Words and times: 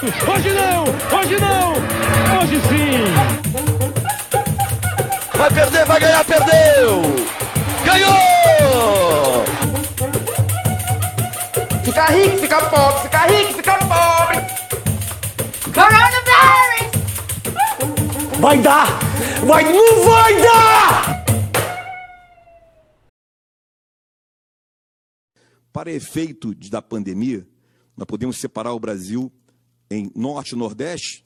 Hoje 0.00 0.52
não! 0.52 0.84
Hoje 1.18 1.36
não! 1.40 1.72
Hoje 2.40 2.60
sim! 2.68 3.04
Vai 5.36 5.52
perder, 5.52 5.84
vai 5.86 6.00
ganhar, 6.00 6.24
perdeu! 6.24 7.02
Ganhou! 7.84 9.44
Fica 11.84 12.04
rico, 12.06 12.38
fica 12.38 12.62
pobre, 12.70 13.02
fica 13.02 13.26
rico, 13.26 13.54
fica 13.54 13.78
pobre. 13.78 14.36
Coronavirus! 15.74 16.88
Vai 18.38 18.58
dar! 18.58 18.86
Vai, 19.44 19.64
não 19.64 20.04
vai 20.04 20.42
dar! 20.42 21.24
Para 25.72 25.90
efeito 25.90 26.54
de- 26.54 26.70
da 26.70 26.80
pandemia, 26.82 27.44
nós 27.96 28.06
podemos 28.06 28.38
separar 28.38 28.72
o 28.72 28.78
Brasil 28.80 29.32
em 29.90 30.10
norte 30.14 30.52
e 30.54 30.56
nordeste, 30.56 31.24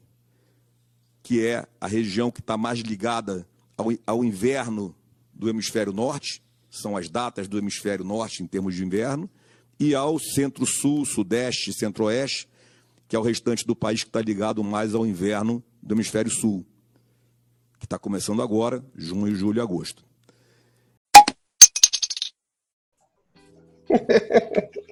que 1.22 1.44
é 1.46 1.66
a 1.80 1.86
região 1.86 2.30
que 2.30 2.40
está 2.40 2.56
mais 2.56 2.80
ligada 2.80 3.46
ao, 3.76 3.86
ao 4.06 4.24
inverno 4.24 4.94
do 5.32 5.48
hemisfério 5.48 5.92
norte, 5.92 6.42
são 6.70 6.96
as 6.96 7.08
datas 7.08 7.46
do 7.48 7.58
hemisfério 7.58 8.04
norte 8.04 8.42
em 8.42 8.46
termos 8.46 8.74
de 8.74 8.84
inverno, 8.84 9.28
e 9.78 9.94
ao 9.94 10.18
centro-sul, 10.18 11.04
sudeste, 11.04 11.72
centro-oeste, 11.72 12.48
que 13.08 13.16
é 13.16 13.18
o 13.18 13.22
restante 13.22 13.66
do 13.66 13.74
país 13.76 14.02
que 14.02 14.08
está 14.08 14.20
ligado 14.20 14.62
mais 14.62 14.94
ao 14.94 15.04
inverno 15.04 15.62
do 15.82 15.94
hemisfério 15.94 16.30
sul, 16.30 16.64
que 17.78 17.86
está 17.86 17.98
começando 17.98 18.40
agora, 18.40 18.84
junho, 18.94 19.34
julho 19.34 19.58
e 19.58 19.60
agosto. 19.60 20.04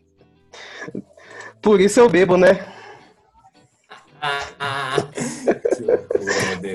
Por 1.63 1.81
isso 1.81 2.01
eu 2.01 2.09
bebo, 2.09 2.37
né? 2.37 2.80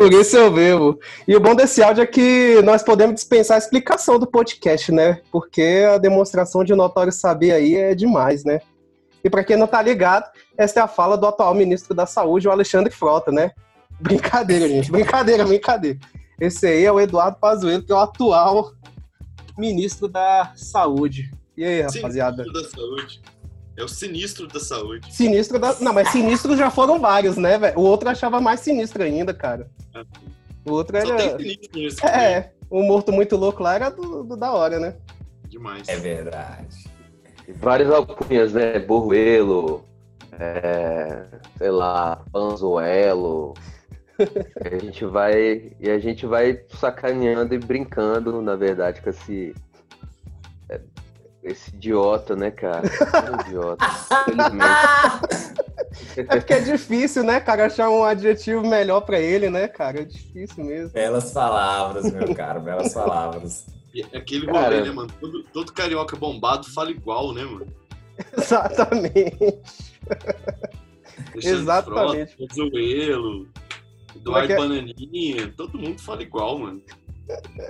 Por 0.05 0.13
isso 0.13 0.37
eu 0.37 0.51
bebo. 0.51 0.99
E 1.27 1.35
o 1.35 1.39
bom 1.39 1.55
desse 1.55 1.81
áudio 1.81 2.03
é 2.03 2.05
que 2.05 2.61
nós 2.61 2.83
podemos 2.83 3.15
dispensar 3.15 3.55
a 3.55 3.57
explicação 3.57 4.19
do 4.19 4.27
podcast, 4.27 4.91
né? 4.91 5.19
Porque 5.31 5.83
a 5.91 5.97
demonstração 5.97 6.63
de 6.63 6.75
notório 6.75 7.11
saber 7.11 7.53
aí 7.53 7.73
é 7.73 7.95
demais, 7.95 8.43
né? 8.43 8.59
E 9.23 9.31
para 9.31 9.43
quem 9.43 9.57
não 9.57 9.65
tá 9.65 9.81
ligado, 9.81 10.29
essa 10.55 10.79
é 10.79 10.83
a 10.83 10.87
fala 10.87 11.17
do 11.17 11.25
atual 11.25 11.55
ministro 11.55 11.95
da 11.95 12.05
Saúde, 12.05 12.47
o 12.47 12.51
Alexandre 12.51 12.93
Frota, 12.93 13.31
né? 13.31 13.49
Brincadeira, 13.99 14.69
gente. 14.69 14.91
Brincadeira, 14.91 15.43
brincadeira. 15.43 15.97
Esse 16.39 16.67
aí 16.67 16.85
é 16.85 16.91
o 16.91 16.99
Eduardo 16.99 17.39
Pazuello, 17.39 17.81
que 17.81 17.91
é 17.91 17.95
o 17.95 17.97
atual 17.97 18.73
ministro 19.57 20.07
da 20.07 20.51
Saúde. 20.55 21.31
E 21.57 21.65
aí, 21.65 21.81
rapaziada? 21.81 22.43
Sinistro 22.43 22.61
da 22.61 22.69
saúde. 22.69 23.21
É 23.77 23.83
o 23.83 23.87
sinistro 23.87 24.47
da 24.47 24.59
saúde. 24.59 25.13
Sinistro 25.13 25.59
da. 25.59 25.75
Não, 25.81 25.93
mas 25.93 26.09
sinistros 26.09 26.57
já 26.57 26.71
foram 26.71 26.99
vários, 26.99 27.35
né, 27.35 27.57
velho? 27.57 27.77
O 27.77 27.81
outro 27.81 28.07
eu 28.07 28.11
achava 28.11 28.39
mais 28.39 28.61
sinistro 28.61 29.03
ainda, 29.03 29.33
cara. 29.33 29.69
O 30.65 30.71
outro 30.71 30.99
Só 31.01 31.13
era. 31.13 31.17
tem 31.17 31.37
sinistro 31.37 31.79
nesse 31.81 32.05
É, 32.05 32.53
o 32.69 32.81
morto 32.83 33.11
muito 33.11 33.35
louco 33.35 33.61
lá 33.61 33.75
era 33.75 33.89
do, 33.89 34.23
do 34.23 34.37
da 34.37 34.51
hora, 34.53 34.79
né? 34.79 34.95
Demais. 35.47 35.87
É 35.89 35.97
verdade. 35.97 36.85
Vários 37.57 37.91
alcunhas, 37.91 38.53
né? 38.53 38.79
Borruelo, 38.79 39.85
é, 40.39 41.25
sei 41.57 41.69
lá, 41.69 42.23
Panzuelo. 42.31 43.53
E 44.17 44.73
a 44.73 44.79
gente 44.79 45.05
vai 45.05 45.73
e 45.77 45.89
a 45.89 45.99
gente 45.99 46.25
vai 46.25 46.61
sacaneando 46.69 47.53
e 47.53 47.59
brincando, 47.59 48.41
na 48.41 48.55
verdade, 48.55 49.01
com 49.01 49.09
esse 49.09 49.53
esse 51.45 51.69
idiota, 51.69 52.35
né, 52.35 52.51
cara? 52.51 52.87
É 52.87 53.31
um 53.31 53.41
idiota. 53.47 53.85
É 56.17 56.23
porque 56.23 56.53
é 56.53 56.59
difícil, 56.59 57.23
né, 57.23 57.39
cara, 57.39 57.67
achar 57.67 57.89
um 57.89 58.03
adjetivo 58.03 58.67
melhor 58.67 59.01
pra 59.01 59.17
ele, 59.17 59.49
né, 59.49 59.67
cara? 59.67 60.01
É 60.01 60.03
difícil 60.05 60.65
mesmo. 60.65 60.89
Belas 60.89 61.31
palavras, 61.31 62.11
meu 62.11 62.35
caro, 62.35 62.59
belas 62.59 62.93
palavras. 62.93 63.65
Aquele 64.13 64.45
Cara. 64.45 64.59
rolê, 64.59 64.81
né, 64.81 64.91
mano? 64.91 65.09
Todo, 65.21 65.43
todo 65.53 65.73
carioca 65.73 66.17
bombado 66.17 66.69
fala 66.71 66.91
igual, 66.91 67.33
né, 67.33 67.45
mano? 67.45 67.67
Exatamente. 68.37 69.59
Alexandre 71.31 71.61
Exatamente. 71.61 72.35
Frota, 72.35 72.55
Zoelo, 72.55 73.47
Eduardo 74.15 74.43
é 74.43 74.47
que 74.47 74.53
é? 74.53 74.57
Bananinha, 74.57 75.53
todo 75.55 75.77
mundo 75.77 76.01
fala 76.01 76.21
igual, 76.23 76.59
mano. 76.59 76.81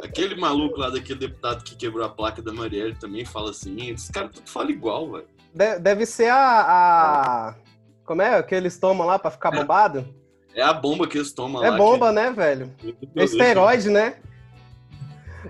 Aquele 0.03 0.35
maluco 0.35 0.79
lá 0.79 0.89
daquele 0.89 1.19
deputado 1.19 1.63
que 1.63 1.75
quebrou 1.75 2.05
a 2.05 2.09
placa 2.09 2.41
da 2.41 2.51
Marielle 2.51 2.95
também 2.95 3.23
fala 3.25 3.51
assim. 3.51 3.89
Esses 3.91 4.09
caras 4.09 4.31
tudo 4.33 4.49
falam 4.49 4.69
igual, 4.71 5.11
velho. 5.11 5.25
De- 5.53 5.79
deve 5.79 6.05
ser 6.05 6.29
a, 6.29 6.37
a- 6.39 7.55
Como 8.03 8.21
é 8.21 8.41
que 8.43 8.53
eles 8.53 8.77
tomam 8.77 9.07
lá 9.07 9.17
pra 9.17 9.31
ficar 9.31 9.51
bombado? 9.51 10.05
É 10.53 10.61
a 10.61 10.73
bomba 10.73 11.07
que 11.07 11.17
eles 11.17 11.31
tomam 11.33 11.61
lá. 11.61 11.67
É 11.67 11.77
bomba, 11.77 12.11
né, 12.11 12.31
velho? 12.31 12.71
É 13.15 13.23
esteroide, 13.23 13.89
né? 13.89 14.15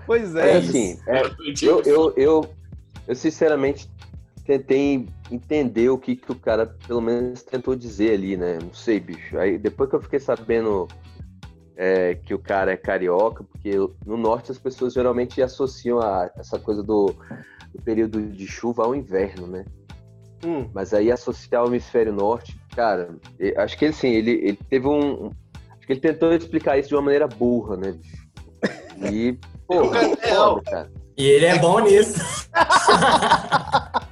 Pois 0.06 0.34
É 0.36 0.50
é. 0.52 0.56
assim, 0.58 0.98
é, 1.06 1.22
eu, 1.62 1.82
eu, 1.82 2.12
eu, 2.16 2.54
eu 3.08 3.14
sinceramente 3.14 3.88
tentei 4.44 5.08
entender 5.30 5.88
o 5.88 5.98
que, 5.98 6.14
que 6.14 6.30
o 6.30 6.34
cara 6.34 6.66
pelo 6.86 7.00
menos 7.00 7.42
tentou 7.42 7.74
dizer 7.74 8.12
ali, 8.14 8.36
né? 8.36 8.58
Não 8.62 8.72
sei, 8.74 9.00
bicho. 9.00 9.36
Aí 9.38 9.58
depois 9.58 9.88
que 9.90 9.96
eu 9.96 10.00
fiquei 10.02 10.20
sabendo 10.20 10.86
é, 11.76 12.14
que 12.14 12.34
o 12.34 12.38
cara 12.38 12.72
é 12.72 12.76
carioca, 12.76 13.44
porque 13.44 13.76
no 14.04 14.16
norte 14.16 14.50
as 14.50 14.58
pessoas 14.58 14.94
geralmente 14.94 15.42
associam 15.42 16.00
a 16.00 16.30
essa 16.36 16.58
coisa 16.58 16.82
do, 16.82 17.14
do 17.74 17.82
período 17.82 18.20
de 18.22 18.46
chuva 18.46 18.84
ao 18.84 18.94
inverno, 18.94 19.46
né? 19.46 19.64
Hum, 20.44 20.68
Mas 20.72 20.94
aí 20.94 21.10
associar 21.10 21.64
o 21.64 21.68
hemisfério 21.68 22.12
norte, 22.12 22.58
cara, 22.74 23.10
eu 23.38 23.60
acho 23.60 23.76
que 23.76 23.86
assim, 23.86 24.08
ele, 24.08 24.32
ele 24.32 24.58
teve 24.68 24.86
um. 24.86 25.30
Acho 25.76 25.86
que 25.86 25.92
ele 25.92 26.00
tentou 26.00 26.32
explicar 26.32 26.78
isso 26.78 26.88
de 26.88 26.94
uma 26.94 27.02
maneira 27.02 27.26
burra, 27.26 27.76
né, 27.76 27.92
bicho? 27.92 28.26
E, 29.12 29.38
pô, 29.66 29.94
é 29.94 30.16
foda, 30.34 30.62
cara. 30.62 30.90
E 31.16 31.26
ele 31.26 31.46
é 31.46 31.58
bom 31.58 31.80
nisso. 31.80 32.48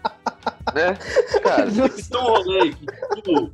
Né? 0.75 0.99
Cara, 1.45 1.71
rolê 2.13 2.73
que, 2.73 2.87
tipo, 3.15 3.53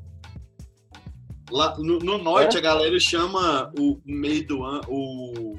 lá 1.50 1.76
no, 1.78 1.98
no 1.98 2.18
norte 2.18 2.56
a 2.56 2.60
galera 2.60 2.98
chama 2.98 3.72
o 3.78 3.98
meio 4.04 4.46
do 4.46 4.62
ano, 4.64 4.82
o, 4.88 5.58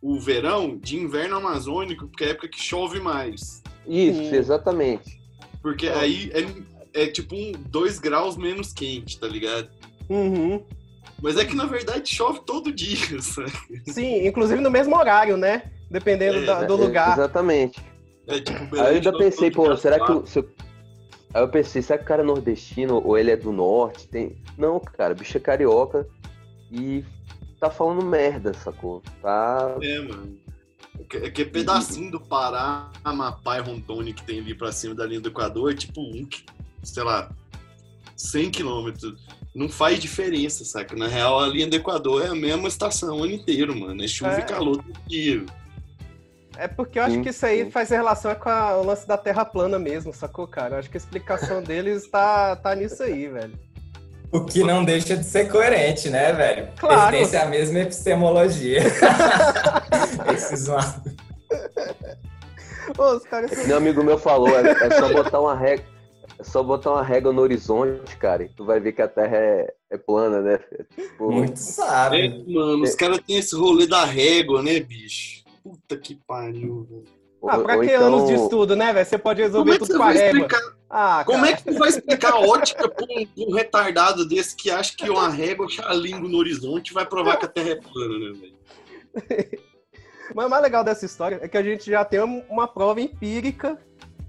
o 0.00 0.18
verão 0.20 0.76
de 0.78 0.96
inverno 0.96 1.36
amazônico, 1.36 2.06
porque 2.08 2.24
é 2.24 2.28
a 2.28 2.30
época 2.30 2.48
que 2.48 2.60
chove 2.60 3.00
mais. 3.00 3.62
isso, 3.86 4.34
exatamente. 4.34 5.18
Porque 5.62 5.88
aí 5.88 6.30
é, 6.94 7.02
é 7.02 7.06
tipo 7.06 7.34
um 7.34 7.52
2 7.52 7.98
graus 7.98 8.36
menos 8.36 8.72
quente, 8.72 9.18
tá 9.18 9.26
ligado? 9.26 9.68
uhum. 10.08 10.62
Mas 11.20 11.36
é 11.36 11.44
que 11.44 11.56
na 11.56 11.66
verdade 11.66 12.14
chove 12.14 12.40
todo 12.46 12.70
dia, 12.72 12.96
sabe? 13.20 13.50
Sim, 13.88 14.24
inclusive 14.26 14.60
no 14.60 14.70
mesmo 14.70 14.96
horário, 14.96 15.36
né? 15.36 15.64
Dependendo 15.90 16.38
É, 16.38 16.44
da- 16.44 16.62
do 16.62 16.74
É, 16.74 16.76
lugar. 16.76 17.12
Exatamente. 17.14 17.80
É 18.28 18.38
tipo 18.40 18.62
Aí 18.76 18.80
eu 18.80 18.86
ainda 18.86 19.18
pensei, 19.18 19.50
pô, 19.50 19.64
dia, 19.64 19.76
será 19.78 19.98
que 19.98 20.30
se 20.30 20.38
eu- 20.38 20.48
Aí 21.34 21.42
eu 21.42 21.48
pensei, 21.48 21.82
será 21.82 21.98
que 21.98 22.04
o 22.04 22.08
cara 22.08 22.22
é 22.22 22.24
nordestino 22.26 23.02
ou 23.04 23.16
ele 23.18 23.30
é 23.30 23.36
do 23.36 23.52
norte? 23.52 24.08
Tem... 24.08 24.36
Não, 24.56 24.80
cara, 24.80 25.12
o 25.12 25.16
bicho 25.16 25.36
é 25.36 25.40
carioca 25.40 26.06
e 26.72 27.04
tá 27.60 27.70
falando 27.70 28.04
merda, 28.04 28.54
sacou? 28.54 29.02
Tá. 29.20 29.76
É, 29.82 29.98
mano. 30.00 30.38
É 30.98 31.04
que- 31.04 31.30
que 31.30 31.44
pedacinho 31.44 32.10
do 32.10 32.20
Pará, 32.20 32.90
Amapá 33.04 33.58
e 33.58 33.60
Rondônia 33.60 34.12
que 34.14 34.22
tem 34.24 34.40
ali 34.40 34.54
pra 34.54 34.72
cima 34.72 34.94
da 34.94 35.04
linha 35.06 35.20
do 35.20 35.28
Equador 35.28 35.70
é 35.72 35.74
tipo 35.76 36.00
um, 36.00 36.26
sei 36.82 37.02
lá, 37.04 37.30
100 38.16 38.50
quilômetros. 38.50 39.14
Não 39.54 39.68
faz 39.68 39.98
diferença, 40.00 40.64
saca? 40.64 40.96
Na 40.96 41.06
real, 41.08 41.38
a 41.40 41.46
linha 41.46 41.66
do 41.66 41.76
Equador 41.76 42.24
é 42.24 42.28
a 42.28 42.34
mesma 42.34 42.68
estação 42.68 43.18
o 43.18 43.24
ano 43.24 43.32
inteiro, 43.32 43.78
mano. 43.78 44.02
É 44.02 44.08
chuva 44.08 44.32
É. 44.32 44.40
e 44.40 44.44
calor 44.44 44.76
todo 44.82 44.98
dia. 45.06 45.44
É 46.58 46.66
porque 46.66 46.98
eu 46.98 47.04
acho 47.04 47.14
Sim, 47.14 47.22
que 47.22 47.28
isso 47.30 47.46
aí 47.46 47.64
sim. 47.64 47.70
faz 47.70 47.88
relação 47.90 48.34
com 48.34 48.48
a- 48.48 48.76
o 48.78 48.84
lance 48.84 49.06
da 49.06 49.16
Terra 49.16 49.44
plana 49.44 49.78
mesmo, 49.78 50.12
sacou, 50.12 50.46
cara? 50.46 50.74
Eu 50.74 50.78
acho 50.80 50.90
que 50.90 50.96
a 50.96 51.00
explicação 51.00 51.62
deles 51.62 52.10
tá, 52.10 52.56
tá 52.56 52.74
nisso 52.74 53.00
aí, 53.02 53.28
velho. 53.28 53.52
O 54.32 54.44
que 54.44 54.62
não 54.64 54.84
deixa 54.84 55.16
de 55.16 55.24
ser 55.24 55.48
coerente, 55.50 56.10
né, 56.10 56.32
velho? 56.32 56.68
Claro. 56.78 57.14
Eles 57.16 57.30
têm 57.30 57.40
a 57.40 57.46
mesma 57.46 57.78
epistemologia. 57.78 58.80
Esses 60.34 60.66
lá. 60.66 61.00
Ô, 62.98 63.16
os 63.16 63.22
caras 63.24 63.52
É 63.68 63.72
um 63.72 63.76
amigo 63.78 64.02
meu 64.02 64.18
falou, 64.18 64.48
é, 64.58 64.70
é 64.70 64.90
só 64.90 65.08
botar 65.14 65.40
uma 65.40 65.54
régua. 65.56 65.84
É 66.38 66.44
só 66.44 66.62
botar 66.62 66.90
uma 66.92 67.02
régua 67.02 67.32
no 67.32 67.40
horizonte, 67.42 68.16
cara, 68.16 68.44
e 68.44 68.48
tu 68.48 68.64
vai 68.64 68.78
ver 68.78 68.92
que 68.92 69.02
a 69.02 69.08
Terra 69.08 69.36
é, 69.36 69.72
é 69.90 69.98
plana, 69.98 70.40
né? 70.40 70.60
Tipo, 70.94 71.32
Muito 71.32 71.54
É, 71.54 71.56
sábio. 71.56 72.44
mano, 72.48 72.82
os 72.84 72.94
caras 72.94 73.18
têm 73.26 73.38
esse 73.38 73.56
rolê 73.56 73.86
da 73.88 74.04
régua, 74.04 74.62
né, 74.62 74.78
bicho? 74.78 75.37
Puta 75.68 75.96
que 75.98 76.14
pariu, 76.26 76.86
velho. 76.88 77.04
Ah, 77.46 77.58
pra 77.58 77.76
ou 77.76 77.80
que 77.82 77.86
então- 77.94 78.06
anos 78.06 78.26
de 78.28 78.34
estudo, 78.34 78.74
né, 78.74 78.92
velho? 78.92 79.06
Você 79.06 79.18
pode 79.18 79.42
resolver 79.42 79.74
é 79.74 79.78
tudo 79.78 79.96
com 79.96 80.02
a 80.02 80.10
régua. 80.10 80.48
Ah, 80.90 81.22
Como 81.26 81.40
cara. 81.40 81.50
é 81.52 81.56
que 81.56 81.64
tu 81.64 81.74
vai 81.78 81.88
explicar 81.90 82.32
a 82.32 82.40
ótica 82.40 82.88
pra 82.88 83.04
um, 83.04 83.44
um 83.50 83.54
retardado 83.54 84.26
desse 84.26 84.56
que 84.56 84.70
acha 84.70 84.96
que 84.96 85.08
uma 85.10 85.28
régua 85.28 85.68
chalingo 85.68 86.26
no 86.26 86.38
horizonte 86.38 86.92
vai 86.94 87.04
provar 87.06 87.36
que 87.36 87.44
a 87.44 87.48
Terra 87.48 87.70
é 87.70 87.74
plana, 87.76 88.18
né, 88.18 88.38
velho? 88.40 88.58
Mas 90.34 90.46
o 90.46 90.50
mais 90.50 90.62
legal 90.62 90.82
dessa 90.82 91.04
história 91.06 91.38
é 91.42 91.48
que 91.48 91.56
a 91.56 91.62
gente 91.62 91.90
já 91.90 92.04
tem 92.04 92.20
uma 92.20 92.66
prova 92.66 93.00
empírica 93.00 93.78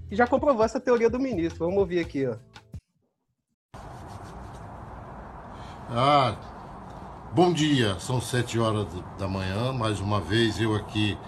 que 0.08 0.14
já 0.16 0.26
comprovou 0.26 0.64
essa 0.64 0.78
teoria 0.80 1.08
do 1.10 1.18
ministro. 1.18 1.64
Vamos 1.64 1.78
ouvir 1.80 2.00
aqui, 2.00 2.26
ó. 2.26 2.36
Ah, 5.90 6.36
bom 7.34 7.52
dia, 7.52 7.98
são 7.98 8.20
sete 8.20 8.58
horas 8.58 8.86
da 9.18 9.26
manhã, 9.26 9.72
mais 9.72 9.98
uma 10.00 10.20
vez 10.20 10.60
eu 10.60 10.74
aqui 10.74 11.18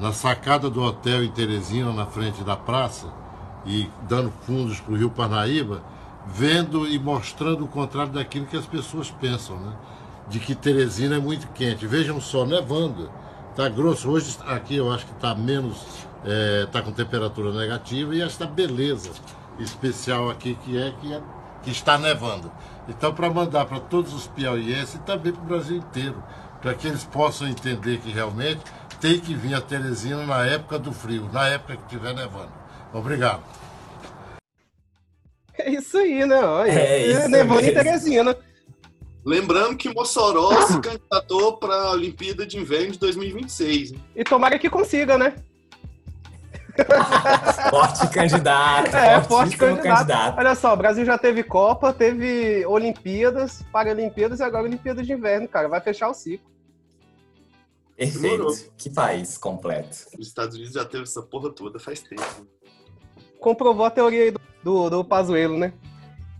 na 0.00 0.12
sacada 0.12 0.70
do 0.70 0.82
hotel 0.82 1.24
em 1.24 1.30
Teresina, 1.30 1.92
na 1.92 2.06
frente 2.06 2.44
da 2.44 2.56
praça, 2.56 3.06
e 3.66 3.90
dando 4.08 4.32
fundos 4.46 4.80
para 4.80 4.92
o 4.92 4.96
Rio 4.96 5.10
Parnaíba, 5.10 5.82
vendo 6.26 6.86
e 6.86 6.98
mostrando 6.98 7.64
o 7.64 7.68
contrário 7.68 8.12
daquilo 8.12 8.46
que 8.46 8.56
as 8.56 8.66
pessoas 8.66 9.10
pensam, 9.10 9.58
né? 9.58 9.72
De 10.28 10.38
que 10.38 10.54
Teresina 10.54 11.16
é 11.16 11.18
muito 11.18 11.48
quente. 11.48 11.86
Vejam 11.86 12.20
só, 12.20 12.44
nevando, 12.44 13.10
tá 13.56 13.68
grosso. 13.68 14.10
Hoje 14.10 14.36
aqui 14.46 14.76
eu 14.76 14.92
acho 14.92 15.06
que 15.06 15.12
está 15.12 15.34
menos, 15.34 16.06
está 16.64 16.82
com 16.82 16.92
temperatura 16.92 17.52
negativa 17.52 18.14
e 18.14 18.22
esta 18.22 18.46
beleza 18.46 19.10
especial 19.58 20.30
aqui 20.30 20.56
que 20.64 20.78
é 20.78 20.92
que, 21.00 21.12
é, 21.12 21.20
que 21.62 21.70
está 21.70 21.98
nevando. 21.98 22.50
Então, 22.88 23.12
para 23.12 23.28
mandar 23.28 23.66
para 23.66 23.80
todos 23.80 24.14
os 24.14 24.26
piauienses 24.28 24.94
e 24.94 24.98
também 25.00 25.32
para 25.32 25.42
o 25.42 25.46
Brasil 25.46 25.76
inteiro, 25.76 26.22
para 26.60 26.74
que 26.74 26.86
eles 26.86 27.04
possam 27.04 27.48
entender 27.48 27.98
que 27.98 28.10
realmente 28.10 28.60
tem 29.00 29.20
que 29.20 29.34
vir 29.34 29.54
a 29.54 29.60
Teresina 29.60 30.24
na 30.26 30.44
época 30.46 30.78
do 30.78 30.92
frio, 30.92 31.28
na 31.32 31.48
época 31.48 31.76
que 31.76 31.82
estiver 31.84 32.14
nevando. 32.14 32.52
Obrigado. 32.92 33.42
É 35.58 35.70
isso 35.70 35.98
aí, 35.98 36.24
né? 36.24 36.38
Olha, 36.44 36.70
É 36.70 37.06
isso 37.06 37.28
nevando 37.28 37.60
em. 37.60 37.74
Teresina. 37.74 38.36
Lembrando 39.24 39.76
que 39.76 39.92
Mossoró 39.92 40.62
se 40.62 40.80
candidatou 40.80 41.56
para 41.58 41.74
a 41.74 41.90
Olimpíada 41.90 42.46
de 42.46 42.56
Inverno 42.56 42.92
de 42.92 42.98
2026. 42.98 43.92
hein? 43.92 44.04
E 44.16 44.24
tomara 44.24 44.58
que 44.58 44.70
consiga, 44.70 45.18
né? 45.18 45.34
Forte 47.70 48.08
candidato. 48.08 48.94
É, 48.96 49.20
forte 49.22 49.56
fortíssimo 49.56 49.82
candidato. 49.82 50.38
Olha 50.38 50.54
só, 50.54 50.72
o 50.72 50.76
Brasil 50.76 51.04
já 51.04 51.18
teve 51.18 51.42
Copa, 51.42 51.92
teve 51.92 52.64
Olimpíadas, 52.66 53.64
Paralimpíadas 53.72 54.38
e 54.38 54.44
agora 54.44 54.62
Olimpíadas 54.62 55.04
de 55.04 55.12
Inverno, 55.12 55.48
cara. 55.48 55.68
Vai 55.68 55.80
fechar 55.80 56.08
o 56.08 56.14
ciclo. 56.14 56.48
Demorou. 57.98 58.46
Perfeito. 58.48 58.72
Que 58.76 58.90
país 58.90 59.36
completo. 59.36 60.06
Os 60.18 60.28
Estados 60.28 60.54
Unidos 60.56 60.74
já 60.74 60.84
teve 60.84 61.02
essa 61.02 61.20
porra 61.22 61.50
toda 61.50 61.78
faz 61.80 62.00
tempo. 62.00 62.22
Comprovou 63.40 63.84
a 63.84 63.90
teoria 63.90 64.22
aí 64.24 64.30
do, 64.30 64.40
do, 64.62 64.90
do 64.90 65.04
Pazuello, 65.04 65.58
né? 65.58 65.72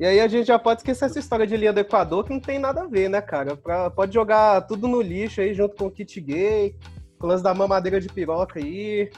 E 0.00 0.06
aí 0.06 0.20
a 0.20 0.28
gente 0.28 0.46
já 0.46 0.58
pode 0.58 0.80
esquecer 0.80 1.06
essa 1.06 1.18
história 1.18 1.44
de 1.46 1.56
linha 1.56 1.72
do 1.72 1.80
Equador, 1.80 2.24
que 2.24 2.32
não 2.32 2.38
tem 2.40 2.58
nada 2.58 2.82
a 2.82 2.86
ver, 2.86 3.08
né, 3.10 3.20
cara? 3.20 3.56
Pra- 3.56 3.90
pode 3.90 4.14
jogar 4.14 4.60
tudo 4.62 4.86
no 4.86 5.00
lixo 5.00 5.40
aí, 5.40 5.52
junto 5.52 5.74
com 5.74 5.86
o 5.86 5.90
kit 5.90 6.20
gay, 6.20 6.76
com 7.18 7.26
o 7.26 7.28
lance 7.30 7.42
da 7.42 7.52
mamadeira 7.52 8.00
de 8.00 8.08
piroca 8.08 8.60
aí. 8.60 9.10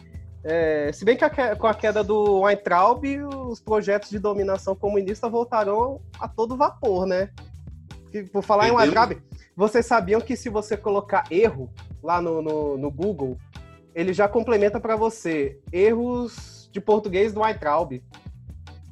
É, 0.43 0.91
se 0.91 1.05
bem 1.05 1.19
que 1.19 1.25
a 1.25 1.55
com 1.55 1.67
a 1.67 1.75
queda 1.75 2.03
do 2.03 2.41
Weintraub, 2.41 3.05
os 3.51 3.61
projetos 3.61 4.09
de 4.09 4.19
dominação 4.19 4.75
comunista 4.75 5.29
voltarão 5.29 6.01
a 6.19 6.27
todo 6.27 6.57
vapor, 6.57 7.05
né? 7.05 7.29
Por 8.33 8.43
falar 8.43 8.69
em 8.69 8.73
Entendeu? 8.73 8.81
Weintraub, 8.95 9.23
vocês 9.61 9.85
sabiam 9.85 10.23
que 10.23 10.37
se 10.37 10.49
você 10.49 10.75
colocar 10.75 11.25
erro 11.31 11.71
lá 12.03 12.19
no, 12.23 12.41
no, 12.41 12.79
no 12.79 12.91
Google, 12.91 13.37
ele 13.95 14.15
já 14.15 14.27
complementa 14.27 14.81
para 14.81 14.97
você 14.97 15.61
erros 15.71 16.71
de 16.73 16.81
português 16.81 17.35
do 17.35 17.43
Weintraub. 17.43 18.03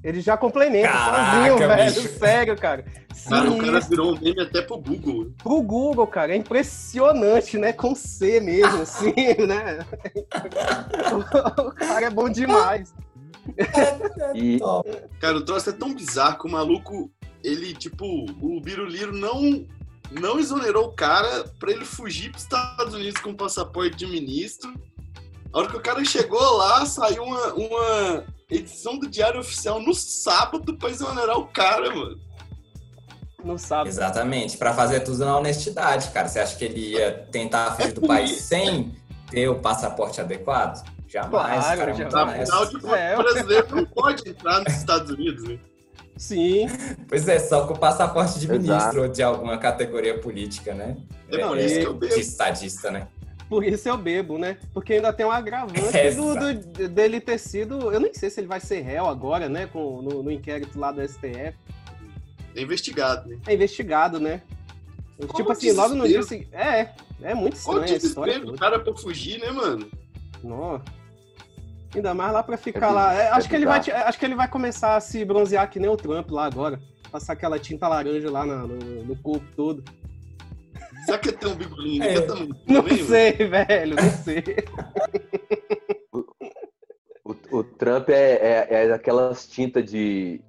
Ele 0.05 0.21
já 0.21 0.37
complementa 0.37 0.93
Caraca, 0.93 1.33
sozinho, 1.33 1.59
velho. 1.59 2.19
Sério, 2.19 2.57
cara. 2.59 2.85
Cara, 3.27 3.51
o 3.51 3.59
cara 3.59 3.81
virou 3.81 4.15
um 4.15 4.21
meme 4.21 4.43
até 4.43 4.61
pro 4.61 4.77
Google. 4.77 5.33
Pro 5.43 5.63
Google, 5.63 6.07
cara. 6.07 6.35
É 6.35 6.37
impressionante, 6.37 7.57
né? 7.57 7.73
Com 7.73 7.95
C 7.95 8.39
mesmo, 8.39 8.83
assim, 8.83 9.15
né? 9.49 9.79
o 11.59 11.73
cara 11.73 12.07
é 12.07 12.11
bom 12.11 12.29
demais. 12.29 12.95
E 14.35 14.59
Top. 14.59 14.91
Cara, 15.19 15.39
o 15.39 15.45
troço 15.47 15.71
é 15.71 15.73
tão 15.73 15.95
bizarro 15.95 16.39
que 16.39 16.47
o 16.47 16.51
maluco, 16.51 17.11
ele, 17.43 17.73
tipo, 17.73 18.05
o 18.05 18.61
Biruliro 18.61 19.17
não, 19.17 19.67
não 20.11 20.39
exonerou 20.39 20.87
o 20.87 20.93
cara 20.93 21.45
pra 21.59 21.71
ele 21.71 21.85
fugir 21.85 22.31
pros 22.31 22.43
Estados 22.45 22.95
Unidos 22.95 23.21
com 23.21 23.35
passaporte 23.35 23.97
de 23.97 24.07
ministro. 24.07 24.73
A 25.53 25.59
hora 25.59 25.69
que 25.69 25.77
o 25.77 25.81
cara 25.83 26.05
chegou 26.05 26.57
lá, 26.57 26.85
saiu 26.87 27.23
uma, 27.25 27.53
uma 27.55 28.25
edição 28.51 28.99
do 28.99 29.09
Diário 29.09 29.41
Oficial 29.41 29.81
no 29.81 29.95
sábado 29.95 30.77
pra 30.77 30.91
exonerar 30.91 31.39
o 31.39 31.47
cara, 31.49 31.95
mano. 31.95 32.19
Não 33.45 33.57
sabe. 33.57 33.89
Exatamente, 33.89 34.57
pra 34.57 34.75
fazer 34.75 35.01
tudo 35.01 35.25
na 35.25 35.39
honestidade, 35.39 36.11
cara. 36.11 36.29
Você 36.29 36.41
acha 36.41 36.57
que 36.57 36.65
ele 36.65 36.91
ia 36.93 37.13
tentar 37.31 37.73
fugir 37.77 37.93
do 37.93 38.01
país 38.03 38.31
isso. 38.33 38.43
sem 38.49 38.95
ter 39.31 39.49
o 39.49 39.55
passaporte 39.61 40.21
adequado? 40.21 40.85
Jamais, 41.07 41.31
Claro, 41.65 41.79
cara. 41.79 41.91
é 41.93 41.95
jamais. 42.11 42.51
tipo, 42.71 42.95
É, 42.95 43.15
o 43.15 43.23
brasileiro 43.23 43.77
não 43.77 43.87
pode 43.87 44.29
entrar 44.29 44.61
nos 44.63 44.75
Estados 44.75 45.11
Unidos, 45.11 45.43
né? 45.45 45.59
Sim. 46.19 46.67
Pois 47.09 47.27
é, 47.29 47.39
só 47.39 47.67
com 47.67 47.75
o 47.75 47.79
passaporte 47.79 48.39
de 48.41 48.49
ministro 48.49 49.03
ou 49.03 49.09
de 49.09 49.23
alguma 49.23 49.57
categoria 49.57 50.19
política, 50.19 50.75
né? 50.75 50.97
É 51.31 51.39
por 51.39 51.57
isso 51.59 51.79
que 51.81 51.87
eu 51.87 51.95
bebo. 51.95 52.15
De 52.15 52.21
estadista, 52.21 52.91
né? 52.91 53.07
Por 53.49 53.65
isso 53.65 53.89
eu 53.89 53.97
bebo, 53.97 54.37
né? 54.37 54.59
Porque 54.75 54.95
ainda 54.95 55.13
tem 55.13 55.25
um 55.25 55.31
agravante 55.31 55.81
do, 56.15 56.35
do- 56.35 56.89
dele 56.89 57.21
ter 57.21 57.39
sido. 57.39 57.91
Eu 57.93 58.01
nem 58.01 58.13
sei 58.13 58.29
se 58.29 58.41
ele 58.41 58.47
vai 58.49 58.61
ser 58.61 58.81
réu 58.81 59.07
agora, 59.07 59.49
né? 59.49 59.67
Com, 59.67 60.03
no, 60.03 60.23
no 60.23 60.31
inquérito 60.31 60.79
lá 60.79 60.91
do 60.93 61.01
STF. 61.07 61.55
É 62.55 62.61
investigado, 62.63 63.29
né? 63.29 63.39
É 63.47 63.55
investigado, 63.55 64.19
né? 64.21 64.43
Qual 65.19 65.37
tipo 65.37 65.53
assim, 65.53 65.73
logo 65.73 65.95
no 65.95 66.07
dia 66.07 66.23
seguinte. 66.23 66.51
É, 66.53 66.91
é 67.23 67.35
muito 67.35 67.59
Qual 67.63 67.79
o 67.79 67.85
desespero 67.85 68.47
do 68.47 68.55
cara 68.55 68.79
pra 68.81 68.95
fugir, 68.95 69.41
né, 69.41 69.51
mano? 69.51 69.89
Nossa. 70.43 70.85
Ainda 71.95 72.13
mais 72.15 72.33
lá 72.33 72.43
pra 72.43 72.57
ficar 72.57 72.89
É 72.89 72.91
lá. 72.93 73.15
É, 73.15 73.29
acho, 73.31 73.47
é 73.47 73.51
que 73.51 73.57
ele 73.57 73.67
vai, 73.67 73.81
bizarro. 73.81 74.05
acho 74.09 74.19
que 74.19 74.25
ele 74.25 74.35
vai 74.35 74.49
começar 74.49 74.97
a 74.97 75.01
se 75.01 75.25
bronzear 75.25 75.69
que 75.71 75.81
nem 75.81 75.89
o 75.91 75.97
Trump 75.97 76.31
lá 76.31 76.45
agora. 76.47 76.79
Passar 77.11 77.33
aquela 77.33 77.59
tinta 77.59 77.89
laranja 77.89 78.31
lá 78.31 78.45
na- 78.45 78.67
no, 78.67 78.77
no 79.05 79.17
corpo 79.17 79.47
todo. 79.57 79.83
Será 81.07 81.17
que 81.19 81.33
tem 81.33 81.51
um 81.51 81.55
bigolinho? 81.55 82.03
É. 82.05 82.15
Ele 82.17 82.23
tá 82.23 82.35
Não 82.35 82.83
também, 82.83 82.97
mano? 82.99 83.07
sei, 83.09 83.33
velho, 83.33 83.97
não 83.97 84.11
sei. 84.11 84.45
o, 87.25 87.35
o 87.59 87.65
Trump 87.65 88.09
é, 88.11 88.33
é, 88.35 88.67
é 88.71 88.89
daquelas 88.89 89.47
tintas 89.47 89.85
de, 89.91 90.41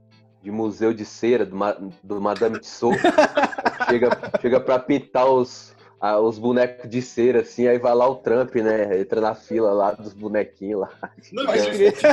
de 0.42 0.52
museu 0.52 0.94
de 0.94 1.06
cera 1.06 1.46
do, 1.46 1.56
do 2.04 2.20
Madame 2.22 2.60
Tussauds. 2.60 3.00
chega, 3.90 4.10
chega 4.42 4.60
pra 4.60 4.80
pintar 4.80 5.26
os, 5.28 5.74
ah, 6.00 6.20
os 6.20 6.40
bonecos 6.40 6.90
de 6.90 7.02
cera, 7.02 7.42
assim, 7.42 7.68
aí 7.68 7.78
vai 7.78 7.94
lá 7.94 8.08
o 8.08 8.16
Trump, 8.16 8.56
né? 8.56 9.00
Entra 9.02 9.20
na 9.20 9.36
fila 9.36 9.72
lá 9.72 9.92
dos 9.92 10.14
bonequinhos 10.14 10.82
lá. 10.82 10.90
Não, 11.34 11.46
Pode 11.46 11.60
ele 11.60 11.92
fica, 11.92 12.10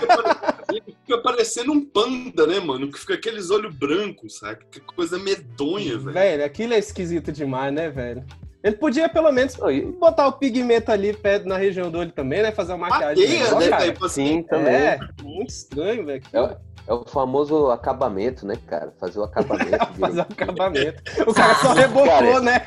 ele 0.71 0.83
fica 0.87 1.19
parecendo 1.23 1.73
um 1.73 1.85
panda, 1.85 2.47
né, 2.47 2.59
mano? 2.59 2.91
Que 2.91 2.99
fica 2.99 3.15
aqueles 3.15 3.51
olhos 3.51 3.75
brancos, 3.75 4.39
sabe? 4.39 4.65
Que 4.71 4.81
coisa 4.81 5.19
medonha, 5.19 5.99
velho. 5.99 6.13
Velho, 6.13 6.45
aquilo 6.45 6.75
é 6.75 6.79
esquisito 6.79 7.31
demais, 7.31 7.73
né, 7.73 7.89
velho? 7.89 8.25
Ele 8.63 8.77
podia 8.77 9.09
pelo 9.09 9.31
menos 9.31 9.57
botar 10.01 10.27
o 10.27 10.33
pigmento 10.33 10.91
ali 10.91 11.13
perto 11.13 11.47
na 11.47 11.57
região 11.57 11.89
do 11.89 11.99
olho 11.99 12.11
também, 12.11 12.43
né? 12.43 12.51
Fazer 12.51 12.73
uma 12.73 12.89
maquiagem. 12.89 13.29
Melhor, 13.29 13.61
né, 13.61 13.71
velho? 13.71 14.09
Sim, 14.09 14.43
também. 14.43 14.75
É, 14.75 14.99
muito 15.23 15.51
estranho, 15.51 16.05
velho. 16.05 16.23
É, 16.33 16.57
é 16.87 16.93
o 16.95 17.05
famoso 17.05 17.71
acabamento, 17.71 18.47
né, 18.47 18.57
cara? 18.67 18.93
Fazer 19.01 19.19
o 19.19 19.25
acabamento. 19.25 19.87
Fazer 19.99 20.19
o 20.19 20.23
acabamento. 20.23 21.03
O 21.27 21.35
cara 21.35 21.55
só 21.57 21.73
rebocou, 21.73 22.07
Cara, 22.09 22.41
né? 22.41 22.67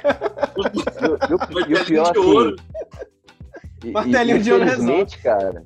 E 1.29 1.33
o- 1.33 1.37
Martelinho 1.37 1.85
pior 1.85 2.11
de 2.13 2.17
é 2.17 2.21
ouro. 2.21 2.55
que. 3.79 3.91
Martelinho 3.91 4.41
de 4.43 4.51
ouro 4.51 4.63
Infelizmente, 4.65 5.17
cara. 5.19 5.65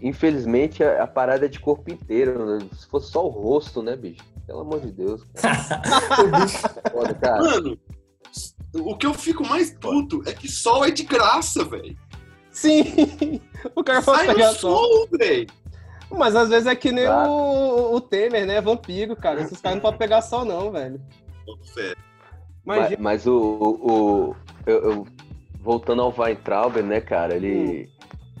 Infelizmente, 0.00 0.82
a, 0.82 1.02
a 1.04 1.06
parada 1.06 1.46
é 1.46 1.48
de 1.48 1.60
corpo 1.60 1.90
inteiro. 1.92 2.44
né? 2.58 2.66
Se 2.72 2.86
fosse 2.88 3.10
só 3.12 3.24
o 3.24 3.28
rosto, 3.28 3.82
né, 3.82 3.94
bicho? 3.96 4.22
Pelo 4.46 4.60
amor 4.60 4.80
de 4.80 4.92
Deus. 4.92 5.22
Bicho 5.34 6.58
Foda, 6.92 7.14
cara. 7.14 7.40
Mano, 7.42 7.78
o 8.74 8.96
que 8.96 9.06
eu 9.06 9.14
fico 9.14 9.44
mais 9.46 9.70
puto 9.72 10.22
é 10.26 10.32
que 10.32 10.48
sol 10.48 10.84
é 10.84 10.90
de 10.90 11.02
graça, 11.02 11.64
velho. 11.64 11.96
Sim. 12.50 13.40
O 13.74 13.82
cara 13.84 14.00
Sai 14.02 14.28
no 14.34 14.52
sol, 14.54 15.08
velho. 15.12 15.46
Mas 16.10 16.36
às 16.36 16.48
vezes 16.48 16.66
é 16.66 16.74
que 16.76 16.92
nem 16.92 17.04
Claro. 17.06 17.30
o, 17.30 17.94
o 17.96 18.00
Temer, 18.00 18.46
né? 18.46 18.60
Vampiro, 18.60 19.16
cara. 19.16 19.40
Esses 19.40 19.60
caras 19.60 19.76
não 19.76 19.82
podem 19.82 19.98
pegar 19.98 20.22
sol, 20.22 20.44
não, 20.44 20.70
velho. 20.70 21.00
Mas, 22.64 22.78
Imagina. 22.78 23.02
mas 23.02 23.26
o. 23.26 23.36
o, 23.36 23.90
o- 24.30 24.36
eu, 24.66 24.82
eu- 24.90 25.06
voltando 25.60 26.02
ao 26.02 26.14
Weintraub, 26.16 26.76
né, 26.82 27.00
cara? 27.00 27.34
Ele. 27.34 27.88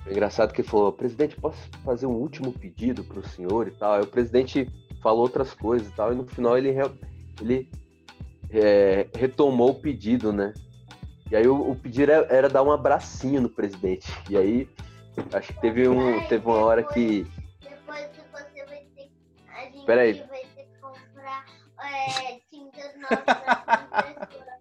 É 0.06 0.10
engraçado 0.12 0.52
que 0.52 0.60
ele 0.60 0.68
falou: 0.68 0.92
presidente, 0.92 1.36
posso 1.40 1.58
fazer 1.84 2.06
um 2.06 2.12
último 2.14 2.52
pedido 2.52 3.02
pro 3.04 3.26
senhor 3.28 3.68
e 3.68 3.72
tal? 3.72 3.94
Aí 3.94 4.02
o 4.02 4.06
presidente 4.06 4.68
falou 5.02 5.22
outras 5.22 5.52
coisas 5.54 5.88
e 5.88 5.92
tal, 5.92 6.12
e 6.12 6.16
no 6.16 6.26
final 6.26 6.56
ele, 6.56 6.74
ele 7.40 7.68
é, 8.50 9.06
retomou 9.16 9.70
o 9.70 9.74
pedido, 9.80 10.32
né? 10.32 10.52
E 11.30 11.36
aí 11.36 11.46
o, 11.46 11.70
o 11.70 11.74
pedido 11.76 12.10
era, 12.12 12.26
era 12.30 12.48
dar 12.48 12.62
um 12.62 12.70
abracinho 12.70 13.40
no 13.40 13.48
presidente. 13.48 14.06
E 14.30 14.36
aí 14.36 14.68
acho 15.32 15.52
que 15.52 15.60
teve, 15.60 15.88
um, 15.88 16.20
teve 16.28 16.44
uma 16.46 16.58
hora 16.58 16.82
que. 16.82 17.26
A 19.88 20.04
gente 20.06 20.22
Peraí. 20.22 20.24
vai 20.28 20.40
ter 20.40 20.64
que 20.64 20.78
comprar 20.80 21.44
é, 21.82 22.38
tinta 22.50 22.82
nova 22.98 23.22
pra 23.22 24.10
impressora. 24.10 24.56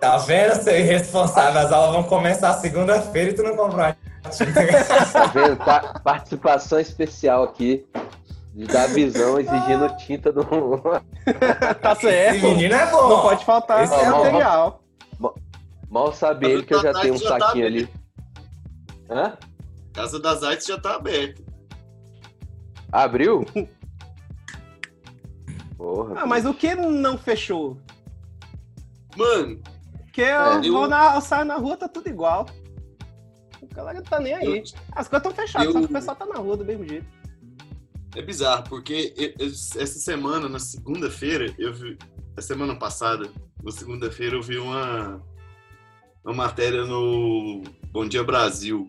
Tá 0.00 0.16
vendo, 0.18 0.54
seu 0.62 0.76
irresponsável? 0.78 1.60
As 1.60 1.72
aulas 1.72 1.92
vão 1.94 2.02
começar 2.04 2.52
segunda-feira 2.54 3.30
e 3.30 3.34
tu 3.34 3.42
não 3.42 3.56
comprou 3.56 3.84
a 3.84 3.92
tinta. 3.92 5.06
Tá 5.12 5.26
vendo? 5.26 5.56
Pa- 5.58 6.00
participação 6.02 6.80
especial 6.80 7.44
aqui. 7.44 7.86
de 8.54 8.66
dar 8.66 8.88
visão 8.88 9.38
exigindo 9.38 9.88
tinta 9.96 10.32
do. 10.32 10.42
tá 11.80 11.94
certo. 11.94 12.36
Esse 12.36 12.46
menino 12.46 12.74
é 12.74 12.86
bom. 12.90 13.08
Não 13.08 13.22
pode 13.22 13.44
faltar 13.44 13.84
Esse 13.84 13.94
é 13.94 14.10
material. 14.10 14.82
Mal 15.88 16.12
sabe 16.12 16.48
ele 16.50 16.62
que 16.64 16.74
eu 16.74 16.82
já 16.82 16.92
tenho 16.94 17.14
um 17.14 17.18
Já 17.18 17.38
tá 17.38 17.46
saquinho 17.46 17.66
ali. 17.66 17.88
Hã? 19.08 19.36
Casa 19.92 20.20
das 20.20 20.42
Artes 20.44 20.66
já 20.66 20.78
tá 20.78 20.94
aberta. 20.96 21.42
Abriu? 22.92 23.44
Porra. 25.76 26.20
Ah, 26.20 26.26
mas 26.26 26.44
o 26.44 26.52
que 26.52 26.74
não 26.74 27.16
fechou? 27.16 27.76
Mano, 29.16 29.60
Porque 30.04 30.20
eu, 30.22 30.62
eu- 30.62 30.72
vou 30.72 30.88
na, 30.88 31.14
eu 31.16 31.20
saio 31.20 31.44
na 31.44 31.56
rua, 31.56 31.76
tá 31.76 31.88
tudo 31.88 32.08
igual. 32.08 32.46
A 33.70 33.74
galera 33.74 33.98
não 34.00 34.04
tá 34.06 34.20
nem 34.20 34.34
aí. 34.34 34.44
eu- 34.58 34.62
As 34.92 35.08
coisas 35.08 35.26
estão 35.28 35.32
fechadas, 35.32 35.66
eu- 35.68 35.72
só 35.72 35.78
que 35.80 35.84
o 35.86 35.88
pessoal 35.88 36.16
tá 36.16 36.26
na 36.26 36.36
rua 36.36 36.56
do 36.56 36.64
mesmo 36.64 36.86
jeito. 36.86 37.06
é 38.16 38.22
bizarro, 38.22 38.64
porque 38.68 39.14
eu- 39.16 39.32
eu- 39.38 39.46
essa 39.52 39.86
semana, 39.86 40.48
na 40.48 40.58
segunda-feira, 40.58 41.54
eu 41.56 41.72
vi. 41.72 41.96
A 42.36 42.42
semana 42.42 42.74
passada, 42.74 43.30
na 43.62 43.70
segunda-feira, 43.70 44.34
eu 44.36 44.42
vi 44.42 44.58
uma, 44.58 45.22
uma 46.24 46.34
matéria 46.34 46.84
no 46.84 47.62
Bom 47.92 48.06
Dia 48.08 48.24
Brasil. 48.24 48.86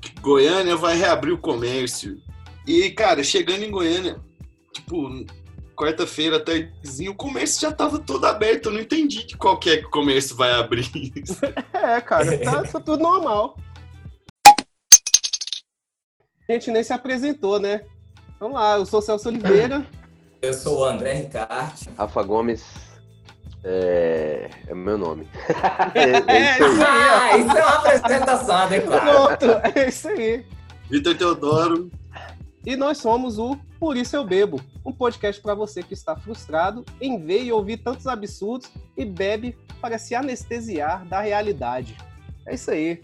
que 0.00 0.18
Goiânia 0.20 0.74
vai 0.76 0.96
reabrir 0.96 1.32
o 1.32 1.38
comércio. 1.38 2.20
E, 2.66 2.90
cara, 2.90 3.22
chegando 3.24 3.64
em 3.64 3.70
Goiânia, 3.70 4.20
tipo, 4.72 5.24
quarta-feira, 5.76 6.38
tardezinho, 6.38 7.12
o 7.12 7.16
comércio 7.16 7.60
já 7.60 7.72
tava 7.72 7.98
todo 7.98 8.24
aberto. 8.24 8.66
Eu 8.66 8.72
não 8.72 8.80
entendi 8.80 9.26
de 9.26 9.36
qual 9.36 9.58
que 9.58 9.70
é 9.70 9.76
que 9.78 9.86
o 9.86 9.90
comércio 9.90 10.36
vai 10.36 10.52
abrir. 10.52 10.88
É, 11.72 12.00
cara, 12.00 12.38
tá, 12.38 12.62
tá 12.62 12.80
tudo 12.80 13.02
normal. 13.02 13.56
A 16.48 16.52
gente 16.52 16.70
nem 16.70 16.84
se 16.84 16.92
apresentou, 16.92 17.58
né? 17.58 17.82
Vamos 18.38 18.54
lá, 18.54 18.76
eu 18.76 18.86
sou 18.86 18.98
o 19.00 19.02
Celso 19.02 19.28
Oliveira. 19.28 19.86
Eu 20.40 20.52
sou 20.52 20.80
o 20.80 20.84
André 20.84 21.14
Ricarte. 21.14 21.88
Rafa 21.96 22.22
Gomes 22.22 22.64
é, 23.64 24.50
é 24.66 24.74
meu 24.74 24.98
nome. 24.98 25.28
é, 25.94 26.10
É, 26.26 26.54
isso 26.54 26.64
aí. 26.64 26.72
isso 26.72 26.82
aí, 26.82 26.88
Ah, 26.88 27.38
isso 27.38 27.56
é 27.56 27.64
uma 27.64 27.74
apresentação 27.76 28.56
adequada. 28.56 29.36
Pronto, 29.36 29.78
é 29.78 29.88
isso 29.88 30.08
aí. 30.08 30.44
Vitor 30.90 31.16
Teodoro, 31.16 31.90
E 32.64 32.76
nós 32.76 32.98
somos 32.98 33.38
o 33.40 33.56
Por 33.80 33.96
Isso 33.96 34.14
Eu 34.14 34.24
Bebo, 34.24 34.60
um 34.86 34.92
podcast 34.92 35.42
para 35.42 35.52
você 35.52 35.82
que 35.82 35.94
está 35.94 36.16
frustrado 36.16 36.84
em 37.00 37.18
ver 37.18 37.42
e 37.42 37.52
ouvir 37.52 37.78
tantos 37.78 38.06
absurdos 38.06 38.70
e 38.96 39.04
bebe 39.04 39.58
para 39.80 39.98
se 39.98 40.14
anestesiar 40.14 41.04
da 41.06 41.20
realidade. 41.20 41.96
É 42.46 42.54
isso 42.54 42.70
aí. 42.70 43.02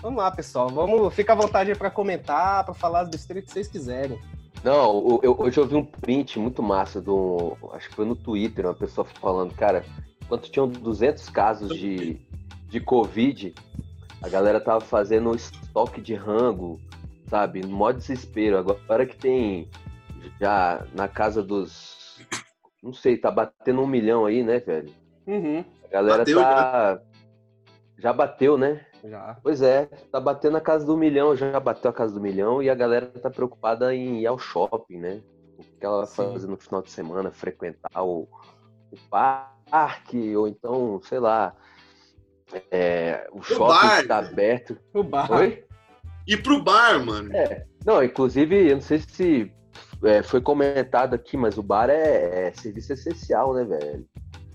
Vamos 0.00 0.22
lá, 0.22 0.30
pessoal. 0.30 0.68
Vamos, 0.68 1.12
fica 1.14 1.32
à 1.32 1.36
vontade 1.36 1.74
para 1.74 1.90
comentar, 1.90 2.64
para 2.64 2.74
falar 2.74 3.00
as 3.00 3.08
besteiras 3.08 3.44
que 3.44 3.50
vocês 3.50 3.66
quiserem. 3.66 4.20
Não, 4.62 5.20
eu, 5.22 5.34
hoje 5.36 5.58
eu 5.58 5.66
vi 5.66 5.74
um 5.74 5.84
print 5.84 6.38
muito 6.38 6.62
massa 6.62 7.00
do. 7.00 7.56
Acho 7.72 7.88
que 7.88 7.96
foi 7.96 8.04
no 8.04 8.14
Twitter, 8.14 8.66
uma 8.66 8.74
pessoa 8.74 9.04
falando, 9.20 9.52
cara, 9.54 9.84
enquanto 10.22 10.48
tinham 10.48 10.68
200 10.68 11.28
casos 11.30 11.76
de, 11.76 12.20
de 12.68 12.78
Covid, 12.78 13.52
a 14.22 14.28
galera 14.28 14.60
tava 14.60 14.80
fazendo 14.80 15.34
estoque 15.34 16.00
de 16.00 16.14
rango, 16.14 16.80
sabe? 17.32 17.62
No 17.62 17.78
maior 17.78 17.94
desespero. 17.94 18.58
Agora 18.58 19.06
que 19.06 19.16
tem 19.16 19.70
já 20.38 20.86
na 20.94 21.08
casa 21.08 21.42
dos. 21.42 22.20
Não 22.82 22.92
sei, 22.92 23.16
tá 23.16 23.30
batendo 23.30 23.80
um 23.80 23.86
milhão 23.86 24.26
aí, 24.26 24.42
né, 24.42 24.58
velho? 24.58 24.92
Uhum, 25.26 25.64
A 25.84 25.88
galera 25.88 26.18
Bateu, 26.18 26.40
tá. 26.40 27.00
Já 27.96 28.12
bateu, 28.12 28.58
né? 28.58 28.84
já. 29.04 29.38
Pois 29.42 29.62
é, 29.62 29.86
tá 30.10 30.20
batendo 30.20 30.56
a 30.56 30.60
casa 30.60 30.84
do 30.84 30.96
milhão, 30.96 31.34
já 31.34 31.58
bateu 31.58 31.90
a 31.90 31.94
casa 31.94 32.12
do 32.12 32.20
milhão 32.20 32.62
e 32.62 32.68
a 32.68 32.74
galera 32.74 33.06
tá 33.06 33.30
preocupada 33.30 33.94
em 33.94 34.20
ir 34.20 34.26
ao 34.26 34.38
shopping, 34.38 34.98
né? 34.98 35.22
O 35.58 35.62
que 35.62 35.86
ela 35.86 36.04
vai 36.04 36.06
fazer 36.32 36.48
no 36.48 36.56
final 36.56 36.82
de 36.82 36.90
semana, 36.90 37.30
frequentar 37.30 38.02
o, 38.04 38.28
o 38.90 38.96
parque, 39.08 40.36
ou 40.36 40.48
então, 40.48 41.00
sei 41.04 41.20
lá, 41.20 41.54
é, 42.70 43.26
o 43.32 43.40
shopping 43.42 43.68
bar. 43.68 44.00
que 44.02 44.08
tá 44.08 44.18
aberto. 44.18 44.78
O 44.92 45.02
bar. 45.04 45.30
Oi? 45.32 45.64
Ir 46.26 46.42
pro 46.42 46.62
bar, 46.62 47.04
mano. 47.04 47.30
Não, 47.84 48.02
inclusive, 48.02 48.68
eu 48.70 48.74
não 48.76 48.82
sei 48.82 48.98
se 49.00 49.50
é, 50.04 50.22
foi 50.22 50.40
comentado 50.40 51.14
aqui, 51.14 51.36
mas 51.36 51.56
o 51.58 51.62
bar 51.62 51.88
é, 51.90 52.48
é 52.48 52.52
serviço 52.52 52.92
essencial, 52.92 53.54
né, 53.54 53.64
velho? 53.64 54.06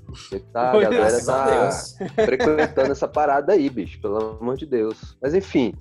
Porque 0.06 0.40
tá, 0.54 0.72
a 0.72 0.78
é. 0.78 0.82
galera 0.84 1.26
tá 1.26 1.46
Deus. 1.46 1.96
frequentando 2.16 2.92
essa 2.92 3.08
parada 3.08 3.54
aí, 3.54 3.70
bicho, 3.70 4.00
pelo 4.02 4.38
amor 4.42 4.56
de 4.56 4.66
Deus. 4.66 5.18
Mas 5.22 5.34
enfim, 5.34 5.74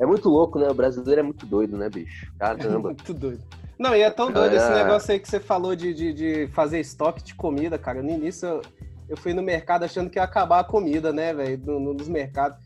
é 0.00 0.06
muito 0.06 0.28
louco, 0.28 0.58
né? 0.58 0.68
O 0.68 0.74
brasileiro 0.74 1.20
é 1.20 1.24
muito 1.24 1.44
doido, 1.44 1.76
né, 1.76 1.88
bicho? 1.88 2.32
Caramba. 2.38 2.90
Muito 2.90 3.12
doido. 3.12 3.42
Não, 3.76 3.94
e 3.94 4.02
é 4.02 4.10
tão 4.10 4.30
doido 4.30 4.54
esse 4.54 4.64
Galera- 4.64 4.84
negócio 4.84 5.12
aí 5.12 5.18
que 5.18 5.28
você 5.28 5.40
falou 5.40 5.74
de, 5.74 5.92
de, 5.92 6.12
de 6.12 6.46
fazer 6.52 6.78
estoque 6.78 7.24
de 7.24 7.34
comida, 7.34 7.76
cara. 7.76 8.00
No 8.00 8.10
início 8.10 8.46
eu, 8.46 8.62
eu 9.08 9.16
fui 9.16 9.34
no 9.34 9.42
mercado 9.42 9.82
achando 9.84 10.08
que 10.08 10.18
ia 10.20 10.22
acabar 10.22 10.60
a 10.60 10.64
comida, 10.64 11.12
né, 11.12 11.34
velho, 11.34 11.58
no, 11.66 11.80
no- 11.80 11.94
nos 11.94 12.06
mercados. 12.08 12.56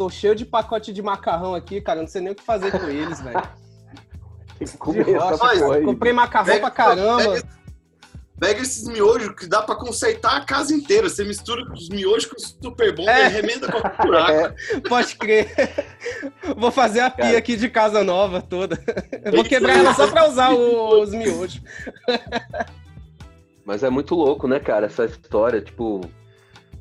Tô 0.00 0.08
cheio 0.08 0.34
de 0.34 0.46
pacote 0.46 0.94
de 0.94 1.02
macarrão 1.02 1.54
aqui, 1.54 1.78
cara. 1.78 2.00
Não 2.00 2.08
sei 2.08 2.22
nem 2.22 2.32
o 2.32 2.34
que 2.34 2.42
fazer 2.42 2.70
com 2.70 2.88
eles, 2.88 3.20
velho. 3.20 3.42
Comprei 5.84 6.10
macarrão 6.14 6.46
Pega- 6.46 6.60
pra 6.60 6.70
caramba. 6.70 7.22
Pega, 7.34 7.48
pega 8.40 8.62
esses 8.62 8.88
miojos 8.88 9.34
que 9.34 9.46
dá 9.46 9.60
pra 9.60 9.74
consertar 9.74 10.38
a 10.38 10.40
casa 10.46 10.72
inteira. 10.74 11.06
Você 11.06 11.22
mistura 11.22 11.70
os 11.70 11.90
miojos 11.90 12.24
com 12.24 12.36
o 12.36 12.40
super 12.40 12.96
bom 12.96 13.06
É. 13.06 13.26
e 13.26 13.28
remenda 13.28 13.70
qualquer 13.70 13.94
buraco. 14.06 14.54
Pode 14.88 15.16
crer. 15.16 15.52
Vou 16.56 16.70
fazer 16.70 17.00
a 17.00 17.10
pia 17.10 17.26
Cara. 17.26 17.36
aqui 17.38 17.54
de 17.54 17.68
casa 17.68 18.02
nova 18.02 18.40
toda. 18.40 18.82
Eu 19.22 19.32
vou 19.32 19.44
quebrar 19.44 19.76
ela 19.76 19.92
só 19.92 20.06
pra 20.06 20.26
usar 20.26 20.48
o- 20.54 21.02
os 21.02 21.10
miojos. 21.10 21.60
Mas 23.66 23.82
é 23.82 23.90
muito 23.90 24.14
louco, 24.14 24.48
né, 24.48 24.58
cara, 24.60 24.86
essa 24.86 25.04
história, 25.04 25.60
tipo, 25.60 26.00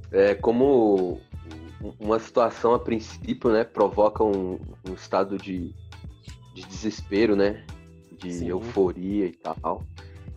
é 0.10 0.34
como 0.36 1.20
uma 2.00 2.20
situação 2.20 2.74
a 2.74 2.80
princípio, 2.80 3.52
né, 3.52 3.64
provoca 3.64 4.24
um, 4.24 4.60
um 4.88 4.94
estado 4.94 5.38
de, 5.38 5.74
de 6.54 6.66
desespero, 6.66 7.36
né, 7.36 7.64
de 8.18 8.34
Sim. 8.34 8.48
euforia 8.50 9.26
e 9.26 9.34
tal. 9.34 9.84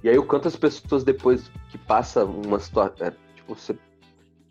E 0.03 0.09
aí 0.09 0.19
o 0.19 0.27
quanto 0.27 0.49
as 0.49 0.57
pessoas 0.57 1.05
depois 1.05 1.51
que 1.71 1.79
passa 1.79 2.25
uma 2.25 2.59
situação, 2.59 3.13
tipo, 3.35 3.55
você 3.55 3.77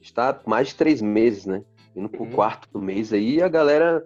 está 0.01 0.39
mais 0.45 0.69
de 0.69 0.75
três 0.75 1.01
meses, 1.01 1.45
né, 1.45 1.63
indo 1.95 2.09
pro 2.09 2.23
Uhum. 2.23 2.31
quarto 2.31 2.79
mês 2.79 3.13
aí, 3.13 3.41
a 3.41 3.47
galera, 3.47 4.05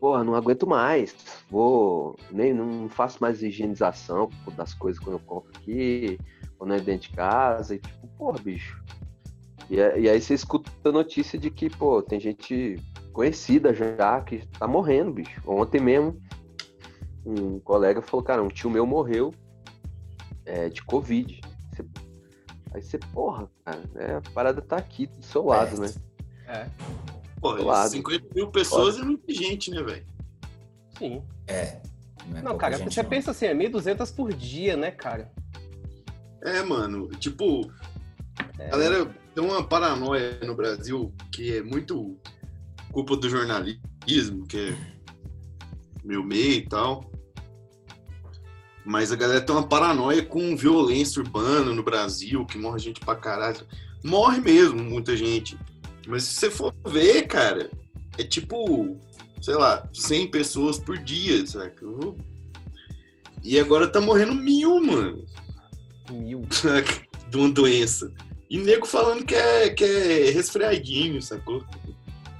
porra, 0.00 0.24
não 0.24 0.34
aguento 0.34 0.66
mais, 0.66 1.14
vou, 1.50 2.16
nem, 2.30 2.52
não 2.52 2.88
faço 2.88 3.18
mais 3.20 3.42
higienização 3.42 4.28
das 4.56 4.74
coisas 4.74 5.02
quando 5.02 5.16
eu 5.16 5.24
compro 5.26 5.50
aqui, 5.56 6.18
quando 6.56 6.74
é 6.74 6.80
dentro 6.80 7.08
de 7.08 7.14
casa, 7.14 7.74
e 7.74 7.78
tipo, 7.78 8.08
porra, 8.18 8.38
bicho. 8.40 8.82
E, 9.70 9.78
é- 9.80 10.00
e 10.00 10.08
aí 10.08 10.20
você 10.20 10.34
escuta 10.34 10.70
a 10.84 10.92
notícia 10.92 11.38
de 11.38 11.50
que, 11.50 11.68
pô, 11.68 12.02
tem 12.02 12.18
gente 12.18 12.76
conhecida 13.12 13.74
já 13.74 14.20
que 14.22 14.46
tá 14.58 14.66
morrendo, 14.66 15.12
bicho. 15.12 15.40
Ontem 15.46 15.80
mesmo, 15.80 16.20
um 17.26 17.58
colega 17.60 18.00
falou, 18.00 18.24
cara, 18.24 18.42
um 18.42 18.48
tio 18.48 18.70
meu 18.70 18.86
morreu 18.86 19.34
é, 20.46 20.68
de 20.68 20.82
Covid. 20.82 21.40
Você- 21.74 21.84
aí 22.72 22.82
você, 22.82 22.98
porra, 22.98 23.48
cara, 23.64 23.82
né, 23.94 24.16
a 24.16 24.30
parada 24.32 24.62
tá 24.62 24.76
aqui 24.76 25.06
do 25.06 25.22
seu 25.24 25.44
lado, 25.44 25.80
né? 25.80 25.92
É, 26.46 26.66
Pô, 27.40 27.54
Claro. 27.56 27.88
50 27.90 28.26
mil 28.34 28.48
pessoas 28.48 28.98
é 28.98 29.02
muita 29.02 29.32
gente, 29.32 29.70
né, 29.70 29.82
velho? 29.82 30.04
sim. 30.98 31.22
É. 31.46 31.80
Não, 32.26 32.38
é 32.38 32.42
Não, 32.42 32.58
cara, 32.58 32.76
gente, 32.76 32.92
você 32.92 33.02
não. 33.02 33.08
pensa 33.10 33.30
assim, 33.30 33.46
é 33.46 33.54
1.200 33.54 34.10
por 34.10 34.32
dia, 34.34 34.76
né, 34.76 34.90
cara? 34.90 35.30
É, 36.42 36.62
mano. 36.62 37.08
Tipo, 37.10 37.70
É. 38.58 38.66
a 38.66 38.70
galera 38.70 39.14
tem 39.38 39.46
uma 39.46 39.62
paranoia 39.62 40.40
no 40.44 40.52
Brasil 40.52 41.14
que 41.30 41.54
é 41.54 41.62
muito 41.62 42.18
culpa 42.90 43.16
do 43.16 43.30
jornalismo, 43.30 44.44
que 44.48 44.58
é 44.58 44.76
meu 46.04 46.24
meio 46.24 46.54
e 46.54 46.68
tal. 46.68 47.08
Mas 48.84 49.12
a 49.12 49.16
galera 49.16 49.40
tem 49.40 49.54
uma 49.54 49.68
paranoia 49.68 50.24
com 50.24 50.56
violência 50.56 51.22
urbana 51.22 51.72
no 51.72 51.84
Brasil, 51.84 52.44
que 52.46 52.58
morre 52.58 52.80
gente 52.80 52.98
pra 52.98 53.14
caralho. 53.14 53.64
Morre 54.02 54.40
mesmo, 54.40 54.82
muita 54.82 55.16
gente. 55.16 55.56
Mas 56.08 56.24
se 56.24 56.34
você 56.34 56.50
for 56.50 56.74
ver, 56.88 57.28
cara, 57.28 57.70
é 58.18 58.24
tipo, 58.24 58.98
sei 59.40 59.54
lá, 59.54 59.88
100 59.94 60.32
pessoas 60.32 60.80
por 60.80 60.98
dia, 60.98 61.46
saca? 61.46 61.86
E 63.44 63.56
agora 63.60 63.86
tá 63.86 64.00
morrendo 64.00 64.34
mil, 64.34 64.84
mano 64.84 65.24
Mil. 66.10 66.42
de 67.30 67.36
uma 67.36 67.50
doença. 67.50 68.12
E 68.50 68.58
nego 68.58 68.86
falando 68.86 69.24
que 69.24 69.34
é, 69.34 69.68
que 69.70 69.84
é 69.84 70.30
resfriadinho, 70.30 71.20
sacou? 71.20 71.62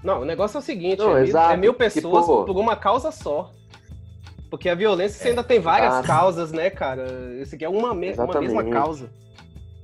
Não, 0.02 0.22
o 0.22 0.24
negócio 0.24 0.56
é 0.56 0.60
o 0.60 0.62
seguinte, 0.62 0.98
Não, 0.98 1.10
é, 1.16 1.20
mil, 1.20 1.28
exato, 1.28 1.52
é 1.52 1.56
mil 1.56 1.72
que, 1.72 1.78
pessoas 1.78 2.24
pô- 2.26 2.44
por 2.44 2.56
uma 2.56 2.76
causa 2.76 3.10
só. 3.12 3.52
Porque 4.50 4.68
a 4.70 4.74
violência 4.74 5.20
você 5.20 5.28
ainda 5.28 5.44
tem 5.44 5.60
várias 5.60 5.92
exato. 5.92 6.06
causas, 6.06 6.52
né, 6.52 6.70
cara? 6.70 7.06
Isso 7.42 7.54
aqui 7.54 7.64
é 7.64 7.68
uma, 7.68 7.92
me- 7.94 8.12
uma 8.14 8.40
mesma 8.40 8.64
causa. 8.64 9.10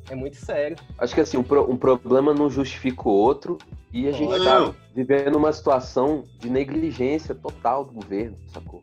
É 0.08 0.14
muito 0.14 0.36
sério. 0.36 0.76
Acho 0.98 1.14
que 1.14 1.20
assim, 1.20 1.36
um, 1.36 1.42
pro- 1.42 1.70
um 1.70 1.76
problema 1.76 2.32
não 2.32 2.48
justifica 2.48 3.08
o 3.08 3.12
outro 3.12 3.58
e 3.92 4.08
a 4.08 4.12
gente 4.12 4.30
Não. 4.38 4.72
tá 4.72 4.74
vivendo 4.94 5.36
uma 5.36 5.52
situação 5.52 6.24
de 6.38 6.48
negligência 6.48 7.34
total 7.34 7.84
do 7.84 7.92
governo, 7.92 8.36
sacou? 8.52 8.82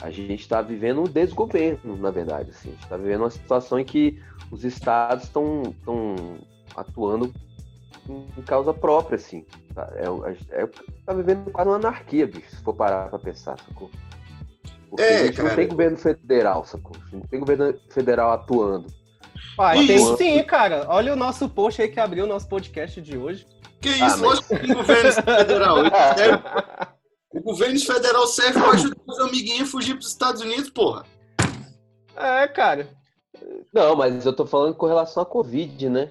A 0.00 0.10
gente 0.10 0.40
está 0.40 0.60
vivendo 0.62 1.00
um 1.00 1.04
desgoverno, 1.04 1.96
na 1.96 2.10
verdade. 2.10 2.50
Assim. 2.50 2.68
A 2.68 2.72
gente 2.72 2.82
está 2.82 2.96
vivendo 2.96 3.20
uma 3.20 3.30
situação 3.30 3.78
em 3.78 3.84
que 3.84 4.20
os 4.50 4.64
estados 4.64 5.24
estão 5.24 5.62
atuando 6.76 7.32
em 8.08 8.42
causa 8.42 8.72
própria, 8.72 9.16
assim. 9.16 9.44
Tá? 9.74 9.88
É, 9.94 10.62
é, 10.62 10.68
tá 11.04 11.12
vivendo 11.12 11.50
quase 11.50 11.68
uma 11.70 11.76
anarquia, 11.76 12.26
bicho, 12.26 12.50
se 12.50 12.62
for 12.62 12.74
parar 12.74 13.08
pra 13.08 13.18
pensar, 13.18 13.56
sacou? 13.66 13.90
Porque 14.88 15.02
É, 15.02 15.16
a 15.22 15.26
gente 15.26 15.36
cara. 15.36 15.48
não 15.48 15.56
tem 15.56 15.68
governo 15.68 15.96
federal, 15.96 16.64
sacou? 16.64 16.96
A 16.96 17.04
gente 17.04 17.14
não 17.14 17.20
tem 17.28 17.40
governo 17.40 17.74
federal 17.90 18.32
atuando. 18.32 18.86
Pai, 19.56 19.78
Isso. 19.80 20.16
tem 20.16 20.38
sim, 20.38 20.44
cara. 20.44 20.84
Olha 20.88 21.12
o 21.12 21.16
nosso 21.16 21.48
post 21.48 21.80
aí 21.82 21.88
que 21.88 21.98
abriu 21.98 22.24
o 22.24 22.28
nosso 22.28 22.48
podcast 22.48 23.00
de 23.02 23.16
hoje. 23.18 23.46
Que 23.80 23.88
Ah, 23.88 23.92
isso, 23.92 24.00
mas- 24.06 24.20
lógico 24.20 24.48
que 24.48 24.58
tem 24.66 24.74
governo 24.74 25.12
federal. 25.12 25.78
Ele 25.80 25.90
serve- 26.16 26.42
O 27.36 27.40
governo 27.42 27.78
federal 27.78 28.26
serve 28.26 28.58
pra 28.60 28.70
ajudar 28.70 28.96
os 29.06 29.18
amiguinhos 29.20 29.68
a 29.68 29.70
fugir 29.70 29.94
pros 29.94 30.08
Estados 30.08 30.40
Unidos, 30.40 30.70
porra. 30.70 31.04
É, 32.16 32.48
cara. 32.48 32.88
Não, 33.72 33.94
mas 33.94 34.24
eu 34.24 34.32
tô 34.32 34.46
falando 34.46 34.74
com 34.74 34.86
relação 34.86 35.22
à 35.22 35.26
Covid, 35.26 35.90
né? 35.90 36.10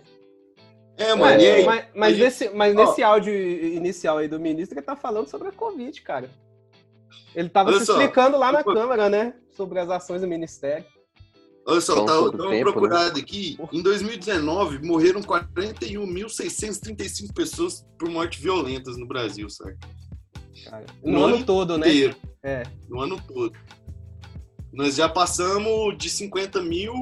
É, 0.97 1.13
mano, 1.15 1.41
aí? 1.41 1.65
Mas, 1.65 1.85
mas 1.95 2.13
Aí- 2.13 2.19
nesse, 2.23 2.49
mas 2.51 2.77
Ó. 2.77 2.85
nesse 2.85 3.01
áudio 3.03 3.33
inicial 3.33 4.19
aí 4.19 4.27
do 4.27 4.39
ministro, 4.39 4.77
ele 4.77 4.85
tá 4.85 4.95
falando 4.95 5.27
sobre 5.27 5.47
a 5.49 5.51
Covid, 5.51 5.99
cara. 6.01 6.29
Ele 7.33 7.49
tava 7.49 7.71
Olha 7.71 7.79
se 7.79 7.87
só, 7.87 7.93
explicando 7.93 8.37
lá 8.37 8.51
na 8.51 8.59
tipo- 8.59 8.73
Câmara, 8.73 9.09
né? 9.09 9.33
Sobre 9.57 9.79
as 9.79 9.89
ações 9.89 10.21
do 10.21 10.27
Ministério. 10.27 10.85
Olha 11.67 11.81
só, 11.81 12.03
Então, 12.03 12.29
tá, 12.31 12.37
dá 12.37 12.43
uma 12.43 12.51
tempo, 12.51 12.71
procurada 12.71 13.19
aqui. 13.19 13.57
Em 13.73 13.81
2019, 13.81 14.85
morreram 14.85 15.21
41.635 15.23 17.33
pessoas 17.33 17.83
por 17.97 18.07
mortes 18.09 18.39
violentas 18.39 18.95
no 18.97 19.07
Brasil, 19.07 19.49
sabe? 19.49 19.75
Cara. 20.63 20.85
No, 21.03 21.11
No 21.11 21.25
ano 21.25 21.35
ano 21.35 21.45
todo, 21.45 21.77
né? 21.77 21.87
Inteiro, 21.87 22.15
É. 22.43 22.63
no 22.89 23.01
ano 23.01 23.21
todo. 23.27 23.53
Nós 24.71 24.95
já 24.95 25.07
passamos 25.07 25.97
de 25.97 26.09
50 26.09 26.61
mil, 26.61 26.93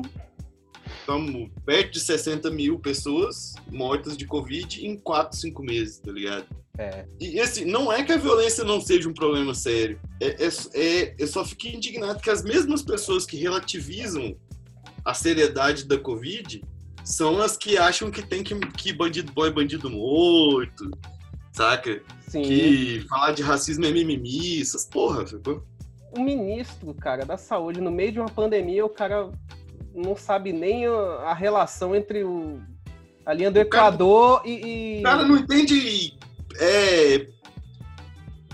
estamos 1.00 1.50
perto 1.66 1.94
de 1.94 2.00
60 2.00 2.50
mil 2.52 2.80
pessoas 2.80 3.54
mortas 3.72 4.16
de 4.18 4.26
Covid 4.26 4.86
em 4.86 4.96
4, 4.98 5.38
5 5.38 5.64
meses, 5.64 6.00
tá 6.00 6.12
ligado? 6.12 6.46
É. 6.78 7.06
E 7.20 7.40
assim, 7.40 7.66
não 7.66 7.92
é 7.92 8.04
que 8.04 8.12
a 8.12 8.18
violência 8.18 8.64
não 8.64 8.82
seja 8.82 9.08
um 9.08 9.14
problema 9.14 9.54
sério. 9.54 10.00
É, 10.20 10.46
é, 10.46 10.50
é- 10.74 11.16
eu 11.20 11.28
só 11.28 11.46
fico 11.46 11.68
indignado 11.68 12.20
que 12.20 12.30
as 12.30 12.44
mesmas 12.44 12.82
pessoas 12.82 13.26
que 13.26 13.38
relativizam 13.38 14.36
a 15.06 15.14
seriedade 15.14 15.86
da 15.86 15.98
Covid 16.00 16.64
são 17.04 17.40
as 17.42 17.58
que 17.58 17.78
acham 17.78 18.10
que 18.10 18.22
tem 18.26 18.44
que, 18.44 18.56
que 18.60 18.94
bandido 18.94 19.32
bom 19.34 19.46
é 19.46 19.52
bandido 19.52 19.90
morto, 19.90 20.90
saca? 21.54 22.02
Sim. 22.28 22.42
Que 22.42 23.06
falar 23.08 23.32
de 23.32 23.42
racismo 23.44 23.86
é 23.86 23.92
mimimi, 23.92 24.62
essas 24.62 24.86
porra, 24.86 25.26
sacou? 25.26 25.64
O 26.18 26.20
ministro, 26.22 26.94
cara, 26.94 27.26
da 27.26 27.38
saúde, 27.38 27.80
no 27.80 27.92
meio 27.92 28.12
de 28.12 28.20
uma 28.20 28.30
pandemia, 28.30 28.86
o 28.86 28.90
cara 28.90 29.32
não 29.96 30.16
sabe 30.16 30.52
nem 30.52 30.86
a, 30.86 31.34
relação 31.34 31.96
entre 31.96 32.24
o, 32.24 32.60
a 33.26 33.34
linha 33.34 33.50
do 33.52 33.60
O 33.60 33.66
cara- 33.66 33.88
Equador 33.88 34.42
e, 34.46 34.98
e- 34.98 35.00
O 35.00 35.04
cara 35.04 35.24
não 35.24 35.38
entende 35.38 36.18
é, 36.60 37.28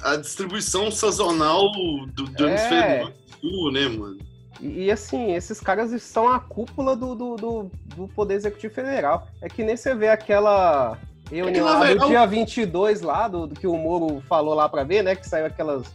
a 0.02 0.16
distribuição 0.16 0.92
sazonal 0.92 1.72
do, 1.72 2.24
do 2.26 2.46
É. 2.46 2.50
hemisfério 2.50 3.14
sul, 3.42 3.72
né, 3.72 3.88
mano? 3.88 4.18
E, 4.62 4.84
e, 4.86 4.92
assim, 4.92 5.34
esses 5.34 5.60
caras 5.62 6.02
são 6.04 6.28
a 6.30 6.40
cúpula 6.40 6.96
do, 6.96 7.16
do, 7.16 7.36
do, 7.38 7.72
do 7.96 8.08
Poder 8.10 8.36
Executivo 8.36 8.74
Federal. 8.74 9.28
É 9.42 9.48
que 9.48 9.64
nem 9.64 9.76
você 9.78 9.96
vê 9.96 10.10
aquela 10.10 10.98
reunião 11.36 11.66
lá, 11.66 11.80
lá 11.80 11.94
do 11.94 12.02
é 12.04 12.06
um- 12.06 12.10
dia 12.10 12.26
22 12.26 13.02
lá, 13.02 13.28
do, 13.28 13.48
do 13.48 13.56
que 13.56 13.68
o 13.68 13.76
Moro 13.78 14.22
falou 14.28 14.54
lá 14.54 14.68
pra 14.70 14.84
ver, 14.84 15.04
né? 15.04 15.16
Que 15.16 15.28
saiu 15.28 15.46
aquelas... 15.46 15.92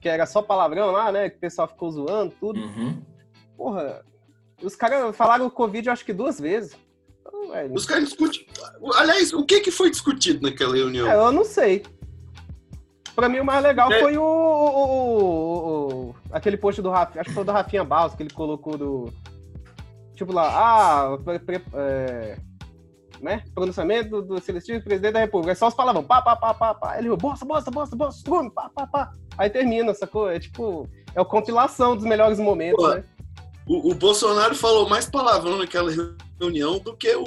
Que 0.00 0.08
era 0.08 0.24
só 0.26 0.40
palavrão 0.40 0.90
lá, 0.90 1.12
né? 1.12 1.28
Que 1.28 1.36
o 1.36 1.40
pessoal 1.40 1.68
ficou 1.68 1.90
zoando, 1.90 2.32
tudo. 2.40 2.58
Uhum. 2.60 3.02
Porra, 3.56 4.02
os 4.62 4.74
caras 4.74 5.14
falaram 5.14 5.46
o 5.46 5.50
Covid, 5.50 5.90
acho 5.90 6.04
que 6.04 6.12
duas 6.12 6.40
vezes. 6.40 6.74
Então, 7.20 7.50
velho, 7.50 7.74
Os 7.74 7.84
caras 7.84 8.04
discutem. 8.04 8.46
Aliás, 8.94 9.32
o 9.34 9.44
que, 9.44 9.60
que 9.60 9.70
foi 9.70 9.90
discutido 9.90 10.42
naquela 10.48 10.74
reunião? 10.74 11.06
é, 11.06 11.14
eu 11.16 11.30
não 11.32 11.44
sei. 11.44 11.84
Pra 13.14 13.28
mim, 13.28 13.40
o 13.40 13.44
mais 13.44 13.62
legal 13.62 13.92
É. 13.92 14.00
foi 14.00 14.16
o, 14.16 14.22
o- 14.22 14.26
o- 14.26 16.08
o- 16.10 16.14
aquele 16.32 16.56
post 16.56 16.80
do 16.80 16.88
Rafinha, 16.88 17.20
acho 17.20 17.28
que 17.30 17.34
foi 17.34 17.44
do 17.44 17.52
Rafinha 17.52 17.84
Barros, 17.84 18.14
que 18.14 18.22
ele 18.22 18.30
colocou 18.32 18.78
do. 18.78 19.12
Tipo 20.14 20.32
lá, 20.32 20.48
ah, 21.14 21.18
pre- 21.18 21.38
pre- 21.38 21.62
é, 21.74 22.38
né? 23.20 23.42
Pronunciamento 23.54 24.22
do, 24.22 24.40
Celestino, 24.40 24.82
presidente 24.82 25.12
da 25.12 25.20
República. 25.20 25.52
É 25.52 25.54
só 25.54 25.68
os 25.68 25.74
palavrão, 25.74 26.02
pá, 26.02 26.22
pá, 26.22 26.36
pá, 26.36 26.54
pá, 26.54 26.74
pá. 26.74 26.98
Ele, 26.98 27.14
bosta, 27.16 27.44
bosta, 27.44 27.70
bosta, 27.70 27.96
bosta, 27.96 28.18
estrume, 28.18 28.50
pá, 28.50 28.70
pá, 28.74 28.86
pá. 28.86 29.12
Aí 29.36 29.48
termina, 29.50 29.94
sacou? 29.94 30.30
É 30.30 30.38
tipo, 30.38 30.88
é 31.14 31.20
a 31.20 31.24
compilação 31.24 31.94
dos 31.96 32.04
melhores 32.04 32.38
momentos, 32.38 32.84
Pô, 32.84 32.94
né? 32.94 33.04
O, 33.66 33.92
o 33.92 33.94
Bolsonaro 33.94 34.54
falou 34.54 34.88
mais 34.88 35.08
palavrão 35.08 35.58
naquela 35.58 35.90
reunião 36.40 36.78
do 36.78 36.96
que 36.96 37.14
o, 37.14 37.24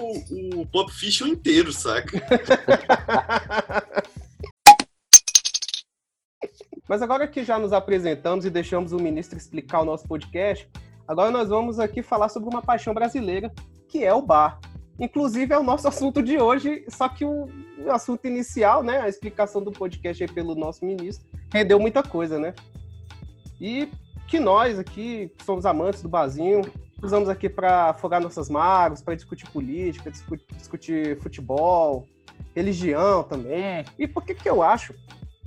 o 0.60 0.66
Pop 0.68 0.92
Fiction 0.92 1.28
inteiro, 1.28 1.72
saca? 1.72 2.22
Mas 6.88 7.02
agora 7.02 7.28
que 7.28 7.44
já 7.46 7.58
nos 7.58 7.72
apresentamos 7.72 8.46
e 8.46 8.50
deixamos 8.50 8.92
o 8.92 8.98
ministro 8.98 9.38
explicar 9.38 9.82
o 9.82 9.86
nosso 9.86 10.06
podcast, 10.08 10.70
agora 11.08 11.32
nós 11.32 11.48
vamos 11.48 11.80
aqui 11.80 12.04
falar 12.04 12.28
sobre 12.28 12.50
uma 12.50 12.62
paixão 12.62 12.94
brasileira, 12.94 13.52
que 13.88 14.04
é 14.04 14.14
o 14.14 14.22
bar. 14.22 14.60
Inclusive 15.00 15.54
é 15.54 15.58
o 15.58 15.64
nosso 15.64 15.88
assunto 15.88 16.22
de 16.22 16.38
hoje, 16.38 16.86
só 16.88 17.10
que 17.10 17.26
o, 17.26 17.50
assunto 17.90 18.26
inicial, 18.26 18.84
né, 18.84 19.00
a 19.00 19.10
explicação 19.10 19.64
do 19.64 19.72
podcast 19.72 20.26
pelo 20.28 20.56
nosso 20.56 20.86
ministro, 20.86 21.26
rendeu 21.52 21.80
muita 21.80 22.04
coisa, 22.04 22.40
né? 22.40 22.54
E 23.60 23.90
que 24.28 24.40
nós 24.40 24.80
aqui, 24.80 25.32
que 25.38 25.44
somos 25.44 25.66
amantes 25.66 26.02
do 26.02 26.10
barzinho, 26.10 26.62
usamos 27.02 27.28
aqui 27.28 27.50
para 27.50 27.90
afogar 27.90 28.22
nossas 28.22 28.50
mágoas, 28.50 29.02
para 29.02 29.16
discutir 29.16 29.50
política, 29.50 30.10
discutir, 30.10 30.46
discutir 30.56 31.20
futebol, 31.20 32.08
religião 32.56 33.24
também. 33.24 33.84
E 33.98 34.08
por 34.08 34.24
que 34.24 34.34
que 34.34 34.50
eu 34.50 34.62
acho 34.62 34.94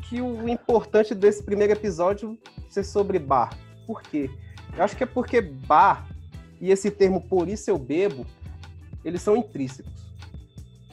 que 0.09 0.21
o 0.21 0.49
importante 0.49 1.15
desse 1.15 1.43
primeiro 1.43 1.73
episódio 1.73 2.39
ser 2.69 2.85
sobre 2.85 3.19
bar. 3.19 3.57
Por 3.87 4.03
quê? 4.03 4.31
Eu 4.77 4.85
acho 4.85 4.97
que 4.97 5.03
é 5.03 5.07
porque 5.07 5.41
bar 5.41 6.07
e 6.61 6.71
esse 6.71 6.91
termo 6.91 7.21
por 7.21 7.49
isso 7.49 7.71
eu 7.71 7.79
bebo, 7.79 8.27
eles 9.07 9.23
são 9.23 9.37
intrínsecos. 9.37 9.93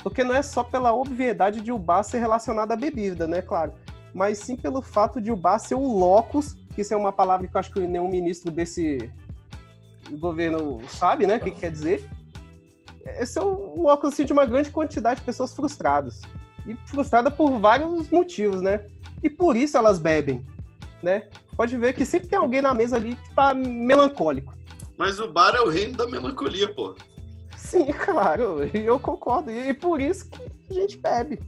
Porque 0.04 0.24
não 0.24 0.36
é 0.36 0.42
só 0.42 0.64
pela 0.64 0.94
obviedade 0.94 1.62
de 1.62 1.72
o 1.72 1.80
bar 1.80 2.04
ser 2.04 2.20
relacionado 2.20 2.72
à 2.72 2.76
bebida, 2.76 3.26
né, 3.26 3.42
claro, 3.42 3.74
mas 4.14 4.38
sim 4.38 4.56
pelo 4.56 4.82
fato 4.82 5.20
de 5.20 5.32
o 5.32 5.36
bar 5.36 5.58
ser 5.58 5.76
o 5.76 5.98
locus, 5.98 6.56
que 6.76 6.82
isso 6.82 6.94
é 6.94 6.98
uma 6.98 7.12
palavra 7.12 7.48
que 7.48 7.56
eu 7.56 7.60
acho 7.60 7.72
que 7.72 7.80
nenhum 7.80 8.10
ministro 8.10 8.52
desse 8.52 9.12
governo 10.20 10.82
sabe, 10.88 11.26
né, 11.26 11.38
o 11.38 11.40
que 11.40 11.52
que 11.52 11.62
quer 11.62 11.72
dizer. 11.72 12.08
Esse 13.06 13.40
é 13.40 13.42
o 13.42 13.82
locus 13.82 14.14
assim, 14.14 14.26
de 14.26 14.34
uma 14.34 14.46
grande 14.46 14.70
quantidade 14.70 15.20
de 15.20 15.26
pessoas 15.26 15.54
frustradas. 15.54 16.22
E 16.66 16.76
frustrada 16.86 17.30
por 17.30 17.60
vários 17.60 18.10
motivos, 18.10 18.62
né? 18.62 18.86
E 19.22 19.30
por 19.30 19.58
isso 19.58 19.78
elas 19.78 20.00
bebem, 20.00 20.46
né? 21.02 21.28
Pode 21.58 21.76
ver 21.78 21.94
que 21.94 22.06
sempre 22.06 22.30
tem 22.30 22.40
alguém 22.40 22.62
na 22.62 22.74
mesa 22.74 22.96
ali 22.96 23.16
que 23.16 23.36
tá 23.36 23.54
melancólico. 23.54 24.54
Mas 24.98 25.20
o 25.20 25.30
bar 25.30 25.54
é 25.56 25.60
o 25.60 25.70
reino 25.70 25.98
da 25.98 26.08
melancolia, 26.08 26.74
pô. 26.74 26.96
Sim, 27.64 27.86
claro, 28.06 28.70
e 28.74 28.86
eu 28.86 29.00
concordo. 29.00 29.50
E 29.50 29.74
por 29.74 30.02
isso 30.02 30.30
que 30.30 30.42
a 30.70 30.74
gente 30.74 30.98
bebe. 30.98 31.40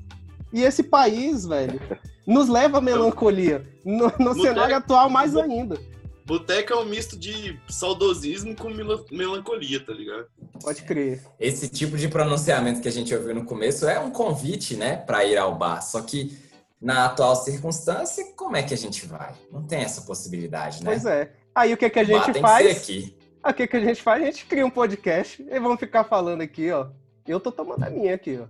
E 0.53 0.63
esse 0.63 0.83
país, 0.83 1.45
velho, 1.45 1.79
nos 2.25 2.47
leva 2.47 2.77
à 2.77 2.81
melancolia. 2.81 3.65
No, 3.83 4.11
no 4.19 4.33
cenário 4.33 4.75
atual, 4.75 5.09
mais 5.09 5.35
ainda. 5.35 5.77
Boteca 6.25 6.73
é 6.73 6.77
um 6.77 6.85
misto 6.85 7.15
de 7.15 7.59
saudosismo 7.69 8.55
com 8.55 8.69
mela- 8.69 9.05
melancolia, 9.11 9.79
tá 9.79 9.93
ligado? 9.93 10.25
Pode 10.59 10.81
crer. 10.81 11.21
Esse 11.39 11.69
tipo 11.69 11.97
de 11.97 12.07
pronunciamento 12.07 12.81
que 12.81 12.87
a 12.87 12.91
gente 12.91 13.13
ouviu 13.13 13.35
no 13.35 13.45
começo 13.45 13.87
é 13.87 13.99
um 13.99 14.09
convite, 14.09 14.75
né, 14.75 14.95
para 14.97 15.23
ir 15.23 15.37
ao 15.37 15.53
bar. 15.53 15.81
Só 15.81 16.01
que 16.01 16.35
na 16.81 17.05
atual 17.05 17.35
circunstância, 17.35 18.25
como 18.35 18.55
é 18.55 18.63
que 18.63 18.73
a 18.73 18.77
gente 18.77 19.05
vai? 19.05 19.33
Não 19.51 19.61
tem 19.61 19.81
essa 19.81 20.01
possibilidade, 20.01 20.83
né? 20.83 20.91
Pois 20.91 21.05
é. 21.05 21.31
Aí 21.53 21.73
o 21.73 21.77
que, 21.77 21.89
que 21.89 21.99
a 21.99 22.03
gente 22.03 22.33
tem 22.33 22.41
faz? 22.41 22.65
que 22.67 22.73
ser 22.73 22.79
aqui. 22.79 23.17
O 23.47 23.53
que, 23.53 23.67
que 23.67 23.77
a 23.77 23.79
gente 23.79 24.01
faz? 24.01 24.23
A 24.23 24.25
gente 24.25 24.45
cria 24.45 24.65
um 24.65 24.71
podcast 24.71 25.41
e 25.41 25.59
vamos 25.59 25.79
ficar 25.79 26.03
falando 26.03 26.41
aqui, 26.41 26.71
ó. 26.71 26.87
Eu 27.27 27.39
tô 27.39 27.51
tomando 27.51 27.83
a 27.83 27.89
minha 27.91 28.15
aqui, 28.15 28.39
ó. 28.41 28.47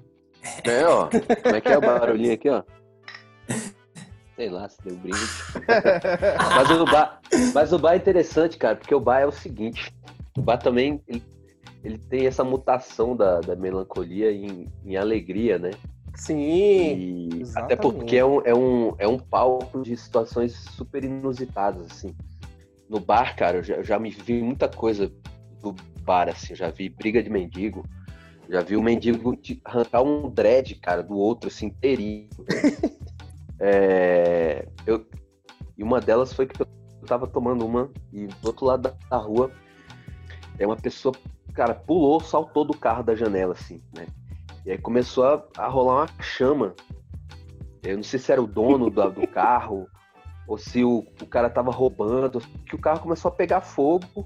É, 0.63 0.85
ó. 0.85 1.09
Como 1.09 1.55
é 1.55 1.61
que 1.61 1.67
é 1.67 1.77
o 1.77 1.81
barulhinho 1.81 2.33
aqui, 2.33 2.49
ó? 2.49 2.63
Sei 4.35 4.49
lá, 4.49 4.69
se 4.69 4.81
deu 4.83 4.95
brinde. 4.95 5.17
Mas 6.55 6.71
o 6.71 6.85
bar, 6.85 7.21
mas 7.53 7.73
o 7.73 7.79
bar 7.79 7.93
é 7.93 7.97
interessante, 7.97 8.57
cara, 8.57 8.75
porque 8.75 8.95
o 8.95 8.99
bar 8.99 9.19
é 9.19 9.25
o 9.25 9.31
seguinte: 9.31 9.93
o 10.37 10.41
bar 10.41 10.57
também 10.57 11.01
ele, 11.07 11.23
ele 11.83 11.97
tem 11.97 12.25
essa 12.25 12.43
mutação 12.43 13.15
da, 13.15 13.41
da 13.41 13.55
melancolia 13.55 14.31
em, 14.31 14.71
em 14.85 14.95
alegria, 14.95 15.59
né? 15.59 15.71
Sim. 16.15 16.39
E 16.39 17.43
até 17.55 17.75
porque 17.75 18.17
é 18.17 18.25
um, 18.25 18.41
é, 18.45 18.55
um, 18.55 18.95
é 18.97 19.07
um 19.07 19.19
palco 19.19 19.81
de 19.81 19.95
situações 19.97 20.53
super 20.53 21.03
inusitadas, 21.03 21.85
assim. 21.91 22.15
No 22.89 22.99
bar, 22.99 23.35
cara, 23.35 23.57
eu 23.57 23.63
já, 23.63 23.75
eu 23.75 23.83
já 23.83 23.99
me 23.99 24.09
vi 24.09 24.41
muita 24.41 24.67
coisa 24.67 25.11
do 25.61 25.73
bar, 26.01 26.29
assim. 26.29 26.55
Já 26.55 26.69
vi 26.69 26.89
briga 26.89 27.21
de 27.21 27.29
mendigo. 27.29 27.83
Já 28.49 28.61
vi 28.61 28.75
o 28.75 28.81
mendigo 28.81 29.35
te- 29.35 29.59
arrancar 29.65 30.03
um 30.03 30.29
dread, 30.29 30.75
cara, 30.75 31.01
do 31.01 31.15
outro, 31.17 31.47
assim, 31.47 31.67
inteirinho. 31.67 32.29
É, 33.57 34.67
eu, 34.85 35.05
e 35.77 35.81
uma 35.83 36.01
delas 36.01 36.33
foi 36.33 36.45
que 36.45 36.61
eu 36.61 36.67
tava 37.07 37.25
tomando 37.25 37.65
uma 37.65 37.89
e 38.11 38.27
do 38.27 38.47
outro 38.47 38.65
lado 38.65 38.81
da, 38.81 38.93
da 39.09 39.17
rua 39.17 39.49
é 40.59 40.65
uma 40.65 40.75
pessoa, 40.75 41.15
cara, 41.53 41.73
pulou, 41.73 42.19
saltou 42.19 42.65
do 42.65 42.73
carro 42.73 43.03
da 43.03 43.15
janela, 43.15 43.53
assim, 43.53 43.81
né? 43.93 44.07
E 44.65 44.71
aí 44.71 44.77
começou 44.77 45.25
a, 45.25 45.47
a 45.57 45.67
rolar 45.67 46.01
uma 46.01 46.23
chama. 46.23 46.75
Eu 47.83 47.97
não 47.97 48.03
sei 48.03 48.19
se 48.19 48.31
era 48.31 48.41
o 48.41 48.47
dono 48.47 48.89
do, 48.89 49.11
do 49.11 49.27
carro 49.31 49.87
ou 50.47 50.57
se 50.57 50.83
o, 50.83 51.05
o 51.21 51.25
cara 51.25 51.49
tava 51.49 51.71
roubando, 51.71 52.41
que 52.67 52.75
o 52.75 52.79
carro 52.79 52.99
começou 52.99 53.29
a 53.29 53.33
pegar 53.33 53.61
fogo 53.61 54.25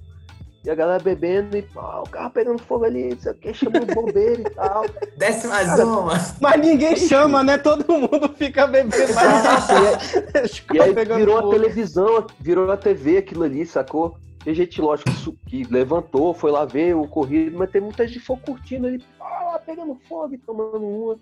e 0.63 0.69
a 0.69 0.75
galera 0.75 1.01
bebendo 1.01 1.55
e 1.58 1.65
o 1.75 2.10
carro 2.10 2.32
pegando 2.32 2.62
fogo 2.62 2.84
ali, 2.84 3.10
não 3.10 3.19
sei 3.19 3.32
o 3.32 3.36
que, 3.36 3.53
chamou 3.53 3.82
o 3.82 3.86
bombeiro 3.86 4.41
e 4.41 4.49
tal. 4.49 4.86
Desce 5.17 5.47
mais 5.47 5.67
Cara, 5.67 5.86
uma. 5.86 6.13
Mas 6.41 6.60
ninguém 6.62 6.95
chama, 6.97 7.43
né? 7.43 7.58
Todo 7.58 7.86
mundo 7.91 8.29
fica 8.36 8.67
bebendo, 8.67 8.95
E 8.95 10.62
carro 10.77 10.84
aí 10.84 10.93
virou 11.17 11.38
a 11.38 11.41
fogo. 11.41 11.53
televisão, 11.53 12.27
virou 12.39 12.69
a 12.69 12.75
TV 12.77 13.17
aquilo 13.17 13.43
ali, 13.43 13.65
sacou? 13.65 14.17
Tem 14.43 14.53
gente, 14.53 14.82
lógico, 14.82 15.12
que 15.47 15.63
levantou, 15.63 16.34
foi 16.34 16.51
lá 16.51 16.65
ver 16.65 16.95
o 16.95 17.08
corrido, 17.08 17.58
mas 17.58 17.71
tem 17.71 17.82
muita 17.82 18.08
gente 18.08 18.19
que 18.19 18.25
foi 18.25 18.38
curtindo 18.38 18.88
ali, 18.88 19.03
pá, 19.17 19.43
lá 19.51 19.60
pegando 19.60 19.95
fogo 20.08 20.34
e 20.34 20.38
tomando 20.38 20.86
uma. 20.86 21.19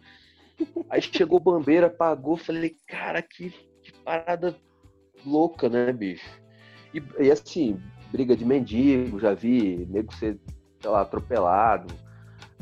Aí 0.90 1.02
chegou 1.02 1.38
o 1.38 1.44
bombeiro, 1.44 1.86
apagou, 1.86 2.38
falei, 2.38 2.76
cara, 2.88 3.22
que, 3.22 3.50
que 3.84 3.92
parada 4.04 4.56
louca, 5.26 5.70
né, 5.70 5.92
bicho? 5.92 6.28
E, 6.94 7.02
e 7.20 7.32
assim, 7.32 7.80
briga 8.12 8.36
de 8.36 8.46
mendigo, 8.46 9.20
já 9.20 9.34
vi 9.34 9.86
nego 9.90 10.14
ser, 10.16 10.40
sei 10.82 10.90
lá, 10.90 11.02
atropelado, 11.02 11.94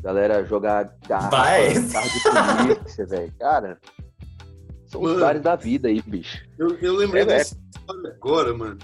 galera 0.02 0.44
jogar 0.44 0.94
garrafa 1.08 1.30
Vai. 1.36 1.74
no 1.74 1.92
carro 1.92 2.08
de 2.10 2.74
polícia, 2.74 3.06
velho. 3.06 3.32
Cara, 3.38 3.78
são 4.86 5.00
os 5.02 5.08
Mano. 5.08 5.20
bares 5.20 5.42
da 5.42 5.56
vida 5.56 5.88
aí, 5.88 6.00
bicho. 6.02 6.44
Eu, 6.58 6.76
eu 6.78 6.94
lembrei 6.96 7.22
É, 7.22 7.26
dessa 7.26 7.56
história 7.74 8.10
agora, 8.14 8.54
mano. 8.54 8.78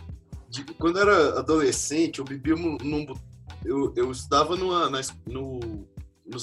De, 0.48 0.64
quando 0.74 0.98
eu 0.98 1.02
era 1.02 1.38
adolescente, 1.38 2.18
eu 2.18 2.24
bebia 2.24 2.54
num. 2.54 3.06
eu, 3.64 3.92
eu 3.96 4.10
estudava 4.10 4.54
numa, 4.56 4.90
na 4.90 5.00
no, 5.26 5.58
no 6.26 6.38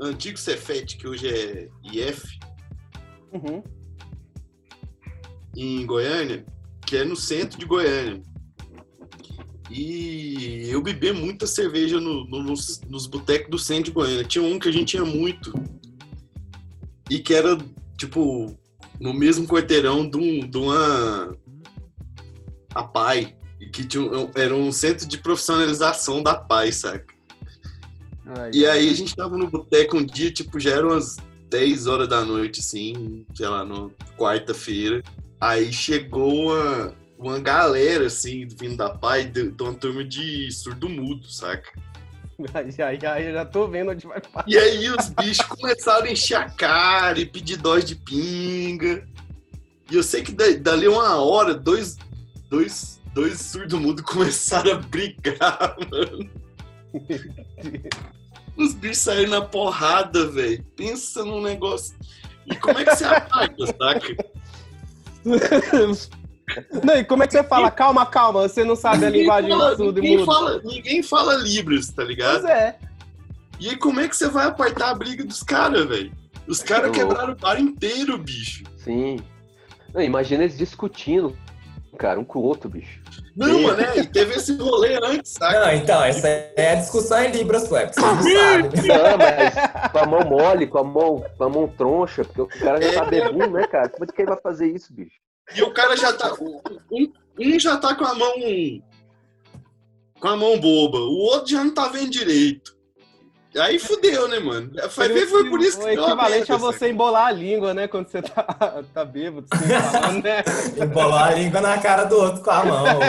antigo 0.00 0.38
Cefet, 0.38 0.96
que 0.96 1.08
hoje 1.08 1.28
é 1.28 1.68
IF, 1.92 2.38
Uhum. 3.32 3.62
Em 5.56 5.84
Goiânia, 5.86 6.44
que 6.86 6.96
é 6.96 7.04
no 7.04 7.16
centro 7.16 7.58
de 7.58 7.64
Goiânia. 7.66 8.22
E 9.70 10.68
eu 10.70 10.80
bebia 10.80 11.12
muita 11.12 11.46
cerveja 11.46 11.98
no- 12.00 12.24
no- 12.28 12.42
nos, 12.42 12.80
nos 12.88 13.06
botecos 13.06 13.50
do 13.50 13.58
centro 13.58 13.84
de 13.84 13.90
Goiânia. 13.90 14.24
Tinha 14.24 14.44
um 14.44 14.58
que 14.58 14.68
a 14.68 14.72
gente 14.72 14.94
ia 14.94 15.04
muito. 15.04 15.52
E 17.10 17.18
que 17.18 17.34
era, 17.34 17.58
tipo, 17.98 18.56
no 19.00 19.12
mesmo 19.12 19.46
quarteirão 19.46 20.08
de, 20.08 20.16
um- 20.16 20.48
de 20.48 20.56
uma. 20.58 21.36
A 22.74 22.82
PAI. 22.84 23.34
Que 23.72 23.84
tinha, 23.84 24.04
era 24.36 24.54
um 24.54 24.70
centro 24.70 25.06
de 25.08 25.18
profissionalização 25.18 26.22
da 26.22 26.34
PAI, 26.36 26.70
saca? 26.72 27.12
E 28.54 28.66
aí 28.66 28.88
a 28.88 28.94
gente 28.94 29.14
tava 29.16 29.36
no 29.36 29.48
boteco 29.50 29.96
um 29.96 30.04
dia, 30.04 30.30
tipo, 30.30 30.60
já 30.60 30.70
eram 30.72 30.90
umas 30.90 31.16
10 31.50 31.86
horas 31.86 32.08
da 32.08 32.24
noite, 32.24 32.60
assim, 32.60 33.24
sei 33.34 33.48
lá, 33.48 33.64
no 33.64 33.90
quarta-feira. 34.16 35.02
Aí 35.40 35.72
chegou 35.72 36.46
uma, 36.46 36.94
uma 37.18 37.38
galera, 37.38 38.06
assim, 38.06 38.46
vindo 38.48 38.76
da 38.76 38.90
PAI, 38.90 39.24
de, 39.26 39.50
de 39.50 39.62
uma 39.62 39.74
turma 39.74 40.02
de 40.04 40.50
surdo-mudo, 40.50 41.28
saca? 41.30 41.70
Ai, 42.52 42.68
ai, 42.78 42.98
ai, 43.06 43.28
eu 43.28 43.32
já 43.32 43.44
tô 43.44 43.66
vendo 43.66 43.90
onde 43.92 44.06
vai 44.06 44.20
parar. 44.20 44.46
E 44.48 44.56
aí 44.58 44.90
os 44.90 45.08
bichos 45.08 45.46
começaram 45.46 46.06
a 46.06 46.10
encher 46.10 46.36
a 46.36 46.50
cara 46.50 47.18
e 47.18 47.24
pedir 47.26 47.56
dose 47.56 47.86
de 47.86 47.96
pinga. 47.96 49.06
E 49.90 49.94
eu 49.96 50.02
sei 50.02 50.22
que 50.22 50.32
da- 50.32 50.50
dali 50.60 50.86
uma 50.88 51.16
hora, 51.16 51.54
dois, 51.54 51.96
dois, 52.50 53.00
dois 53.14 53.40
surdo-mudos 53.40 54.04
começaram 54.10 54.72
a 54.72 54.74
brigar, 54.76 55.76
mano. 55.90 56.30
Os 58.56 58.74
bichos 58.74 58.98
saíram 58.98 59.30
na 59.30 59.42
porrada, 59.42 60.26
velho. 60.30 60.62
Pensa 60.76 61.24
num 61.24 61.40
negócio. 61.42 61.94
E 62.46 62.54
como 62.56 62.78
é 62.78 62.84
que 62.84 62.94
você 62.96 63.04
apaga, 63.04 63.54
saca? 63.66 64.16
Não, 66.82 66.96
e 66.96 67.04
como 67.04 67.22
é 67.22 67.26
que 67.26 67.32
você 67.32 67.42
fala? 67.42 67.70
Calma, 67.70 68.06
calma, 68.06 68.48
você 68.48 68.62
não 68.62 68.76
sabe 68.76 69.04
a 69.04 69.10
linguagem 69.10 69.50
fala, 69.50 69.70
do 69.70 69.76
surdo 69.76 69.98
e 69.98 70.02
ninguém, 70.02 70.18
mudo. 70.18 70.26
fala, 70.26 70.62
ninguém 70.64 71.02
fala 71.02 71.34
Libras, 71.34 71.90
tá 71.90 72.04
ligado? 72.04 72.42
Pois 72.42 72.44
é. 72.44 72.78
E 73.58 73.70
aí, 73.70 73.76
como 73.76 74.00
é 74.00 74.08
que 74.08 74.16
você 74.16 74.28
vai 74.28 74.46
apartar 74.46 74.90
a 74.90 74.94
briga 74.94 75.24
dos 75.24 75.42
caras, 75.42 75.86
velho? 75.86 76.12
Os 76.46 76.62
caras 76.62 76.92
quebraram 76.92 77.32
o 77.32 77.36
bar 77.36 77.60
inteiro, 77.60 78.16
bicho. 78.18 78.62
Sim. 78.76 79.18
Não, 79.92 80.00
imagina 80.00 80.44
eles 80.44 80.56
discutindo, 80.56 81.36
cara, 81.96 82.20
um 82.20 82.24
com 82.24 82.38
o 82.38 82.42
outro, 82.42 82.68
bicho. 82.68 83.00
Não, 83.34 83.62
mano, 83.62 83.80
é, 83.80 83.98
e 83.98 84.06
teve 84.06 84.34
esse 84.34 84.56
rolê 84.56 84.98
antes, 85.02 85.32
saca? 85.32 85.58
Não, 85.60 85.72
então, 85.72 86.02
essa 86.04 86.28
é 86.28 86.72
a 86.72 86.74
discussão 86.76 87.22
em 87.22 87.32
Libras. 87.32 87.66
Vocês 87.66 87.96
não 87.96 88.22
sabem. 88.22 88.70
Não, 88.86 89.18
mas 89.18 89.90
com 89.92 89.98
a 89.98 90.06
mão 90.06 90.24
mole, 90.24 90.66
com 90.66 90.78
a 90.78 90.84
mão, 90.84 91.24
com 91.36 91.44
a 91.44 91.48
mão 91.48 91.68
troncha, 91.68 92.24
porque 92.24 92.40
o 92.42 92.46
cara 92.46 92.80
já 92.80 93.00
tá 93.00 93.06
É. 93.06 93.10
bebum, 93.10 93.50
né, 93.50 93.66
cara? 93.66 93.88
Como 93.88 94.04
é 94.04 94.06
que 94.06 94.22
ele 94.22 94.30
vai 94.30 94.40
fazer 94.40 94.68
isso, 94.68 94.92
bicho? 94.94 95.16
E 95.54 95.62
o 95.62 95.72
cara 95.72 95.96
já 95.96 96.12
tá. 96.12 96.34
Um, 96.40 97.12
um 97.38 97.58
já 97.58 97.76
tá 97.76 97.94
com 97.94 98.04
a 98.04 98.14
mão. 98.14 98.34
Com 100.20 100.28
a 100.28 100.36
mão 100.36 100.58
boba, 100.58 100.98
o 100.98 101.18
outro 101.18 101.50
já 101.50 101.62
não 101.64 101.74
tá 101.74 101.88
vendo 101.88 102.10
direito. 102.10 102.75
Aí 103.60 103.78
fudeu, 103.78 104.28
né, 104.28 104.38
mano? 104.38 104.70
Ver, 104.72 105.26
foi 105.26 105.48
por 105.48 105.60
isso 105.60 105.78
que 105.78 105.84
O 105.84 105.88
equivalente 105.88 106.52
a 106.52 106.56
você 106.56 106.90
embolar 106.90 107.26
a 107.26 107.32
língua, 107.32 107.72
né? 107.72 107.88
Quando 107.88 108.08
você 108.08 108.22
tá, 108.22 108.42
tá 108.92 109.04
bêbado, 109.04 109.46
assim, 109.50 109.68
falando, 109.68 110.22
né? 110.22 110.44
Embolar 110.82 111.28
a 111.28 111.34
língua 111.34 111.60
na 111.60 111.78
cara 111.78 112.04
do 112.04 112.16
outro 112.16 112.42
com 112.42 112.50
a 112.50 112.64
mão. 112.64 112.86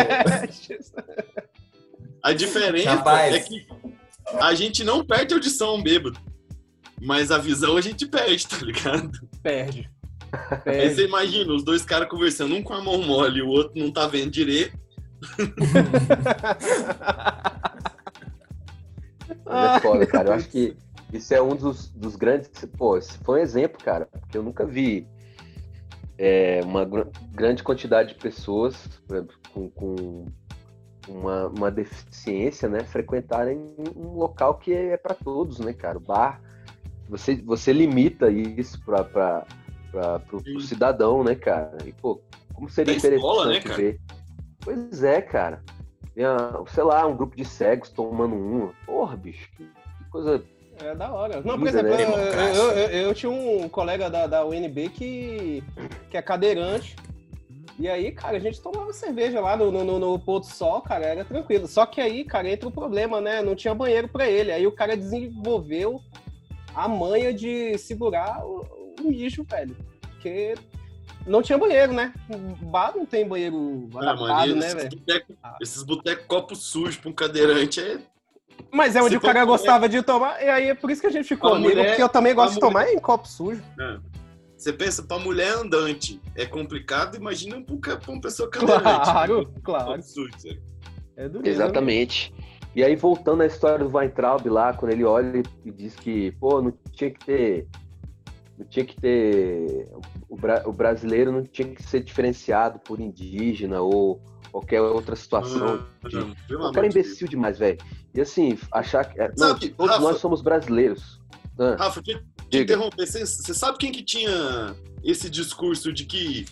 A 2.23 2.33
diferença 2.33 2.95
Rapaz. 2.95 3.35
é 3.35 3.39
que 3.39 3.65
a 4.39 4.53
gente 4.53 4.83
não 4.83 5.05
perde 5.05 5.33
a 5.33 5.37
audição 5.37 5.81
bêbado. 5.81 6.19
Mas 7.01 7.31
a 7.31 7.37
visão 7.37 7.77
a 7.77 7.81
gente 7.81 8.05
perde, 8.05 8.47
tá 8.47 8.57
ligado? 8.57 9.11
Perde. 9.41 9.89
Aí 10.33 10.57
Perde. 10.59 10.95
você 10.95 11.05
imagina, 11.05 11.53
os 11.53 11.63
dois 11.63 11.85
caras 11.85 12.09
conversando, 12.09 12.53
um 12.55 12.61
com 12.61 12.73
a 12.73 12.81
mão 12.81 13.01
mole 13.01 13.39
e 13.39 13.41
o 13.41 13.47
outro 13.47 13.79
não 13.79 13.91
tá 13.91 14.07
vendo 14.07 14.31
direito. 14.31 14.77
Cara. 20.05 20.29
Eu 20.29 20.33
acho 20.33 20.49
que 20.49 20.75
isso 21.11 21.33
é 21.33 21.41
um 21.41 21.55
dos, 21.55 21.89
dos 21.89 22.15
grandes. 22.15 22.49
Pô, 22.77 22.97
esse 22.97 23.17
foi 23.19 23.39
um 23.39 23.43
exemplo, 23.43 23.79
cara. 23.81 24.05
Porque 24.05 24.37
eu 24.37 24.43
nunca 24.43 24.65
vi 24.65 25.07
é, 26.17 26.61
uma 26.63 26.85
gr- 26.85 27.07
grande 27.31 27.63
quantidade 27.63 28.13
de 28.13 28.19
pessoas 28.19 28.75
exemplo, 29.09 29.35
com, 29.53 29.69
com 29.69 30.25
uma, 31.07 31.47
uma 31.47 31.71
deficiência, 31.71 32.67
né? 32.67 32.83
Frequentarem 32.83 33.57
um 33.95 34.13
local 34.13 34.55
que 34.55 34.73
é 34.73 34.97
para 34.97 35.15
todos, 35.15 35.59
né, 35.59 35.73
cara? 35.73 35.97
O 35.97 36.01
bar. 36.01 36.41
Você, 37.09 37.35
você 37.37 37.71
limita 37.71 38.29
isso 38.29 38.83
para 38.83 39.45
Sim. 40.43 40.59
cidadão, 40.59 41.23
né, 41.23 41.35
cara? 41.35 41.77
E, 41.85 41.93
pô, 41.93 42.21
como 42.53 42.69
seria 42.69 42.93
Da 42.93 42.97
interessante 42.97 43.25
escola, 43.25 43.53
né, 43.53 43.61
cara? 43.61 43.75
ver. 43.75 43.99
Pois 44.63 45.03
é, 45.03 45.21
cara. 45.21 45.61
Sei 46.67 46.83
lá, 46.83 47.05
um 47.05 47.15
grupo 47.15 47.35
de 47.35 47.45
cegos 47.45 47.89
tomando 47.89 48.35
uma. 48.35 48.73
Porra, 48.85 49.15
bicho, 49.15 49.49
que 49.55 49.69
coisa. 50.23 50.43
É 50.79 50.93
da 50.95 51.11
hora. 51.11 51.41
Não, 51.43 51.57
por 51.57 51.65
Vida, 51.71 51.79
exemplo, 51.81 51.97
né? 52.17 52.51
eu, 52.55 52.63
eu, 52.63 52.71
eu- 52.71 52.89
eu 53.07 53.13
tinha 53.15 53.31
um 53.31 53.67
colega 53.67 54.09
da, 54.09 54.27
da 54.27 54.45
UNB 54.45 54.89
que, 54.89 55.63
que 56.11 56.17
é 56.17 56.21
cadeirante. 56.21 56.95
E 57.79 57.87
aí, 57.87 58.11
cara, 58.11 58.37
a 58.37 58.39
gente 58.39 58.59
tomava 58.61 58.91
cerveja 58.93 59.39
lá 59.39 59.55
no, 59.55 59.71
no, 59.71 59.83
no, 59.83 59.99
no 59.99 60.19
pôr 60.19 60.39
do 60.39 60.45
sol, 60.47 60.81
cara, 60.81 61.05
era 61.05 61.25
tranquilo. 61.25 61.67
Só 61.67 61.85
que 61.85 62.01
aí, 62.01 62.23
cara, 62.23 62.49
entra 62.49 62.67
o 62.67 62.71
problema, 62.71 63.19
né? 63.21 63.41
Não 63.41 63.55
tinha 63.55 63.73
banheiro 63.73 64.07
pra 64.07 64.27
ele. 64.29 64.51
Aí 64.51 64.65
o 64.65 64.71
cara 64.71 64.95
desenvolveu 64.97 65.99
a 66.75 66.87
manha 66.87 67.33
de 67.33 67.77
segurar 67.77 68.43
o, 68.45 68.65
o 68.99 69.03
mijo, 69.09 69.43
velho. 69.43 69.75
Porque 70.01 70.55
não 71.25 71.41
tinha 71.43 71.57
banheiro, 71.57 71.93
né? 71.93 72.13
Bar 72.63 72.93
não 72.95 73.05
tem 73.05 73.27
banheiro 73.27 73.89
Ah, 73.95 74.11
adaptado, 74.11 74.27
mano, 74.29 74.51
e 74.51 74.53
né, 74.59 74.67
esses 74.67 74.73
velho? 74.83 75.01
esses 75.61 75.83
botecos 75.83 76.25
copo 76.27 76.55
sujo 76.55 76.99
pra 76.99 77.09
um 77.09 77.13
cadeirante 77.13 77.79
é. 77.79 77.99
Mas 78.71 78.95
é 78.95 79.01
onde 79.01 79.11
Se 79.11 79.17
o 79.17 79.21
cara 79.21 79.39
for- 79.41 79.47
gostava 79.47 79.87
de 79.89 80.01
tomar, 80.01 80.41
e 80.43 80.49
aí 80.49 80.67
é 80.69 80.73
por 80.75 80.91
isso 80.91 81.01
que 81.01 81.07
a 81.07 81.11
gente 81.11 81.27
ficou 81.27 81.53
A 81.53 81.57
amigo, 81.57 81.69
mulher- 81.69 81.87
porque 81.89 82.03
eu 82.03 82.09
também 82.09 82.33
gosto 82.35 82.55
de 82.55 82.59
tomar 82.59 82.87
em 82.91 82.99
copo 82.99 83.27
sujo. 83.27 83.61
né? 83.77 83.99
Você 84.57 84.73
pensa, 84.73 85.03
pra 85.03 85.19
mulher 85.19 85.53
andante 85.53 86.19
é 86.35 86.45
complicado, 86.45 87.15
imagina 87.15 87.61
pra 87.61 87.75
um 87.75 87.79
pra 87.79 87.99
uma 88.11 88.21
pessoa 88.21 88.49
cadeirante. 88.49 88.81
Claro, 88.83 89.41
né? 89.41 89.47
claro. 89.63 89.85
Copo 89.91 90.01
sujo? 90.01 90.31
É 91.15 91.29
né? 91.29 91.39
Exatamente. 91.43 92.33
E 92.75 92.83
aí, 92.83 92.95
voltando 92.95 93.41
à 93.41 93.45
história 93.45 93.85
do 93.85 93.95
Weintraub 93.95 94.45
lá, 94.49 94.73
quando 94.73 94.91
ele 94.91 95.03
olha 95.03 95.41
e 95.65 95.71
diz 95.71 95.95
que, 95.95 96.31
pô, 96.33 96.61
não 96.61 96.73
tinha 96.91 97.09
que 97.09 97.25
ter. 97.25 97.67
Não 98.57 98.65
tinha 98.65 98.85
que 98.85 98.99
ter. 98.99 99.87
O, 100.27 100.35
o 100.69 100.73
brasileiro 100.73 101.31
não 101.31 101.43
tinha 101.43 101.67
que 101.69 101.83
ser 101.83 102.01
diferenciado 102.03 102.79
por 102.79 102.99
indígena 102.99 103.81
ou 103.81 104.19
qualquer 104.51 104.81
outra 104.81 105.15
situação. 105.15 105.85
Ah, 106.03 106.07
de- 106.07 106.15
não, 106.49 106.69
é 106.69 106.71
Deus. 106.71 106.85
imbecil 106.87 107.27
demais, 107.27 107.59
velho. 107.59 107.77
E 108.15 108.21
assim, 108.21 108.57
achar 108.71 109.05
que. 109.05 109.21
é, 109.21 109.27
não, 109.37 109.49
Sabe, 109.49 109.69
todos 109.69 109.91
Rafa- 109.95 110.03
nós 110.03 110.17
somos 110.19 110.41
brasileiros. 110.41 111.21
Ah, 111.59 111.75
Rafa, 111.77 112.01
te, 112.01 112.19
te 112.49 112.59
interromper. 112.63 113.05
Você 113.05 113.25
você 113.25 113.53
sabe 113.53 113.77
quem 113.77 113.91
que 113.91 114.03
tinha 114.03 114.75
esse 115.03 115.29
discurso 115.29 115.93
de 115.93 116.05
que 116.05 116.45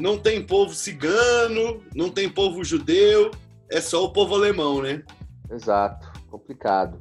não 0.00 0.18
tem 0.18 0.42
povo 0.44 0.74
cigano, 0.74 1.82
não 1.94 2.08
tem 2.10 2.28
povo 2.30 2.64
judeu, 2.64 3.30
é 3.70 3.80
só 3.80 4.04
o 4.04 4.12
povo 4.12 4.34
alemão, 4.34 4.80
né? 4.82 5.02
Exato, 5.50 6.10
complicado. 6.30 6.98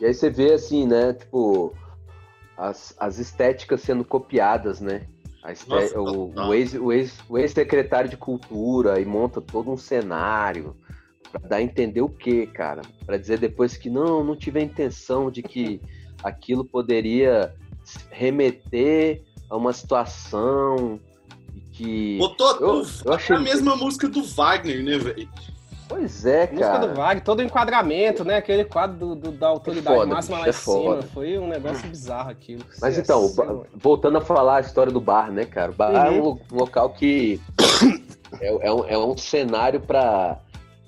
E 0.00 0.04
aí 0.06 0.14
você 0.14 0.30
vê 0.30 0.52
assim, 0.52 0.86
né, 0.86 1.12
tipo, 1.14 1.74
as, 2.58 2.94
as 2.98 3.18
estéticas 3.18 3.80
sendo 3.80 4.04
copiadas, 4.04 4.80
né? 4.80 5.06
Esté- 5.48 5.74
Nossa, 5.94 6.00
o, 6.00 6.32
o 6.48 6.52
ex- 6.54 6.74
o 6.74 6.92
ex- 6.92 7.18
ex-secretário 7.36 8.10
de 8.10 8.16
cultura 8.16 9.00
e 9.00 9.04
monta 9.06 9.40
todo 9.40 9.70
um 9.70 9.76
cenário 9.78 10.76
pra 11.30 11.40
dar 11.48 11.56
a 11.56 11.62
entender 11.62 12.00
o 12.02 12.08
quê, 12.08 12.46
cara? 12.46 12.82
Pra 13.06 13.16
dizer 13.16 13.38
depois 13.38 13.76
que 13.76 13.88
não, 13.88 14.22
não 14.24 14.36
tive 14.36 14.58
a 14.58 14.62
intenção 14.62 15.30
de 15.30 15.42
que 15.42 15.80
aquilo 16.22 16.64
poderia 16.64 17.54
remeter 18.10 19.22
a 19.48 19.56
uma 19.56 19.72
situação 19.72 21.00
que 21.72 22.18
Botou 22.18 22.56
Eu- 22.60 22.84
eu 23.04 23.12
achei- 23.12 23.36
a 23.36 23.40
mesma 23.40 23.76
música 23.76 24.08
do 24.08 24.22
Wagner, 24.24 24.82
né, 24.82 24.98
velho? 24.98 25.28
Pois 25.88 26.26
é, 26.26 26.46
Música 26.48 26.58
cara. 26.72 26.86
do 26.86 26.94
Wagner, 26.94 27.24
todo 27.24 27.40
o 27.40 27.42
enquadramento, 27.42 28.24
né? 28.24 28.36
Aquele 28.36 28.64
quadro 28.64 28.96
do, 28.98 29.14
do- 29.14 29.32
da 29.32 29.48
autoridade 29.48 29.96
foda, 29.96 30.14
máxima 30.14 30.38
lá 30.38 30.46
em 30.46 30.50
é 30.50 30.52
cima. 30.52 31.02
Foi 31.14 31.38
um 31.38 31.48
negócio 31.48 31.88
bizarro 31.88 32.30
aquilo. 32.30 32.62
Mas 32.80 32.94
Cê- 32.94 33.00
então, 33.00 33.32
voltando 33.74 34.18
a 34.18 34.20
falar 34.20 34.56
a 34.56 34.60
história 34.60 34.92
do 34.92 35.00
bar, 35.00 35.30
né, 35.32 35.44
cara? 35.46 35.72
O 35.72 35.74
bar 35.74 36.06
é 36.06 36.10
um, 36.10 36.20
lo- 36.22 36.40
local 36.52 36.90
que 36.90 37.40
é, 38.40 38.68
é 38.68 38.72
um, 38.72 38.84
é 38.84 38.98
um 38.98 39.16
cenário 39.16 39.80
para 39.80 40.38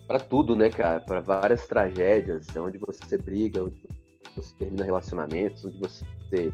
para 0.07 0.19
tudo, 0.19 0.57
né, 0.57 0.69
cara? 0.69 1.01
Para 1.01 1.21
várias 1.21 1.67
tragédias, 1.69 2.45
é 2.55 2.61
onde 2.61 2.79
você 2.79 3.17
briga, 3.17 3.63
onde 3.63 3.81
você 4.37 4.53
termina 4.59 4.85
relacionamentos, 4.85 5.65
onde 5.65 5.79
você 5.79 6.53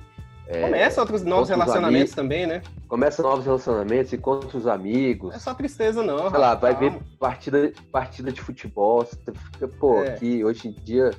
é, 0.48 0.61
Começa 0.62 1.00
outros 1.00 1.22
novos 1.24 1.48
relacionamentos 1.48 2.12
amigos. 2.12 2.14
também, 2.14 2.46
né? 2.46 2.62
começa 2.88 3.22
novos 3.22 3.44
relacionamentos, 3.44 4.12
encontra 4.12 4.56
os 4.56 4.66
amigos. 4.66 5.35
É 5.35 5.38
só 5.38 5.52
tristeza, 5.54 6.02
não. 6.02 6.30
Sei 6.30 6.38
lá, 6.38 6.54
vai 6.54 6.72
calma. 6.74 6.90
ver 6.90 7.02
partida, 7.18 7.72
partida 7.90 8.30
de 8.32 8.40
futebol, 8.40 9.04
você 9.04 9.16
fica, 9.52 9.68
pô, 9.68 10.02
É. 10.04 10.11
aqui 10.11 10.44
hoje 10.44 10.68
em 10.68 10.72
dia 10.72 11.11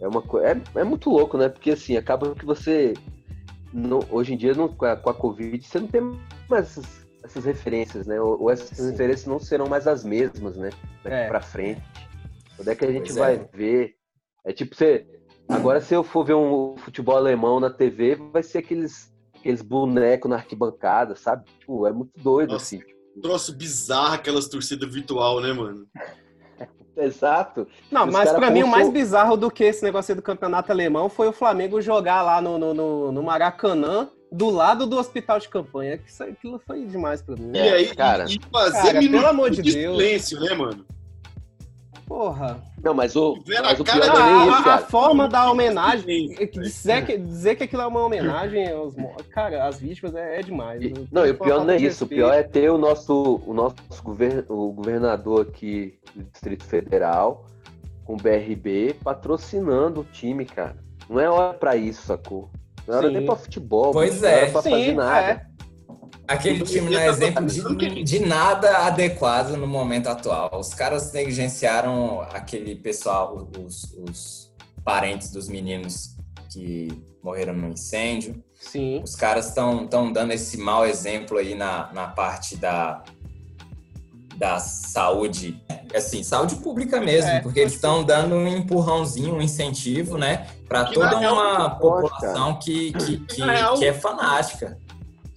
é 0.00 0.06
uma 0.06 0.20
coisa. 0.20 0.48
É, 0.48 0.80
é 0.80 0.84
muito 0.84 1.08
louco, 1.10 1.38
né? 1.38 1.48
Porque 1.48 1.70
assim, 1.70 1.96
acaba 1.96 2.34
que 2.34 2.44
você. 2.44 2.92
Não, 3.72 4.00
hoje 4.10 4.34
em 4.34 4.36
dia, 4.36 4.54
não, 4.54 4.68
com, 4.68 4.84
a, 4.86 4.96
com 4.96 5.10
a 5.10 5.14
Covid, 5.14 5.62
você 5.66 5.78
não 5.80 5.86
tem 5.88 6.00
mais 6.48 6.66
essas, 6.66 7.06
essas 7.24 7.44
referências, 7.44 8.06
né? 8.06 8.20
Ou, 8.20 8.42
ou 8.42 8.50
essas 8.50 8.76
Sim. 8.76 8.90
referências 8.90 9.26
não 9.26 9.38
serão 9.38 9.66
mais 9.66 9.86
as 9.86 10.04
mesmas, 10.04 10.56
né? 10.56 10.70
Daqui 11.02 11.16
É. 11.16 11.26
pra 11.28 11.40
frente. 11.40 11.82
Quando 12.56 12.68
é 12.68 12.74
que 12.74 12.84
a 12.84 12.90
gente 12.92 13.12
Pois 13.12 13.16
é. 13.16 13.20
vai 13.20 13.48
ver? 13.52 13.94
É 14.46 14.52
tipo, 14.52 14.74
você. 14.74 15.06
Agora, 15.48 15.80
se 15.80 15.94
eu 15.94 16.02
for 16.02 16.24
ver 16.24 16.34
um 16.34 16.76
futebol 16.76 17.16
alemão 17.16 17.60
na 17.60 17.70
TV, 17.70 18.16
vai 18.32 18.42
ser 18.42 18.58
aqueles, 18.58 19.12
aqueles 19.38 19.62
bonecos 19.62 20.28
na 20.28 20.36
arquibancada, 20.36 21.14
sabe? 21.14 21.44
Tipo, 21.60 21.86
é 21.86 21.92
muito 21.92 22.10
doido, 22.16 22.52
Nossa. 22.52 22.76
assim. 22.76 22.82
Um 23.16 23.20
troço 23.20 23.52
bizarro, 23.54 24.14
aquelas 24.14 24.48
torcidas 24.48 24.92
virtual, 24.92 25.40
né, 25.40 25.52
mano? 25.52 25.86
Exato. 26.96 27.66
Não, 27.90 28.06
Os 28.06 28.12
mas 28.12 28.32
pra 28.32 28.50
mim 28.50 28.62
o 28.62 28.66
mais 28.68 28.88
bizarro 28.88 29.36
do 29.36 29.50
que 29.50 29.64
esse 29.64 29.82
negócio 29.82 30.12
aí 30.12 30.16
do 30.16 30.22
campeonato 30.22 30.72
alemão 30.72 31.08
foi 31.10 31.28
o 31.28 31.32
Flamengo 31.32 31.80
jogar 31.80 32.22
lá 32.22 32.40
no, 32.40 32.56
no, 32.58 32.72
no, 32.74 33.12
no 33.12 33.22
Maracanã, 33.22 34.08
do 34.32 34.48
lado 34.50 34.86
do 34.86 34.96
hospital 34.98 35.38
de 35.38 35.48
campanha. 35.48 35.98
Que 35.98 36.08
isso, 36.10 36.22
aquilo 36.24 36.58
foi 36.66 36.86
demais 36.86 37.20
pra 37.22 37.36
mim. 37.36 37.52
E 37.54 37.58
É, 37.58 37.72
aí, 37.74 37.94
cara. 37.94 38.24
e, 38.26 38.36
e 38.36 38.40
fazer 38.50 38.92
Cara, 38.94 38.98
pelo 39.00 39.26
amor 39.26 39.50
de 39.50 39.62
de 39.62 39.72
Deus. 39.74 39.96
silêncio, 39.98 40.40
né, 40.40 40.54
mano? 40.54 40.86
Porra. 42.06 42.62
Não, 42.82 42.94
mas 42.94 43.16
o, 43.16 43.36
mas 43.62 43.80
o 43.80 43.84
cara 43.84 44.00
pior 44.00 44.14
Não, 44.14 44.20
não 44.20 44.26
é 44.26 44.32
nem 44.32 44.40
a, 44.40 44.44
isso, 44.44 44.54
a- 44.54 44.60
a 44.60 44.62
cara. 44.62 44.86
forma 44.86 45.28
da 45.28 45.50
homenagem, 45.50 46.28
dizer 46.52 47.04
que, 47.04 47.18
dizer 47.18 47.56
que 47.56 47.64
aquilo 47.64 47.82
é 47.82 47.86
uma 47.86 48.00
homenagem 48.04 48.70
aos 48.70 48.94
mortos, 48.94 49.26
cara, 49.26 49.66
as 49.66 49.80
vítimas 49.80 50.14
é, 50.14 50.38
é 50.38 50.42
demais. 50.42 50.80
E- 50.82 50.94
não, 51.10 51.26
e 51.26 51.32
o 51.32 51.36
Foi 51.36 51.46
uma 51.48 51.54
pior 51.56 51.64
não 51.64 51.74
é 51.74 51.76
isso. 51.78 52.04
O 52.04 52.08
pior 52.08 52.32
é 52.32 52.44
ter 52.44 52.70
o 52.70 52.78
nosso, 52.78 53.40
o 53.44 53.52
nosso 53.52 53.74
gover- 54.04 54.44
o 54.48 54.70
governador 54.72 55.48
aqui 55.48 55.98
do 56.14 56.22
Distrito 56.24 56.64
Federal, 56.64 57.44
com 58.04 58.14
o 58.14 58.16
BRB, 58.16 58.94
patrocinando 59.02 60.02
o 60.02 60.04
time, 60.04 60.44
cara. 60.44 60.76
Não 61.10 61.18
é 61.18 61.28
hora 61.28 61.54
pra 61.54 61.74
isso, 61.74 62.06
sacou? 62.06 62.48
Não 62.86 62.94
é 62.94 62.98
hora 62.98 63.08
Sim. 63.08 63.14
nem 63.14 63.26
pra 63.26 63.34
futebol. 63.34 63.90
Pois 63.90 64.10
bicho, 64.12 64.22
não 64.22 64.28
é 64.28 64.32
é. 64.32 64.42
hora 64.42 64.52
pra 64.52 64.62
fazer 64.62 64.84
Sim, 64.84 64.94
nada. 64.94 65.26
é. 65.26 65.55
Aquele 66.28 66.64
time 66.64 66.90
não 66.90 66.98
é 66.98 67.08
exemplo 67.08 67.46
de, 67.46 68.02
de 68.02 68.18
nada 68.18 68.86
adequado 68.86 69.56
no 69.56 69.66
momento 69.66 70.08
atual. 70.08 70.50
Os 70.58 70.74
caras 70.74 71.12
negligenciaram 71.12 72.20
aquele 72.32 72.74
pessoal, 72.74 73.48
os, 73.58 73.94
os 73.96 74.52
parentes 74.84 75.30
dos 75.30 75.48
meninos 75.48 76.16
que 76.52 76.88
morreram 77.22 77.54
no 77.54 77.68
incêndio. 77.68 78.42
Sim. 78.58 79.02
Os 79.02 79.14
caras 79.14 79.48
estão 79.48 79.86
tão 79.86 80.12
dando 80.12 80.32
esse 80.32 80.56
mau 80.56 80.84
exemplo 80.84 81.38
aí 81.38 81.54
na, 81.54 81.92
na 81.92 82.08
parte 82.08 82.56
da, 82.56 83.04
da 84.36 84.58
saúde, 84.58 85.62
assim, 85.94 86.22
saúde 86.22 86.56
pública 86.56 87.00
mesmo, 87.00 87.30
É, 87.30 87.40
porque 87.40 87.60
eles 87.60 87.74
estão 87.74 88.02
dando 88.02 88.34
um 88.34 88.48
empurrãozinho, 88.48 89.34
um 89.34 89.42
incentivo, 89.42 90.18
né, 90.18 90.46
para 90.68 90.84
Que 90.86 90.94
toda 90.94 91.18
uma 91.18 91.70
população 91.70 92.58
que, 92.58 92.92
que, 92.92 93.18
que, 93.18 93.42
que 93.78 93.84
é 93.84 93.92
fanática. 93.92 94.78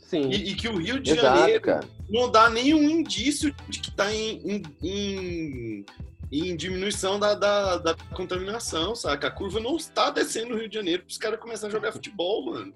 Sim. 0.09 0.27
E, 0.31 0.49
e 0.49 0.55
que 0.55 0.67
o 0.67 0.75
Rio 0.75 0.99
de 0.99 1.11
Exato, 1.11 1.37
Janeiro 1.37 1.61
cara. 1.61 1.87
não 2.09 2.31
dá 2.31 2.49
nenhum 2.49 2.89
indício 2.89 3.53
de 3.67 3.79
que 3.79 3.91
tá 3.91 4.11
em, 4.11 4.41
em, 4.43 4.63
em, 4.81 5.85
em 6.31 6.55
diminuição 6.55 7.19
da, 7.19 7.35
da, 7.35 7.77
da 7.77 7.95
contaminação, 8.15 8.95
saca? 8.95 9.27
A 9.27 9.31
curva 9.31 9.59
não 9.59 9.77
está 9.77 10.09
descendo 10.09 10.49
no 10.49 10.57
Rio 10.57 10.67
de 10.67 10.73
Janeiro 10.73 11.03
para 11.03 11.11
os 11.11 11.17
caras 11.19 11.39
começarem 11.39 11.69
a 11.69 11.77
jogar 11.77 11.91
futebol, 11.91 12.43
mano. 12.43 12.73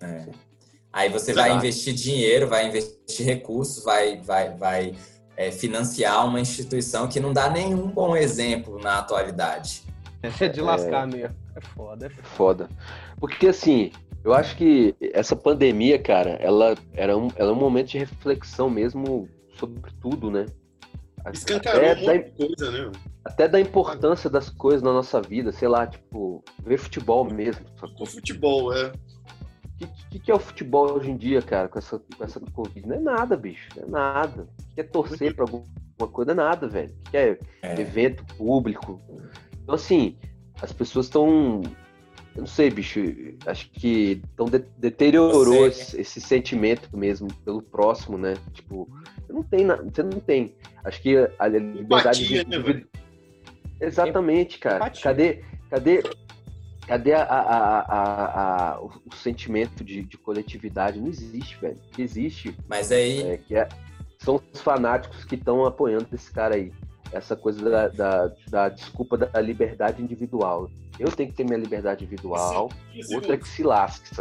É. 0.00 0.26
Aí 0.90 1.10
você 1.10 1.34
vai 1.34 1.50
Exato. 1.50 1.66
investir 1.66 1.92
dinheiro, 1.92 2.48
vai 2.48 2.66
investir 2.66 3.26
recursos, 3.26 3.84
vai, 3.84 4.16
vai, 4.22 4.56
vai 4.56 4.94
é, 5.36 5.52
financiar 5.52 6.26
uma 6.26 6.40
instituição 6.40 7.06
que 7.06 7.20
não 7.20 7.34
dá 7.34 7.50
nenhum 7.50 7.88
bom 7.88 8.16
exemplo 8.16 8.80
na 8.80 9.00
atualidade. 9.00 9.82
É 10.40 10.48
de 10.48 10.60
lascar 10.60 11.06
mesmo. 11.06 11.36
É 11.54 11.60
foda, 11.60 12.06
é 12.06 12.10
foda. 12.10 12.28
Foda. 12.36 12.68
Porque 13.18 13.48
assim, 13.48 13.92
eu 14.24 14.32
acho 14.34 14.56
que 14.56 14.94
essa 15.00 15.34
pandemia, 15.34 15.98
cara, 15.98 16.30
ela 16.40 16.74
era 16.92 17.16
um, 17.16 17.28
ela 17.36 17.50
é 17.50 17.52
um 17.52 17.58
momento 17.58 17.88
de 17.88 17.98
reflexão 17.98 18.68
mesmo 18.70 19.28
sobre 19.58 19.80
tudo, 20.00 20.30
né? 20.30 20.46
Escancarou 21.32 21.90
Até 21.90 22.18
da, 22.18 22.30
coisa, 22.30 22.70
né? 22.70 22.92
até 23.24 23.48
da 23.48 23.60
importância 23.60 24.30
das 24.30 24.48
coisas 24.48 24.82
na 24.82 24.92
nossa 24.92 25.20
vida, 25.20 25.52
sei 25.52 25.68
lá, 25.68 25.86
tipo, 25.86 26.42
ver 26.62 26.78
futebol 26.78 27.24
mesmo. 27.24 27.64
sacou? 27.78 28.02
O 28.02 28.06
futebol, 28.06 28.72
é. 28.74 28.86
O 28.86 28.92
que, 29.86 29.86
que, 30.10 30.18
que 30.18 30.30
é 30.30 30.34
o 30.34 30.38
futebol 30.38 30.92
hoje 30.92 31.10
em 31.10 31.16
dia, 31.16 31.40
cara, 31.42 31.68
com 31.68 31.78
essa, 31.78 31.98
com 31.98 32.24
essa 32.24 32.40
Covid? 32.40 32.86
Não 32.86 32.96
é 32.96 33.00
nada, 33.00 33.36
bicho. 33.36 33.68
Não 33.76 33.84
é 33.84 33.90
nada. 33.90 34.42
O 34.42 34.74
que 34.74 34.80
é 34.80 34.84
torcer 34.84 35.34
pra 35.34 35.44
alguma 35.44 35.64
coisa? 36.10 36.34
Não 36.34 36.44
é 36.44 36.46
nada, 36.48 36.68
velho. 36.68 36.94
O 37.06 37.10
que 37.10 37.16
é 37.16 37.38
É. 37.62 37.80
evento 37.80 38.24
público? 38.36 39.00
Então, 39.62 39.74
assim, 39.74 40.16
as 40.60 40.72
pessoas 40.72 41.06
estão. 41.06 41.62
Eu 42.34 42.40
não 42.42 42.46
sei, 42.46 42.70
bicho. 42.70 43.00
Acho 43.44 43.68
que 43.70 44.22
tão 44.36 44.46
de- 44.46 44.64
deteriorou 44.78 45.66
esse, 45.66 46.00
esse 46.00 46.20
sentimento 46.20 46.96
mesmo 46.96 47.26
pelo 47.44 47.60
próximo, 47.60 48.16
né? 48.16 48.34
Tipo, 48.52 48.88
você 49.26 49.32
não 49.32 49.42
tem. 49.42 49.66
Você 49.66 50.02
não 50.02 50.20
tem. 50.20 50.54
Acho 50.84 51.02
que 51.02 51.16
a 51.38 51.46
liberdade 51.48 52.22
Empatia, 52.22 52.44
né, 52.44 52.56
individu- 52.56 52.88
Exatamente, 53.80 54.58
cara. 54.58 54.76
Empatia. 54.76 55.02
Cadê, 55.02 55.44
cadê, 55.70 56.02
cadê 56.86 57.12
a, 57.14 57.22
a- 57.22 58.74
a- 58.74 58.80
o, 58.80 58.90
o 59.10 59.14
sentimento 59.16 59.82
de, 59.82 60.02
de 60.02 60.16
coletividade? 60.18 61.00
Não 61.00 61.08
existe, 61.08 61.56
velho. 61.60 61.78
Que 61.92 62.02
existe 62.02 62.54
Mas 62.68 62.92
aí, 62.92 63.22
é 63.22 63.36
que 63.38 63.56
é- 63.56 63.68
são 64.18 64.40
os 64.52 64.60
fanáticos 64.60 65.24
que 65.24 65.34
estão 65.34 65.64
apoiando 65.64 66.06
esse 66.12 66.30
cara 66.30 66.54
aí. 66.54 66.72
Essa 67.12 67.34
coisa 67.34 67.68
da, 67.68 67.88
da, 67.88 68.32
da 68.48 68.68
desculpa 68.68 69.16
da 69.16 69.40
liberdade 69.40 70.00
individual. 70.00 70.70
Eu 71.00 71.10
tenho 71.10 71.30
que 71.30 71.34
ter 71.34 71.44
minha 71.44 71.56
liberdade 71.58 72.04
individual, 72.04 72.70
Isso, 72.94 73.14
outra 73.14 73.34
é 73.34 73.38
que 73.38 73.48
se 73.48 73.62
lasque. 73.62 74.14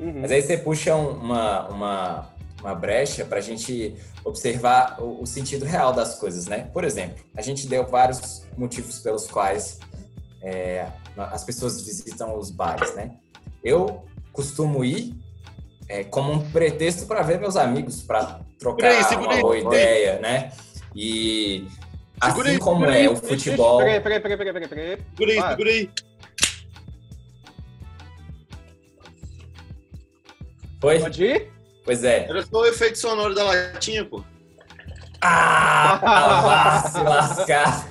Uhum. 0.00 0.20
mas 0.22 0.30
aí 0.32 0.42
você 0.42 0.56
puxa 0.58 0.94
um- 0.94 1.18
uma, 1.20 1.68
uma, 1.68 2.30
uma 2.60 2.74
brecha 2.74 3.24
para 3.24 3.38
a 3.38 3.40
gente 3.42 3.94
observar 4.24 5.00
o, 5.00 5.22
o 5.22 5.26
sentido 5.26 5.64
real 5.64 5.92
das 5.92 6.18
coisas, 6.18 6.46
né? 6.46 6.68
Por 6.72 6.82
exemplo, 6.84 7.24
a 7.36 7.42
gente 7.42 7.66
deu 7.66 7.86
vários 7.86 8.44
motivos 8.56 8.98
pelos 9.00 9.26
quais 9.26 9.78
é, 10.42 10.86
as 11.16 11.44
pessoas 11.44 11.82
visitam 11.82 12.38
os 12.38 12.50
bares, 12.50 12.94
né? 12.94 13.16
Eu 13.62 14.04
costumo 14.32 14.84
ir 14.84 15.14
é, 15.88 16.04
como 16.04 16.32
um 16.32 16.50
pretexto 16.50 17.06
para 17.06 17.22
ver 17.22 17.38
meus 17.38 17.56
amigos, 17.56 18.02
para 18.02 18.40
trocar 18.58 18.88
aí, 18.92 19.16
uma 19.16 19.36
boa 19.40 19.58
ideia, 19.58 20.18
né? 20.20 20.52
E 20.94 21.66
assim 22.20 22.48
aí, 22.50 22.58
como 22.58 22.80
segura 22.80 22.96
é 22.96 23.00
aí, 23.00 23.08
o 23.08 23.16
futebol, 23.16 23.78
Peraí, 23.78 24.00
peraí, 24.00 24.20
peraí, 24.20 24.36
peraí, 24.36 24.52
peraí, 24.52 24.68
peraí. 24.68 24.98
Segura 25.16 25.32
aí, 25.32 25.50
segura 25.50 25.70
aí. 25.70 25.90
foi? 30.80 31.00
Pode 31.00 31.24
ir? 31.24 31.52
Pois 31.84 32.04
é. 32.04 32.26
Era 32.28 32.42
só 32.42 32.60
o 32.60 32.66
efeito 32.66 32.98
sonoro 32.98 33.34
da 33.34 33.44
latinha, 33.44 34.04
pô. 34.04 34.22
Ah, 35.20 35.98
vá 36.82 36.88
se 36.88 37.00
lascar. 37.00 37.86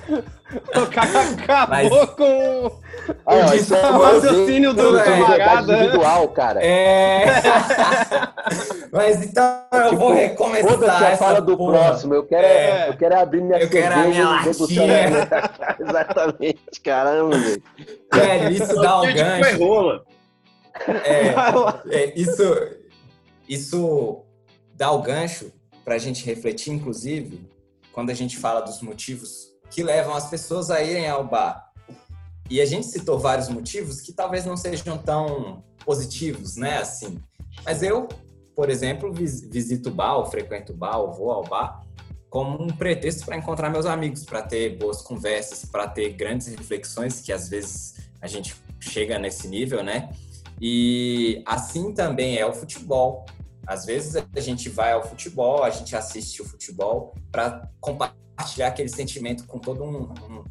O 0.48 0.86
cara 0.86 1.20
acabou 1.22 1.68
Mas- 1.68 2.10
com 2.10 2.80
ó, 3.26 3.34
Eu 3.34 3.54
isso 3.56 3.74
é 3.74 3.90
o 3.90 3.98
raciocínio 4.00 4.72
do, 4.72 4.96
É, 4.96 5.04
camarada. 5.04 5.72
individual, 5.78 6.28
cara. 6.28 6.64
É. 6.64 7.24
Mas 8.92 9.24
então 9.24 9.64
eu 9.72 9.96
vou 9.96 10.12
recomeçar 10.14 10.70
Foda-se 10.70 11.04
a 11.04 11.16
fala 11.16 11.40
do 11.40 11.56
porra. 11.56 11.72
próximo. 11.78 12.14
Eu 12.14 12.24
quero, 12.26 12.46
É. 12.46 12.88
eu 12.88 12.96
quero 12.96 13.18
abrir 13.18 13.42
minha 13.42 13.58
Eu 13.58 13.68
quero 13.68 13.92
a 13.94 14.04
minha 14.04 14.28
latinha. 14.30 15.28
Exatamente, 15.80 16.80
caramba, 16.82 17.36
velho. 17.38 17.62
Velho, 18.14 18.50
isso 18.52 18.74
dá 18.80 19.00
um 19.00 19.02
Cheio 19.02 19.14
de 19.16 19.22
gancho. 19.22 20.02
É. 21.04 21.34
É, 22.04 22.12
isso, 22.18 22.42
isso 23.48 24.24
dá 24.74 24.92
o 24.92 25.02
gancho 25.02 25.52
para 25.84 25.94
a 25.94 25.98
gente 25.98 26.24
refletir, 26.24 26.72
inclusive, 26.72 27.48
quando 27.92 28.10
a 28.10 28.14
gente 28.14 28.36
fala 28.38 28.60
dos 28.60 28.80
motivos 28.80 29.45
que 29.70 29.82
levam 29.82 30.14
as 30.14 30.28
pessoas 30.28 30.70
a 30.70 30.82
irem 30.82 31.08
ao 31.08 31.26
bar. 31.26 31.70
E 32.48 32.60
a 32.60 32.64
gente 32.64 32.86
citou 32.86 33.18
vários 33.18 33.48
motivos 33.48 34.00
que 34.00 34.12
talvez 34.12 34.44
não 34.44 34.56
sejam 34.56 34.96
tão 34.98 35.64
positivos, 35.84 36.56
né? 36.56 36.78
Assim. 36.78 37.18
Mas 37.64 37.82
eu, 37.82 38.08
por 38.54 38.70
exemplo, 38.70 39.12
vis- 39.12 39.42
visito 39.42 39.88
o 39.88 39.92
bar, 39.92 40.16
ou 40.16 40.26
frequento 40.26 40.72
o 40.72 40.76
bar, 40.76 40.98
ou 40.98 41.12
vou 41.12 41.30
ao 41.32 41.44
bar, 41.44 41.84
como 42.30 42.62
um 42.62 42.68
pretexto 42.68 43.24
para 43.24 43.36
encontrar 43.36 43.70
meus 43.70 43.86
amigos, 43.86 44.24
para 44.24 44.42
ter 44.42 44.76
boas 44.78 45.02
conversas, 45.02 45.64
para 45.64 45.88
ter 45.88 46.10
grandes 46.10 46.46
reflexões, 46.48 47.20
que 47.20 47.32
às 47.32 47.48
vezes 47.48 47.94
a 48.20 48.26
gente 48.26 48.54
chega 48.78 49.18
nesse 49.18 49.48
nível, 49.48 49.82
né? 49.82 50.10
E 50.60 51.42
assim 51.46 51.92
também 51.92 52.38
é 52.38 52.46
o 52.46 52.52
futebol. 52.52 53.26
Às 53.66 53.84
vezes 53.84 54.16
a 54.16 54.40
gente 54.40 54.68
vai 54.68 54.92
ao 54.92 55.02
futebol, 55.02 55.64
a 55.64 55.70
gente 55.70 55.96
assiste 55.96 56.40
o 56.40 56.44
futebol 56.44 57.14
para 57.32 57.68
compartilhar 57.80 58.25
aquele 58.62 58.88
sentimento 58.88 59.46
com 59.46 59.58
todo 59.58 59.82
um, 59.82 60.02
um- 60.02 60.44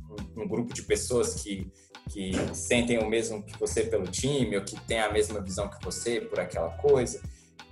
um 0.44 0.48
grupo 0.48 0.74
de 0.74 0.82
pessoas 0.84 1.36
que, 1.36 1.72
que 2.10 2.32
sentem 2.54 2.98
o 3.00 3.08
mesmo 3.10 3.44
que 3.44 3.58
você 3.60 3.84
pelo 3.84 4.08
time, 4.08 4.58
ou 4.58 4.64
que 4.64 4.80
tem 4.82 5.00
a 5.00 5.12
mesma 5.12 5.40
visão 5.42 5.68
que 5.70 5.84
você 5.84 6.20
por 6.22 6.40
aquela 6.40 6.70
coisa. 6.78 7.22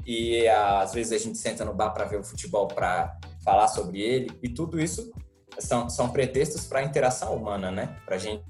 E 0.06 0.48
às 0.48 0.94
vezes 0.94 1.14
a 1.14 1.18
gente 1.18 1.38
senta 1.38 1.64
no 1.64 1.74
bar 1.74 1.92
para 1.92 2.06
ver 2.06 2.20
o 2.20 2.24
futebol, 2.24 2.68
para 2.68 3.18
falar 3.44 3.68
sobre 3.68 4.02
ele, 4.02 4.32
e 4.42 4.50
tudo 4.50 4.80
isso 4.82 5.12
são, 5.60 5.90
são 5.90 6.10
pretextos 6.10 6.66
para 6.66 6.80
a 6.80 6.84
interação 6.84 7.36
humana, 7.36 7.72
né? 7.72 7.96
Para 8.06 8.16
a 8.16 8.20
gente 8.20 8.44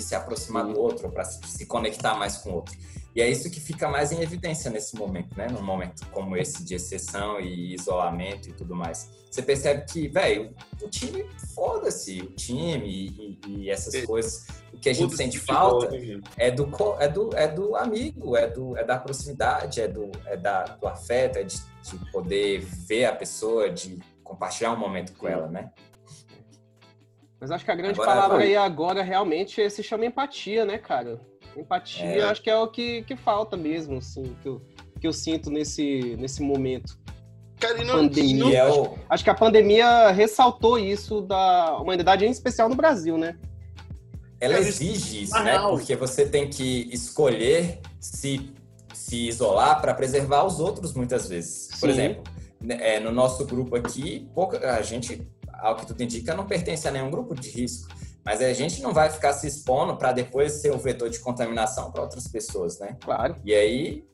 se 0.00 0.14
aproximar 0.14 0.66
do 0.66 0.78
outro, 0.78 1.10
para 1.10 1.24
se 1.24 1.40
se 1.46 1.66
conectar 1.66 2.14
mais 2.14 2.38
com 2.38 2.50
o 2.50 2.54
outro. 2.56 2.76
E 3.14 3.20
é 3.20 3.28
isso 3.28 3.50
que 3.50 3.58
fica 3.60 3.88
mais 3.88 4.12
em 4.12 4.20
evidência 4.22 4.70
nesse 4.70 4.94
momento, 4.96 5.36
né? 5.36 5.48
Num 5.50 5.62
momento 5.62 6.06
como 6.10 6.36
esse 6.36 6.64
de 6.64 6.74
exceção 6.76 7.40
e 7.40 7.74
isolamento 7.74 8.48
e 8.48 8.52
tudo 8.52 8.74
mais. 8.76 9.10
Você 9.28 9.42
percebe 9.42 9.84
que, 9.84 10.06
velho, 10.08 10.54
o 10.80 10.88
time, 10.88 11.24
foda-se, 11.54 12.20
o 12.20 12.30
time 12.34 12.88
e, 12.88 13.40
e- 13.48 13.70
essas 13.70 13.94
É. 13.94 14.06
coisas. 14.06 14.46
O 14.72 14.78
que 14.78 14.88
a 14.88 14.92
gente 14.92 15.16
sente 15.16 15.38
falta 15.38 15.90
né, 15.90 16.20
é 16.36 16.50
do, 16.52 16.68
é 17.00 17.08
do, 17.08 17.30
é 17.36 17.48
do 17.48 17.74
amigo, 17.76 18.36
é, 18.36 18.46
do, 18.48 18.76
é 18.76 18.84
da 18.84 18.96
proximidade, 18.98 19.80
é 19.80 19.88
do, 19.88 20.10
é 20.26 20.36
da, 20.36 20.62
do 20.64 20.86
afeto, 20.86 21.36
é 21.38 21.42
de, 21.42 21.56
de 21.82 22.12
poder 22.12 22.60
ver 22.60 23.06
a 23.06 23.14
pessoa, 23.14 23.68
de 23.68 23.98
compartilhar 24.22 24.72
um 24.72 24.78
momento 24.78 25.12
com 25.16 25.26
ela, 25.26 25.48
né? 25.48 25.70
Mas 27.40 27.50
acho 27.50 27.64
que 27.64 27.70
a 27.70 27.74
grande 27.74 28.00
Agora 28.00 28.10
palavra 28.14 28.36
vai. 28.38 28.46
aí 28.48 28.56
agora 28.56 29.02
realmente 29.02 29.68
se 29.70 29.82
chama 29.82 30.06
empatia, 30.06 30.64
né, 30.64 30.78
cara? 30.78 31.20
Empatia, 31.60 32.04
É. 32.04 32.22
acho 32.24 32.42
que 32.42 32.50
é 32.50 32.56
o 32.56 32.66
que, 32.68 33.02
que 33.02 33.16
falta 33.16 33.56
mesmo, 33.56 33.98
assim, 33.98 34.34
que 34.42 34.48
eu, 34.48 34.62
que 35.00 35.06
eu 35.06 35.12
sinto 35.12 35.50
nesse, 35.50 36.16
nesse 36.18 36.42
momento. 36.42 36.98
Cara, 37.58 37.80
e 37.82 37.84
não, 37.84 37.96
Pandemia. 38.08 38.38
não- 38.44 38.50
E 38.50 38.56
é 38.56 38.66
o, 38.72 38.94
Acho 39.08 39.22
que 39.22 39.28
a 39.30 39.34
pandemia 39.34 40.10
ressaltou 40.10 40.78
isso 40.78 41.20
da 41.20 41.76
humanidade, 41.78 42.24
em 42.24 42.30
especial 42.30 42.68
no 42.68 42.74
Brasil, 42.74 43.18
né? 43.18 43.36
ela 44.42 44.58
exige 44.58 45.24
isso, 45.24 45.38
né? 45.42 45.58
Porque 45.58 45.94
você 45.94 46.24
tem 46.26 46.48
que 46.48 46.88
escolher 46.90 47.78
se, 48.00 48.50
se 48.94 49.28
isolar 49.28 49.82
para 49.82 49.92
preservar 49.92 50.44
os 50.46 50.58
outros 50.58 50.94
muitas 50.94 51.28
vezes. 51.28 51.68
Por 51.78 51.90
Sim. 51.90 51.90
exemplo, 51.90 52.24
né, 52.58 52.78
é, 52.80 52.98
no 53.00 53.12
nosso 53.12 53.44
grupo 53.44 53.76
aqui, 53.76 54.26
pouca, 54.34 54.76
a 54.76 54.80
gente, 54.80 55.20
ao 55.52 55.76
que 55.76 55.84
tudo 55.84 56.02
indica, 56.02 56.34
não 56.34 56.46
pertence 56.46 56.88
a 56.88 56.90
nenhum 56.90 57.10
grupo 57.10 57.34
de 57.34 57.50
risco. 57.50 57.86
Mas 58.24 58.40
a 58.42 58.52
gente 58.52 58.82
não 58.82 58.92
vai 58.92 59.10
ficar 59.10 59.32
se 59.32 59.46
expondo 59.46 59.96
para 59.96 60.12
depois 60.12 60.52
ser 60.52 60.72
o 60.72 60.78
vetor 60.78 61.08
de 61.08 61.18
contaminação 61.18 61.90
para 61.90 62.02
outras 62.02 62.28
pessoas, 62.28 62.78
né? 62.78 62.96
Claro. 63.00 63.36
E 63.44 63.54
aí 63.54 64.04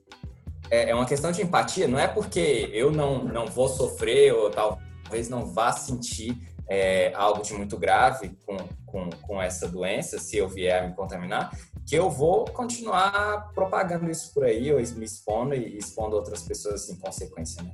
é 0.71 0.91
é 0.91 0.95
uma 0.95 1.07
questão 1.07 1.33
de 1.33 1.43
empatia, 1.43 1.89
não 1.89 1.99
é 1.99 2.07
porque 2.07 2.71
eu 2.73 2.91
não, 2.91 3.23
não 3.25 3.47
vou 3.47 3.69
sofrer 3.69 4.33
ou 4.33 4.51
talvez 4.51 5.29
não 5.29 5.47
vá 5.47 5.73
sentir 5.73 6.37
é, 6.69 7.13
algo 7.15 7.43
de 7.43 7.55
muito 7.55 7.77
grave 7.77 8.37
com, 8.45 8.57
com, 8.85 9.11
com 9.23 9.43
essa 9.43 9.69
doença, 9.69 10.19
se 10.19 10.37
eu 10.37 10.49
vier 10.49 10.83
a 10.83 10.89
me 10.89 10.95
contaminar, 10.95 11.57
que 11.87 11.95
eu 11.95 12.11
vou 12.11 12.45
continuar 12.47 13.53
propagando 13.55 14.11
isso 14.11 14.33
por 14.35 14.45
aí, 14.45 14.73
ou 14.73 14.79
me 14.79 15.05
expondo 15.05 15.55
e 15.55 15.79
expondo 15.79 16.17
outras 16.17 16.43
pessoas 16.43 16.89
em 16.89 16.97
consequência, 16.97 17.63
né? 17.63 17.73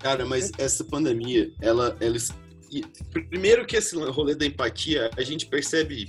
Cara, 0.00 0.26
mas 0.26 0.50
essa 0.58 0.82
pandemia, 0.82 1.52
ela, 1.60 1.96
ela. 2.00 2.16
E 2.72 2.84
Primeiro 3.20 3.66
que 3.66 3.76
esse 3.76 3.96
rolê 3.96 4.34
da 4.34 4.46
empatia, 4.46 5.10
a 5.16 5.22
gente 5.22 5.46
percebe 5.46 6.08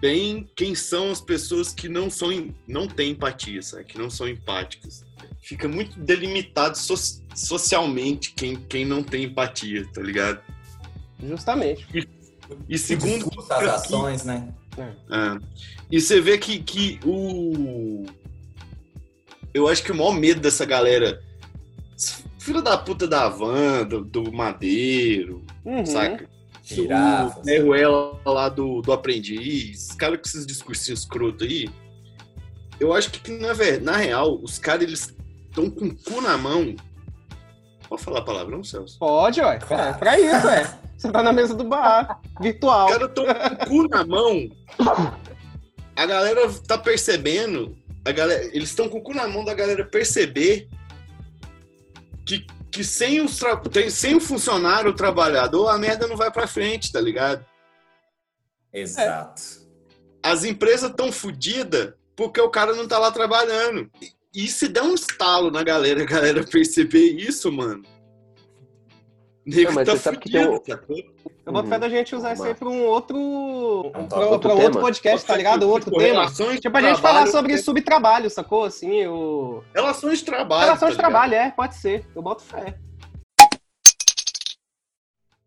bem 0.00 0.48
quem 0.56 0.74
são 0.74 1.10
as 1.10 1.20
pessoas 1.20 1.72
que 1.72 1.88
não 1.88 2.10
são 2.10 2.30
não 2.66 2.86
têm 2.86 3.12
empatia, 3.12 3.62
sabe? 3.62 3.84
Que 3.84 3.98
não 3.98 4.10
são 4.10 4.28
empáticas. 4.28 5.04
Fica 5.42 5.68
muito 5.68 5.98
delimitado 6.00 6.76
so- 6.76 7.22
socialmente 7.34 8.32
quem, 8.34 8.56
quem 8.56 8.84
não 8.84 9.02
tem 9.02 9.24
empatia, 9.24 9.86
tá 9.92 10.02
ligado? 10.02 10.42
Justamente. 11.22 11.86
E 12.68 12.78
segundo, 12.78 13.26
Discurso, 13.26 13.52
as 13.52 13.84
ações, 13.84 14.24
né? 14.24 14.54
Ah, 15.10 15.38
e 15.90 16.00
você 16.00 16.20
vê 16.20 16.38
que, 16.38 16.60
que 16.60 17.00
o. 17.04 18.06
Eu 19.52 19.66
acho 19.66 19.82
que 19.82 19.90
o 19.90 19.94
maior 19.94 20.12
medo 20.12 20.40
dessa 20.40 20.64
galera. 20.64 21.22
Filho 22.48 22.62
da 22.62 22.78
puta 22.78 23.06
da 23.06 23.28
van, 23.28 23.84
do, 23.84 24.02
do 24.02 24.32
Madeiro, 24.32 25.44
Uhum. 25.66 25.84
saca? 25.84 26.26
Girafas. 26.64 27.42
O 27.42 27.44
Zé 27.44 27.58
Ruela 27.58 28.18
lá 28.24 28.48
do, 28.48 28.80
do 28.80 28.90
Aprendiz, 28.90 29.90
os 29.90 29.94
caras 29.94 30.16
com 30.16 30.26
esses 30.28 30.46
discursinhos 30.46 31.00
escroto 31.00 31.44
aí. 31.44 31.68
Eu 32.80 32.94
acho 32.94 33.10
que, 33.10 33.30
na, 33.32 33.52
na 33.82 33.98
real, 33.98 34.40
os 34.42 34.58
caras 34.58 34.84
eles 34.84 35.14
estão 35.50 35.68
com 35.68 35.88
o 35.88 35.94
cu 35.94 36.22
na 36.22 36.38
mão. 36.38 36.74
Pode 37.86 38.02
falar 38.02 38.22
palavrão, 38.22 38.64
Celso? 38.64 38.98
Pode, 38.98 39.42
ué. 39.42 39.58
É 39.70 39.92
pra 39.92 40.18
isso, 40.18 40.46
ué. 40.46 40.78
Você 40.96 41.12
tá 41.12 41.22
na 41.22 41.34
mesa 41.34 41.54
do 41.54 41.64
bar, 41.64 42.18
virtual. 42.40 42.86
Os 42.86 42.92
caras 42.92 43.08
estão 43.10 43.26
com 43.26 43.64
o 43.64 43.66
cu 43.66 43.88
na 43.88 44.06
mão. 44.06 44.48
A 45.94 46.06
galera 46.06 46.50
tá 46.66 46.78
percebendo. 46.78 47.76
A 48.06 48.10
galera, 48.10 48.42
eles 48.56 48.70
estão 48.70 48.88
com 48.88 48.96
o 48.96 49.02
cu 49.02 49.12
na 49.12 49.28
mão 49.28 49.44
da 49.44 49.52
galera 49.52 49.84
perceber 49.84 50.66
que, 52.28 52.46
que 52.70 52.84
sem, 52.84 53.22
os 53.22 53.40
tem- 53.72 53.88
sem 53.88 54.14
o 54.14 54.20
funcionário, 54.20 54.90
o 54.90 54.94
trabalhador, 54.94 55.68
a 55.68 55.78
merda 55.78 56.06
não 56.06 56.16
vai 56.16 56.30
pra 56.30 56.46
frente, 56.46 56.92
tá 56.92 57.00
ligado? 57.00 57.44
Exato. 58.72 59.42
As 60.22 60.44
empresas 60.44 60.90
estão 60.90 61.10
fodidas 61.10 61.94
porque 62.14 62.40
o 62.40 62.50
cara 62.50 62.74
não 62.74 62.86
tá 62.86 62.98
lá 62.98 63.10
trabalhando. 63.10 63.90
E, 64.02 64.44
e 64.44 64.48
se 64.48 64.68
der 64.68 64.82
um 64.82 64.94
estalo 64.94 65.50
na 65.50 65.62
galera, 65.62 66.02
a 66.02 66.06
galera 66.06 66.44
perceber 66.44 67.12
isso, 67.12 67.50
mano. 67.50 67.82
Nego 69.48 69.70
Não, 69.70 69.74
mas 69.76 69.86
tá 69.86 69.92
você 69.92 69.98
sabe 69.98 70.18
que 70.18 70.30
tem 70.30 70.46
um-? 70.46 70.60
Eu 71.46 71.52
boto 71.52 71.68
fé 71.70 71.78
da 71.78 71.88
gente 71.88 72.14
usar 72.14 72.34
isso 72.34 72.44
aí 72.44 72.54
pra 72.54 72.68
um 72.68 72.84
outro. 72.84 73.16
Um 73.18 74.06
pra, 74.06 74.18
outro 74.26 74.40
pra 74.40 74.50
tema. 74.50 74.62
outro 74.64 74.80
podcast, 74.82 75.26
tá 75.26 75.34
ligado? 75.34 75.66
Outro 75.66 75.90
Tipo, 75.90 76.02
tema. 76.02 76.20
Relações 76.20 76.56
de 76.56 76.60
Tipo, 76.60 76.76
a 76.76 76.82
gente 76.82 77.00
falar 77.00 77.26
sobre 77.28 77.56
subtrabalho, 77.56 78.28
sacou? 78.28 78.64
Assim, 78.64 79.06
o. 79.06 79.62
Relações 79.74 80.18
de 80.18 80.26
trabalho. 80.26 80.64
Relação 80.64 80.88
tá 80.88 80.92
de 80.92 80.98
trabalho, 80.98 81.34
é, 81.34 81.50
pode 81.50 81.76
ser. 81.76 82.04
Eu 82.14 82.20
boto 82.20 82.42
fé. 82.42 82.74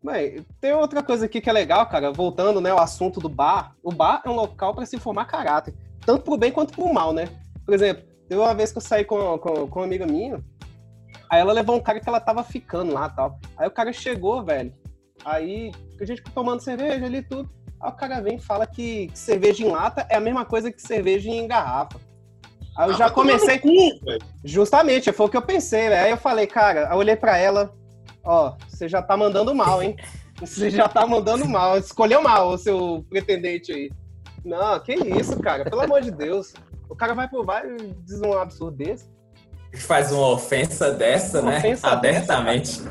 Bem, 0.04 0.44
tem 0.60 0.74
outra 0.74 1.04
coisa 1.04 1.26
aqui 1.26 1.40
que 1.40 1.50
é 1.50 1.54
legal, 1.54 1.86
cara, 1.86 2.12
voltando, 2.12 2.60
né, 2.60 2.72
ao 2.72 2.80
assunto 2.80 3.20
do 3.20 3.30
bar. 3.30 3.76
O 3.84 3.92
bar 3.92 4.24
é 4.26 4.30
um 4.30 4.34
local 4.34 4.74
para 4.74 4.88
se 4.88 4.98
formar 4.98 5.26
caráter, 5.26 5.76
tanto 6.04 6.24
pro 6.24 6.38
bem 6.38 6.52
quanto 6.52 6.74
pro 6.74 6.92
mal, 6.92 7.14
né? 7.14 7.28
Por 7.64 7.76
exemplo, 7.76 8.04
teve 8.28 8.42
uma 8.42 8.56
vez 8.56 8.72
que 8.72 8.80
eu 8.80 8.82
saí 8.82 9.06
com, 9.06 9.38
com, 9.38 9.68
com 9.68 9.80
uma 9.80 9.86
amiga 9.86 10.08
minha, 10.08 10.44
aí 11.32 11.40
ela 11.40 11.54
levou 11.54 11.78
um 11.78 11.80
cara 11.82 12.00
que 12.00 12.08
ela 12.10 12.20
tava 12.20 12.44
ficando 12.44 12.94
lá 12.94 13.10
tal. 13.10 13.40
Aí 13.58 13.68
o 13.68 13.72
cara 13.72 13.92
chegou, 13.94 14.44
velho, 14.44 14.72
aí 15.24 15.72
a 16.00 16.06
gente 16.06 16.22
tomando 16.24 16.62
cerveja 16.62 17.06
ali 17.06 17.18
e 17.20 17.24
tudo. 17.24 17.50
Aí 17.82 17.90
o 17.90 17.94
cara 17.96 18.20
vem 18.22 18.36
e 18.36 18.42
fala 18.42 18.68
que, 18.68 19.08
que 19.08 19.18
cerveja 19.18 19.64
em 19.66 19.70
lata 19.70 20.06
é 20.10 20.16
a 20.18 20.20
mesma 20.20 20.46
coisa 20.46 20.72
que 20.72 20.82
cerveja 20.82 21.30
em 21.30 21.48
garrafa. 21.48 22.00
Aí 22.78 22.90
eu 22.90 22.94
Ah, 22.96 22.98
já 22.98 23.10
comecei. 23.10 23.58
cu. 23.60 23.70
Justamente, 24.44 25.12
foi 25.12 25.26
o 25.26 25.30
que 25.30 25.38
eu 25.38 25.42
pensei, 25.42 25.90
velho. 25.90 26.06
Aí 26.06 26.12
eu 26.12 26.18
falei, 26.18 26.46
cara, 26.48 26.90
eu 26.92 26.98
olhei 26.98 27.16
pra 27.16 27.38
ela, 27.38 27.74
ó, 28.24 28.56
você 28.68 28.88
já 28.88 29.02
tá 29.02 29.16
mandando 29.18 29.56
mal, 29.56 29.82
hein? 29.82 29.96
Você 30.42 30.72
já 30.72 30.90
tá 30.90 31.06
mandando 31.06 31.48
mal. 31.48 31.78
Escolheu 31.78 32.20
mal 32.20 32.50
o 32.50 32.58
seu 32.58 33.06
pretendente 33.08 33.72
aí. 33.72 33.92
Não, 34.44 34.80
que 34.80 34.92
isso, 34.92 35.40
cara, 35.40 35.64
pelo 35.64 35.82
amor 35.82 36.02
de 36.02 36.10
Deus. 36.10 36.52
O 36.90 36.96
cara 36.96 37.14
vai 37.14 37.28
pro 37.28 37.44
bar 37.44 37.64
e 37.64 37.94
diz 38.04 38.20
um 38.22 38.34
absurdo 38.34 38.76
desse. 38.76 39.08
Faz 39.76 40.12
uma 40.12 40.28
ofensa 40.30 40.92
dessa, 40.92 41.42
Uma 41.42 41.52
né? 41.52 41.58
ofensa 41.60 41.88
Abertamente. 41.88 42.82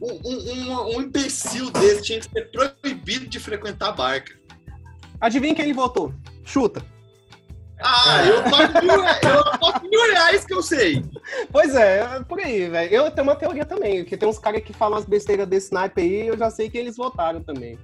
Um, 0.00 0.12
um, 0.24 0.52
um, 0.52 0.96
um 0.96 1.02
imbecil 1.02 1.70
desse 1.70 2.02
tinha 2.02 2.20
que 2.20 2.30
ser 2.30 2.50
proibido 2.50 3.26
de 3.26 3.40
frequentar 3.40 3.92
bar, 3.92 4.22
cara. 4.22 4.38
Adivinha 5.20 5.54
quem 5.54 5.64
ele 5.64 5.72
votou? 5.74 6.12
Chuta. 6.44 6.84
Ah, 7.80 8.24
eu 8.24 8.42
pago 8.44 8.80
mil, 8.82 8.92
eu 8.94 9.90
mil 9.90 10.12
reais 10.12 10.44
que 10.44 10.54
eu 10.54 10.62
sei. 10.62 11.02
Pois 11.50 11.74
é, 11.74 12.00
é 12.00 12.24
por 12.24 12.38
aí, 12.40 12.68
velho. 12.68 12.94
Eu 12.94 13.10
tenho 13.10 13.26
uma 13.26 13.36
teoria 13.36 13.64
também, 13.66 14.04
que 14.04 14.16
tem 14.16 14.28
uns 14.28 14.38
caras 14.38 14.62
que 14.62 14.72
falam 14.72 14.98
as 14.98 15.04
besteiras 15.04 15.46
desse 15.46 15.72
naipe 15.72 16.00
aí, 16.00 16.26
eu 16.26 16.38
já 16.38 16.50
sei 16.50 16.70
que 16.70 16.78
eles 16.78 16.96
votaram 16.96 17.42
também. 17.42 17.78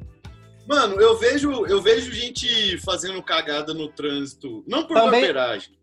Mano, 0.66 1.00
eu 1.00 1.18
vejo, 1.18 1.66
eu 1.66 1.82
vejo 1.82 2.12
gente 2.12 2.78
fazendo 2.78 3.22
cagada 3.22 3.74
no 3.74 3.88
trânsito, 3.88 4.62
não 4.66 4.84
por 4.86 4.94
Também- 4.94 5.11
barbeiragem, 5.20 5.74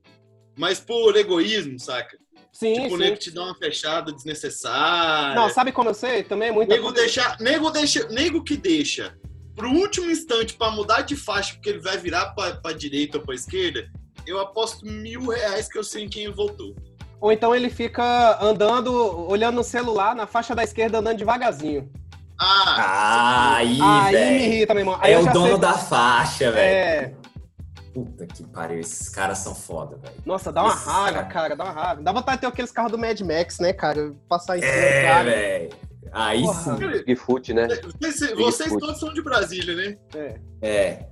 mas 0.58 0.80
por 0.80 1.16
egoísmo, 1.16 1.78
saca? 1.80 2.18
Sim, 2.52 2.74
tipo, 2.74 2.88
o 2.88 2.98
sim. 2.98 3.04
nego 3.04 3.18
te 3.18 3.32
dá 3.32 3.44
uma 3.44 3.56
fechada 3.56 4.12
desnecessária. 4.12 5.36
Não, 5.36 5.50
sabe 5.50 5.72
como 5.72 5.90
eu 5.90 5.94
sei? 5.94 6.24
Também 6.24 6.50
é 6.50 6.52
muita 6.52 6.74
nego, 6.76 6.92
deixa, 6.92 7.38
nego, 7.40 7.70
deixa, 7.72 8.08
nego 8.10 8.44
que 8.44 8.58
deixa 8.58 9.16
pro 9.56 9.70
último 9.72 10.10
instante 10.10 10.54
pra 10.56 10.72
mudar 10.72 11.02
de 11.02 11.16
faixa, 11.16 11.54
porque 11.54 11.70
ele 11.70 11.80
vai 11.80 11.98
virar 11.98 12.28
pra, 12.34 12.56
pra 12.56 12.72
direita 12.74 13.18
ou 13.18 13.24
pra 13.26 13.36
esquerda, 13.36 13.88
eu 14.26 14.40
aposto 14.40 14.86
mil 14.86 15.28
reais 15.28 15.68
que 15.68 15.78
eu 15.78 15.84
sei 15.84 16.06
em 16.06 16.10
quem 16.10 16.32
votou. 16.32 16.76
Ou 17.22 17.32
então 17.32 17.54
ele 17.54 17.70
fica 17.70 18.38
andando, 18.42 18.94
olhando 19.30 19.56
no 19.56 19.64
celular, 19.64 20.16
na 20.16 20.26
faixa 20.26 20.56
da 20.56 20.64
esquerda, 20.64 21.00
andando 21.00 21.18
devagarzinho. 21.18 21.92
Ah, 22.40 22.76
Ah, 22.78 23.56
aí, 23.58 23.78
Aí 23.82 24.06
me 24.06 24.12
velho. 24.12 24.36
irrita, 24.46 24.74
meu 24.74 24.82
irmão. 24.82 24.98
Aí 25.02 25.12
É 25.12 25.20
o 25.20 25.26
dono 25.34 25.48
sei- 25.50 25.58
da 25.58 25.74
faixa, 25.74 26.52
velho. 26.52 26.60
É. 26.76 27.14
Puta 28.06 28.26
que 28.28 28.44
pariu, 28.48 28.80
esses 28.80 29.10
caras 29.10 29.38
são 29.40 29.54
foda, 29.56 29.98
velho. 29.98 30.16
Nossa, 30.26 30.52
dá 30.52 30.64
uma 30.64 30.74
Esses 30.74 30.86
raiva, 30.86 31.14
caras. 31.24 31.34
cara, 31.34 31.56
dá 31.56 31.64
uma 31.66 31.74
raiva. 31.74 32.02
Dá 32.02 32.12
vontade 32.12 32.38
de 32.38 32.42
ter 32.42 32.48
aqueles 32.48 32.72
carros 32.72 32.92
do 32.92 32.98
Mad 32.98 33.20
Max, 33.22 33.60
né, 33.60 33.74
cara? 33.74 34.14
Passar 34.28 34.58
em 34.58 34.62
cima 34.62 34.74
do 34.74 34.78
É, 34.80 35.04
cara. 35.04 35.24
velho. 35.24 35.70
Aí 36.12 36.42
Porra. 36.42 36.78
sim. 36.78 37.04
Que 37.04 37.16
fute, 37.16 37.54
né? 37.54 37.68
vocês, 38.02 38.32
vocês 38.36 38.70
todos 38.72 39.00
são 39.00 39.14
de 39.14 39.22
Brasília, 39.22 39.76
né? 39.76 39.98
É, 40.16 40.40
É. 40.62 41.08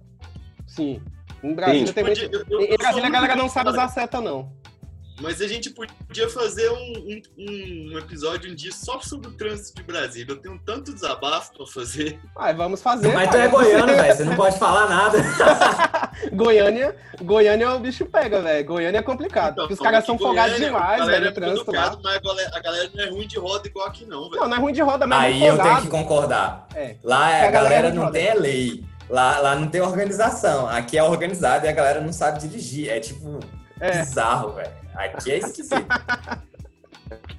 sim. 0.65 1.01
Em 1.43 1.53
Brasília 1.53 1.85
Sim. 1.87 1.93
tem 1.93 2.03
muito... 2.03 2.19
Eu- 2.23 2.45
eu 2.49 2.61
Em 2.73 2.77
Brasília 2.77 3.07
a 3.07 3.11
galera 3.11 3.33
muito 3.35 3.43
não 3.43 3.49
sabe 3.49 3.65
cara. 3.71 3.83
usar 3.83 3.93
seta, 3.93 4.19
não. 4.19 4.51
Mas 5.19 5.41
a 5.41 5.47
gente 5.47 5.71
podia 5.71 6.29
fazer 6.29 6.69
um, 6.69 6.75
um, 6.75 7.91
um 7.93 7.97
episódio 7.97 8.51
um 8.51 8.55
dia 8.55 8.71
só 8.71 8.99
sobre 8.99 9.29
o 9.29 9.31
trânsito 9.33 9.77
de 9.77 9.83
Brasília. 9.83 10.31
Eu 10.31 10.37
tenho 10.37 10.59
tanto 10.63 10.93
desabafo 10.93 11.53
pra 11.57 11.65
fazer. 11.65 12.19
Ah, 12.35 12.53
vamos 12.53 12.81
fazer. 12.83 13.11
Mas 13.13 13.29
tu 13.31 13.37
é 13.37 13.47
goiano, 13.47 13.87
velho. 13.95 14.15
Você 14.15 14.23
não 14.25 14.35
pode 14.35 14.59
falar 14.59 14.87
nada. 14.87 15.17
Goiânia, 16.33 16.95
Goiânia 17.21 17.73
o 17.75 17.79
bicho 17.79 18.05
pega, 18.05 18.41
velho. 18.41 18.65
Goiânia 18.65 18.99
é 18.99 19.01
complicado. 19.01 19.53
Então, 19.53 19.67
os 19.67 19.79
caras 19.79 20.05
são 20.05 20.17
que 20.17 20.23
folgados 20.23 20.57
demais, 20.57 21.01
a 21.01 21.05
galera 21.05 21.17
velho, 21.19 21.27
é 21.27 21.31
trânsito 21.31 21.71
lá. 21.71 21.87
educada, 21.87 22.01
mas 22.03 22.15
a 22.15 22.19
galera, 22.19 22.51
a 22.53 22.59
galera 22.59 22.89
não 22.93 23.03
é 23.03 23.09
ruim 23.09 23.27
de 23.27 23.39
roda 23.39 23.67
igual 23.67 23.87
aqui 23.87 24.05
não, 24.05 24.29
velho. 24.29 24.41
Não, 24.41 24.47
não 24.49 24.57
é 24.57 24.59
ruim 24.59 24.73
de 24.73 24.81
roda, 24.81 25.07
mas 25.07 25.23
é 25.23 25.25
Aí 25.27 25.39
muito 25.39 25.55
eu 25.57 25.63
tenho 25.63 25.81
que 25.81 25.87
concordar. 25.87 26.67
É. 26.75 26.95
Lá 27.03 27.17
A 27.17 27.27
a 27.27 27.29
galera 27.29 27.51
galera 27.51 27.89
não 27.89 27.95
não 27.95 28.03
roda. 28.05 28.19
tem 28.19 28.29
a 28.29 28.35
lei. 28.35 28.83
Lá, 29.09 29.39
lá 29.39 29.55
não 29.55 29.67
tem 29.67 29.81
organização. 29.81 30.67
Aqui 30.67 30.97
é 30.97 31.03
organizado 31.03 31.65
e 31.65 31.69
a 31.69 31.71
galera 31.71 32.01
não 32.01 32.11
sabe 32.11 32.39
dirigir. 32.39 32.89
É 32.89 32.99
tipo 32.99 33.39
É. 33.79 33.99
bizarro, 33.99 34.53
velho. 34.53 34.71
Aqui 34.97 35.31
é 35.31 35.37
esquisito. 35.37 35.85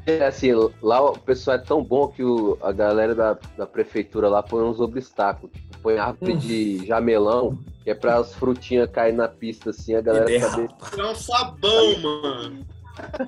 É, 0.07 0.25
assim, 0.27 0.51
lá 0.81 1.03
o 1.03 1.19
pessoal 1.19 1.59
é 1.59 1.61
tão 1.61 1.85
bom 1.85 2.09
que 2.09 2.23
o- 2.25 2.57
a 2.63 2.73
galera 2.73 3.15
da, 3.15 3.39
da 3.57 3.67
prefeitura 3.67 4.29
lá 4.29 4.43
põe 4.43 4.63
uns 4.65 4.81
obstáculos. 4.81 5.53
Tipo, 5.53 5.79
põe 5.83 5.99
árvore 5.99 6.35
de 6.37 6.87
jamelão, 6.87 7.59
que 7.85 7.91
é 7.91 7.95
pra 7.95 8.17
as 8.17 8.35
frutinhas 8.35 8.91
caírem 8.91 9.19
na 9.19 9.29
pista, 9.29 9.71
assim, 9.71 9.95
a 9.95 10.01
galera 10.01 10.41
saber. 10.41 10.69
É 10.97 11.05
um 11.05 11.15
sabão, 11.15 11.99
mano. 11.99 12.67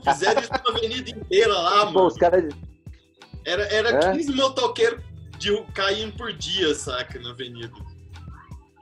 Fizeram 0.05 0.41
isso 0.41 0.51
na 0.51 0.63
avenida 0.77 1.11
inteira 1.11 1.53
lá, 1.53 1.87
Pô, 1.87 1.93
mano. 1.93 2.07
os 2.07 2.17
caras. 2.17 2.45
Era, 3.45 3.63
era 3.75 3.91
É? 3.91 4.13
15 4.13 4.33
motoqueiros 4.33 5.03
de, 5.39 5.63
caindo 5.75 6.17
por 6.17 6.33
dia, 6.33 6.75
saca, 6.75 7.19
na 7.21 7.31
avenida. 7.31 7.71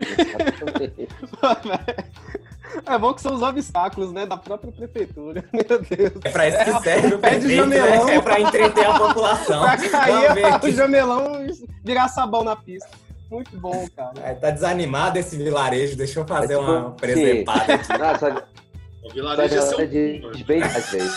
É 2.86 2.98
bom 2.98 3.12
que 3.14 3.20
são 3.22 3.34
os 3.34 3.42
obstáculos, 3.42 4.12
né, 4.12 4.26
da 4.26 4.36
própria 4.36 4.72
prefeitura. 4.72 5.44
Meu 5.52 5.64
Deus. 5.64 6.12
É 6.24 6.30
pra 6.30 6.48
isso 6.48 6.58
que 6.64 6.82
serve 6.82 7.14
o 7.14 7.18
pé 7.18 7.30
de 7.38 7.46
prefeito, 7.46 7.56
jamelão. 7.56 8.04
né? 8.06 8.14
É 8.16 8.20
pra 8.20 8.40
entreter 8.40 8.86
a 8.86 8.98
população. 8.98 9.60
Pra 9.64 9.76
cair 9.76 10.34
ver 10.34 10.64
o 10.64 10.70
jamelão 10.72 11.44
e 11.46 11.52
virar 11.84 12.08
sabão 12.08 12.44
na 12.44 12.56
pista. 12.56 12.88
Muito 13.30 13.56
bom, 13.58 13.86
cara. 13.94 14.12
Aí 14.24 14.34
tá 14.36 14.50
desanimado 14.50 15.18
esse 15.18 15.36
vilarejo. 15.36 15.96
Deixa 15.96 16.18
eu 16.20 16.26
fazer 16.26 16.54
É 16.54 16.58
tipo, 16.58 16.70
uma 16.70 16.90
presepada 16.92 17.74
aqui. 17.74 17.92
Nossa, 17.98 18.46
O 19.04 19.12
vilarejo 19.12 19.54
é 19.54 19.60
seu 19.60 19.70
galera 19.72 19.88
de, 19.88 20.20
mano. 20.22 20.34
de 20.34 20.44
velho. 20.44 20.64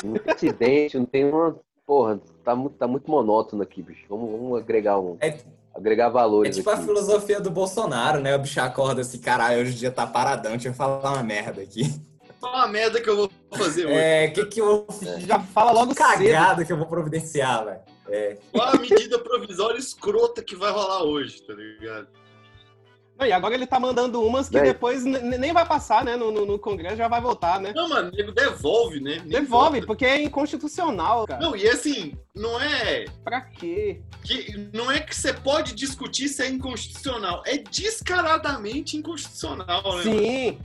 Não 0.04 0.14
tem 0.14 0.34
acidente, 0.34 0.98
não 1.00 1.06
tem 1.06 1.26
uma. 1.26 1.56
Porra, 1.86 2.20
tá 2.44 2.56
muito, 2.56 2.76
tá 2.76 2.88
muito 2.88 3.10
monótono 3.10 3.64
aqui, 3.64 3.82
bicho. 3.82 4.04
Vamos, 4.10 4.30
vamos 4.32 4.60
agregar 4.60 5.00
um. 5.00 5.18
É, 5.22 5.38
Agregar 5.74 6.08
é 6.08 6.10
valores 6.10 6.56
tipo 6.56 6.70
a 6.70 6.74
aqui. 6.74 6.84
filosofia 6.84 7.40
do 7.40 7.50
Bolsonaro, 7.50 8.20
né? 8.20 8.36
O 8.36 8.40
bicho 8.40 8.60
acorda 8.60 9.02
assim, 9.02 9.20
caralho, 9.20 9.62
hoje 9.62 9.72
o 9.72 9.76
dia 9.76 9.92
tá 9.92 10.06
paradão, 10.06 10.52
deixa 10.52 10.70
eu 10.70 10.74
falar 10.74 11.14
uma 11.14 11.24
merda 11.24 11.62
aqui. 11.62 12.02
Qual 12.40 12.56
a 12.56 12.68
merda 12.68 13.00
que 13.00 13.10
eu 13.10 13.16
vou 13.16 13.32
fazer 13.54 13.86
hoje? 13.86 13.96
É, 13.96 14.28
que 14.30 14.46
que 14.46 14.60
eu... 14.60 14.88
Já 15.20 15.40
fala 15.40 15.72
logo 15.72 15.94
cedo. 15.94 15.98
Cagada 16.08 16.66
que 16.66 16.74
eu 16.74 16.78
vou 16.78 16.88
providenciar, 16.88 17.64
velho. 17.66 17.80
É. 18.10 18.38
Qual 18.52 18.68
a 18.68 18.78
medida 18.78 19.20
provisória 19.20 19.78
escrota 19.78 20.44
que 20.44 20.56
vai 20.56 20.72
rolar 20.72 21.04
hoje, 21.04 21.42
tá 21.44 21.54
ligado? 21.54 22.08
Não, 23.22 23.28
e 23.28 23.32
agora 23.32 23.54
ele 23.54 23.68
tá 23.68 23.80
mandando 23.80 24.20
umas 24.26 24.50
que 24.50 24.60
depois 24.60 25.04
nem 25.06 25.54
vai 25.54 25.64
passar, 25.64 26.04
né? 26.04 26.16
No, 26.16 26.32
no- 26.32 26.44
no 26.44 26.58
Congresso 26.58 26.96
já 26.96 27.08
vai 27.08 27.22
votar, 27.22 27.60
né? 27.62 27.72
Não, 27.76 27.88
mano, 27.88 28.10
nego 28.12 28.32
devolve, 28.32 29.00
né? 29.00 29.18
Nem 29.20 29.42
Devolve, 29.42 29.76
vota. 29.76 29.86
porque 29.86 30.04
é 30.06 30.24
inconstitucional, 30.24 31.28
cara. 31.28 31.40
Não, 31.40 31.56
e 31.56 31.68
assim, 31.70 32.18
não 32.36 32.60
é 32.60 33.06
Pra 33.24 33.42
quê? 33.42 34.02
que 34.24 34.58
não 34.74 34.92
é 34.92 35.00
que 35.00 35.16
você 35.16 35.32
pode 35.32 35.76
discutir 35.76 36.30
se 36.30 36.42
é 36.42 36.50
inconstitucional, 36.50 37.44
é 37.46 37.60
descaradamente 37.60 38.98
inconstitucional, 38.98 39.68
né? 39.84 40.04
mano? 40.04 40.04
Sim. 40.04 40.60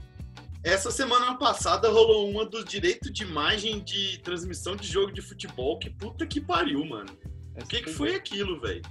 Essa 0.63 0.89
semana 0.89 1.35
passada 1.37 1.87
rolou 1.89 2.27
uma 2.27 2.43
dos 2.43 2.65
direitos 2.65 3.13
de 3.13 3.21
imagem 3.21 3.79
de 3.83 4.17
transmissão 4.23 4.75
de 4.75 4.87
jogo 4.87 5.11
de 5.13 5.21
futebol. 5.21 5.77
Que 5.77 5.91
puta 5.91 6.25
que 6.25 6.41
pariu, 6.41 6.83
mano. 6.83 7.15
O 7.55 7.65
que, 7.67 7.83
que 7.83 7.91
foi 7.93 8.15
aquilo, 8.15 8.59
velho? 8.59 8.81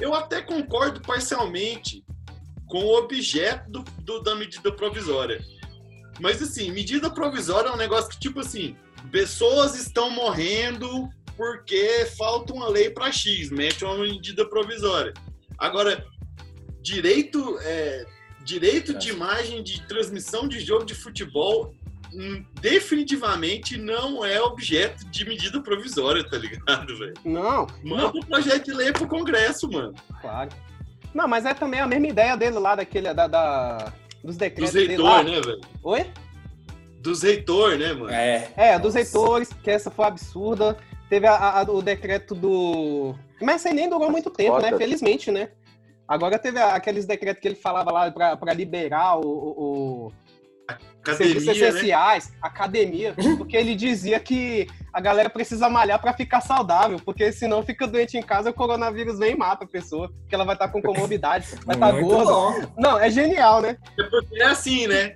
Eu 0.00 0.14
até 0.14 0.40
concordo 0.40 1.00
parcialmente 1.00 2.04
com 2.68 2.78
o 2.84 2.96
objeto 2.98 3.70
do, 3.70 3.82
do- 4.02 4.20
da 4.22 4.34
medida 4.34 4.70
provisória. 4.72 5.40
Mas 6.20 6.42
assim, 6.42 6.70
medida 6.72 7.08
provisória 7.10 7.68
é 7.68 7.72
um 7.72 7.76
negócio 7.76 8.10
que, 8.10 8.18
tipo 8.18 8.40
assim, 8.40 8.76
pessoas 9.10 9.74
estão 9.76 10.10
morrendo 10.10 11.08
porque 11.36 12.06
falta 12.16 12.52
uma 12.52 12.68
lei 12.68 12.90
para 12.90 13.12
X, 13.12 13.50
mete 13.50 13.84
uma 13.84 13.96
medida 13.98 14.44
provisória. 14.48 15.14
Agora, 15.56 16.04
direito, 16.82 17.58
é, 17.62 18.04
direito 18.44 18.94
de 18.94 19.10
imagem 19.10 19.62
de 19.62 19.86
transmissão 19.86 20.48
de 20.48 20.58
jogo 20.60 20.84
de 20.84 20.94
futebol 20.94 21.72
hum, 22.12 22.44
definitivamente 22.60 23.76
não 23.76 24.24
é 24.24 24.40
objeto 24.40 25.04
de 25.10 25.24
medida 25.24 25.62
provisória, 25.62 26.24
tá 26.28 26.36
ligado, 26.38 26.96
velho? 26.98 27.14
Não, 27.24 27.66
Manda 27.84 28.18
o 28.18 28.26
projeto 28.26 28.64
de 28.66 28.72
lei 28.72 28.92
pro 28.92 29.06
Congresso, 29.06 29.70
mano. 29.70 29.94
claro. 30.20 30.50
Não, 31.14 31.26
mas 31.28 31.44
é 31.44 31.54
também 31.54 31.80
a 31.80 31.86
mesma 31.86 32.06
ideia 32.06 32.36
dele 32.36 32.58
lá, 32.58 32.74
daquele, 32.76 33.12
da, 33.14 33.26
da- 33.26 33.92
dos 34.22 34.36
decretos 34.36 34.72
Dos 34.74 34.86
reitores, 34.86 35.24
né, 35.32 35.40
velho? 35.40 35.60
Oi? 35.82 36.06
Dos 37.00 37.22
reitores, 37.22 37.78
né, 37.78 37.92
mano? 37.92 38.10
É. 38.10 38.48
É, 38.56 38.78
dos 38.78 38.94
reitores, 38.94 39.50
que 39.52 39.70
essa 39.70 39.90
foi 39.90 40.04
absurda. 40.06 40.76
Teve 41.08 41.26
a- 41.26 41.60
a- 41.60 41.62
o 41.62 41.80
decreto 41.80 42.34
do. 42.34 43.14
Mas 43.40 43.56
essa 43.56 43.68
aí 43.68 43.74
nem 43.74 43.88
durou 43.88 44.10
muito 44.10 44.30
tempo, 44.30 44.58
né? 44.58 44.76
Felizmente, 44.76 45.30
né? 45.30 45.48
Agora 46.06 46.38
teve 46.38 46.58
aqueles 46.60 47.06
decretos 47.06 47.40
que 47.40 47.48
ele 47.48 47.54
falava 47.54 47.90
lá 47.92 48.10
pra, 48.10 48.36
pra 48.36 48.52
liberar 48.52 49.16
o, 49.18 49.22
o, 49.26 50.12
o 50.68 51.16
serviços 51.16 51.48
Academia, 51.48 51.62
né? 51.62 51.68
essenciais, 51.68 52.32
academia, 52.42 53.14
porque 53.38 53.56
ele 53.56 53.74
dizia 53.74 54.20
que 54.20 54.66
a 54.92 55.00
galera 55.00 55.30
precisa 55.30 55.68
malhar 55.68 55.98
pra 56.00 56.12
ficar 56.12 56.40
saudável, 56.40 57.00
porque 57.04 57.32
senão 57.32 57.62
fica 57.62 57.86
doente 57.86 58.18
em 58.18 58.22
casa, 58.22 58.50
o 58.50 58.54
coronavírus 58.54 59.18
vem 59.18 59.32
e 59.32 59.36
mata 59.36 59.64
a 59.64 59.68
pessoa, 59.68 60.10
porque 60.10 60.34
ela 60.34 60.44
vai 60.44 60.54
estar 60.54 60.68
com 60.68 60.82
comorbidade, 60.82 61.46
vai 61.64 61.76
estar 61.76 61.92
Muito 61.92 62.06
gorda. 62.08 62.32
bom. 62.66 62.72
Não, 62.76 62.98
é 62.98 63.10
genial, 63.10 63.62
né? 63.62 63.76
É 63.98 64.02
porque 64.04 64.42
é 64.42 64.46
assim, 64.46 64.86
né? 64.86 65.14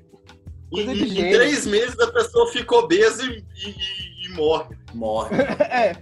Em, 0.73 0.91
em 0.91 1.31
três 1.31 1.67
meses 1.67 1.99
a 2.01 2.11
pessoa 2.11 2.51
fica 2.51 2.75
obesa 2.75 3.23
e, 3.25 3.45
e- 3.67 4.27
e 4.27 4.29
morre. 4.35 4.75
Morre. 4.95 5.37
É. 5.69 5.97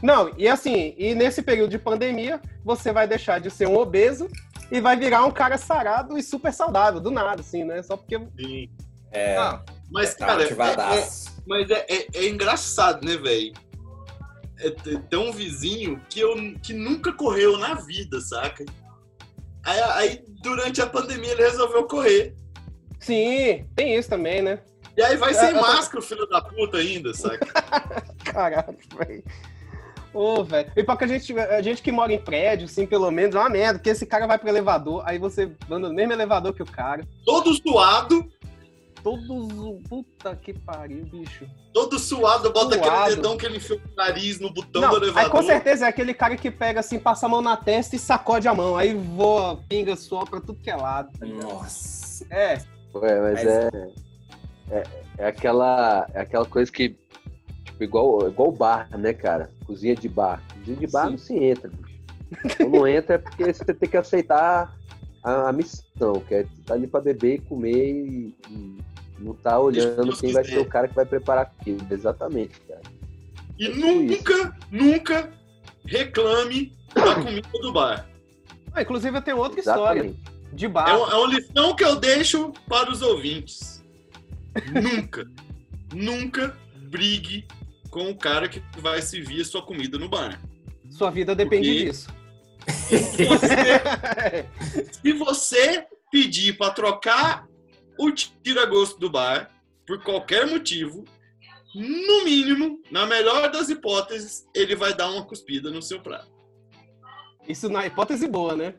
Não, 0.00 0.32
e 0.36 0.48
assim, 0.48 0.94
e 0.98 1.14
nesse 1.14 1.42
período 1.42 1.70
de 1.70 1.78
pandemia, 1.78 2.40
você 2.64 2.92
vai 2.92 3.06
deixar 3.06 3.40
de 3.40 3.50
ser 3.50 3.68
um 3.68 3.76
obeso 3.76 4.28
e 4.70 4.80
vai 4.80 4.96
virar 4.96 5.24
um 5.24 5.30
cara 5.30 5.56
sarado 5.56 6.18
e 6.18 6.22
super 6.24 6.52
saudável, 6.52 7.00
do 7.00 7.10
nada, 7.10 7.40
assim, 7.40 7.62
né? 7.64 7.82
Só 7.82 7.96
porque. 7.96 8.18
Sim. 8.40 8.68
É, 9.12 9.36
Ah, 9.36 9.62
Mas, 9.90 10.14
tá 10.14 10.26
cara, 10.26 10.40
é- 10.42 10.46
é, 10.46 10.48
motivadaço. 10.48 11.32
mas 11.46 11.70
é, 11.70 11.86
é- 11.88 12.06
é 12.14 12.28
engraçado, 12.28 13.04
né, 13.06 13.16
velho? 13.16 13.52
É, 14.58 14.70
tem 14.70 15.18
um 15.18 15.32
vizinho 15.32 16.00
que, 16.08 16.20
eu, 16.20 16.34
que 16.62 16.72
nunca 16.72 17.12
correu 17.12 17.58
na 17.58 17.74
vida, 17.74 18.20
saca? 18.20 18.64
Aí, 19.64 19.80
aí, 19.80 20.24
durante 20.42 20.80
a 20.80 20.86
pandemia, 20.86 21.32
ele 21.32 21.42
resolveu 21.42 21.84
correr. 21.84 22.34
sim, 23.00 23.66
tem 23.76 23.96
isso 23.96 24.08
também, 24.08 24.40
né? 24.42 24.60
E 24.96 25.02
aí 25.02 25.16
vai 25.16 25.34
sem 25.34 25.48
É, 25.48 25.52
máscara, 25.60 25.98
o 25.98 26.02
filho 26.02 26.26
da 26.28 26.40
puta, 26.40 26.78
ainda, 26.78 27.12
saca? 27.14 27.46
Caralho, 28.24 28.76
velho. 28.96 29.24
Ô, 30.14 30.44
velho. 30.44 30.70
E 30.76 30.84
pra 30.84 30.96
que 30.96 31.04
a 31.04 31.06
gente, 31.06 31.38
a 31.38 31.62
gente 31.62 31.82
que 31.82 31.90
mora 31.90 32.12
em 32.12 32.18
prédio, 32.18 32.66
assim, 32.66 32.86
pelo 32.86 33.10
menos, 33.10 33.34
é 33.34 33.38
uma 33.38 33.48
merda, 33.48 33.78
porque 33.78 33.90
esse 33.90 34.04
cara 34.06 34.26
vai 34.26 34.38
pro 34.38 34.48
elevador, 34.48 35.02
aí 35.06 35.18
você 35.18 35.50
anda 35.70 35.88
no 35.88 35.94
mesmo 35.94 36.12
elevador 36.12 36.52
que 36.52 36.62
o 36.62 36.66
cara. 36.66 37.06
Todo 37.24 37.52
suado, 37.54 38.28
Todos. 39.02 39.82
Puta 39.88 40.36
que 40.36 40.52
pariu, 40.54 41.04
bicho. 41.06 41.46
todo 41.74 41.98
suado, 41.98 42.52
bota 42.52 42.76
Suado. 42.76 42.90
aquele 43.02 43.16
dedão 43.16 43.36
que 43.36 43.46
ele 43.46 43.56
enfia 43.56 43.76
o 43.76 43.96
nariz 43.96 44.38
no 44.38 44.52
botão 44.52 44.80
Não, 44.82 44.90
do 44.90 44.96
aí 44.96 45.02
elevador. 45.02 45.30
com 45.30 45.42
certeza 45.42 45.86
é 45.86 45.88
aquele 45.88 46.14
cara 46.14 46.36
que 46.36 46.50
pega 46.50 46.80
assim, 46.80 46.98
passa 46.98 47.26
a 47.26 47.28
mão 47.28 47.40
na 47.42 47.56
testa 47.56 47.96
e 47.96 47.98
sacode 47.98 48.46
a 48.46 48.54
mão. 48.54 48.76
Aí 48.76 48.94
voa, 48.94 49.58
pinga, 49.68 49.96
suor 49.96 50.28
pra 50.28 50.40
tudo 50.40 50.60
que 50.62 50.70
é 50.70 50.76
lado. 50.76 51.10
tá 51.18 51.26
ligado? 51.26 51.42
Nossa. 51.42 52.26
É, 52.30 52.58
Ué, 52.94 53.20
mas, 53.20 53.34
Mas- 53.34 53.46
é, 53.46 53.70
é. 54.70 54.82
É 55.18 55.26
aquela, 55.26 56.06
é 56.14 56.20
aquela 56.20 56.46
coisa 56.46 56.70
que. 56.72 56.96
Tipo, 57.64 57.84
igual, 57.84 58.28
igual 58.28 58.50
bar, 58.52 58.88
né, 58.98 59.12
cara? 59.12 59.50
Cozinha 59.66 59.94
de 59.94 60.08
bar. 60.08 60.42
Cozinha 60.58 60.76
de 60.76 60.86
bar 60.86 61.04
Sim. 61.06 61.10
não 61.10 61.18
se 61.18 61.36
entra, 61.36 61.70
bicho. 61.70 62.56
Quando 62.56 62.70
não 62.72 62.86
entra 62.88 63.14
é 63.16 63.18
porque 63.18 63.52
você 63.52 63.74
tem 63.74 63.88
que 63.88 63.96
aceitar 63.96 64.74
a, 65.22 65.48
a 65.48 65.52
missão, 65.52 66.20
que 66.26 66.34
é 66.34 66.40
estar 66.42 66.74
ali 66.74 66.86
pra 66.86 67.00
beber 67.00 67.34
e 67.34 67.38
comer 67.40 67.94
e, 67.94 68.36
e 68.48 68.78
não 69.22 69.34
tá 69.34 69.58
olhando 69.58 70.04
Deus 70.04 70.20
quem 70.20 70.32
vai 70.32 70.42
quiser. 70.42 70.56
ser 70.56 70.60
o 70.60 70.66
cara 70.68 70.88
que 70.88 70.94
vai 70.94 71.06
preparar 71.06 71.44
aquilo. 71.58 71.78
Exatamente, 71.90 72.60
cara. 72.60 72.82
E 73.58 73.66
Tipo 73.66 73.78
nunca, 73.86 74.56
nunca 74.70 75.32
reclame 75.84 76.72
da 76.94 77.14
comida 77.22 77.48
do 77.60 77.72
bar. 77.72 78.08
Ah, 78.74 78.82
inclusive 78.82 79.16
eu 79.16 79.22
tenho 79.22 79.36
outra 79.38 79.60
história 79.60 80.00
Exatamente. 80.00 80.32
de 80.54 80.64
É, 80.66 80.68
bar. 80.68 80.96
um- 80.98 81.10
é 81.10 81.14
uma 81.14 81.34
lição 81.34 81.76
que 81.76 81.84
eu 81.84 81.96
deixo 81.96 82.52
para 82.68 82.90
os 82.90 83.02
ouvintes. 83.02 83.82
nunca, 84.72 85.26
nunca 85.94 86.56
brigue 86.90 87.46
com 87.90 88.10
o 88.10 88.16
cara 88.16 88.48
que 88.48 88.62
vai 88.78 89.00
servir 89.02 89.42
a 89.42 89.44
sua 89.44 89.62
comida 89.62 89.98
no 89.98 90.08
bar. 90.08 90.40
Sua 90.90 91.10
vida 91.10 91.34
depende 91.34 91.68
Porque- 91.68 91.84
disso. 91.84 92.08
Se 92.68 93.24
você, 93.24 94.46
se 95.02 95.12
você 95.12 95.86
pedir 96.10 96.56
para 96.56 96.70
trocar 96.72 97.46
o 98.02 98.12
tira-gosto 98.12 98.98
do 98.98 99.10
bar, 99.10 99.50
por 99.86 100.02
qualquer 100.02 100.46
motivo, 100.46 101.04
no 101.74 102.24
mínimo, 102.24 102.80
na 102.90 103.06
melhor 103.06 103.50
das 103.50 103.70
hipóteses, 103.70 104.46
ele 104.54 104.76
vai 104.76 104.94
dar 104.94 105.10
uma 105.10 105.24
cuspida 105.24 105.70
no 105.70 105.80
seu 105.80 106.00
prato. 106.00 106.30
Isso 107.48 107.68
na 107.68 107.86
hipótese 107.86 108.28
boa, 108.28 108.54
né? 108.54 108.74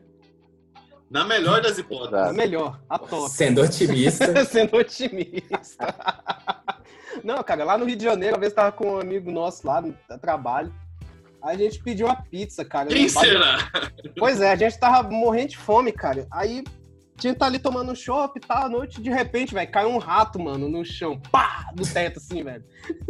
Na 1.10 1.24
melhor 1.24 1.60
das 1.60 1.78
hipóteses. 1.78 2.14
A 2.14 2.18
Exato. 2.18 2.34
melhor, 2.34 2.80
a 2.88 2.98
top. 2.98 3.30
Sendo 3.30 3.62
otimista. 3.62 4.44
Sendo 4.46 4.76
otimista. 4.76 5.94
Não, 7.22 7.42
cara, 7.42 7.64
lá 7.64 7.78
no 7.78 7.84
Rio 7.84 7.96
de 7.96 8.04
Janeiro, 8.04 8.36
uma 8.36 8.40
vez 8.40 8.52
tava 8.52 8.72
com 8.72 8.94
um 8.94 9.00
amigo 9.00 9.30
nosso 9.30 9.66
lá 9.66 9.80
no 9.80 9.94
trabalho. 10.20 10.72
Aí 11.42 11.56
a 11.56 11.58
gente 11.58 11.82
pediu 11.82 12.06
uma 12.06 12.16
pizza, 12.16 12.64
cara. 12.64 12.88
Quem 12.88 13.08
será? 13.08 13.70
Pois 14.18 14.40
é, 14.40 14.50
a 14.50 14.56
gente 14.56 14.78
tava 14.78 15.08
morrendo 15.08 15.50
de 15.50 15.58
fome, 15.58 15.92
cara. 15.92 16.26
Aí 16.30 16.64
a 17.18 17.22
gente 17.22 17.38
tá 17.38 17.46
ali 17.46 17.58
tomando 17.58 17.92
um 17.92 17.94
chopp 17.94 18.36
e 18.36 18.40
tal, 18.40 18.64
à 18.64 18.68
noite, 18.68 19.00
de 19.00 19.10
repente, 19.10 19.54
velho, 19.54 19.70
caiu 19.70 19.88
um 19.88 19.98
rato, 19.98 20.38
mano, 20.38 20.68
no 20.68 20.84
chão. 20.84 21.20
Pá! 21.30 21.70
No 21.76 21.86
teto, 21.86 22.18
assim, 22.18 22.42
velho. 22.42 22.64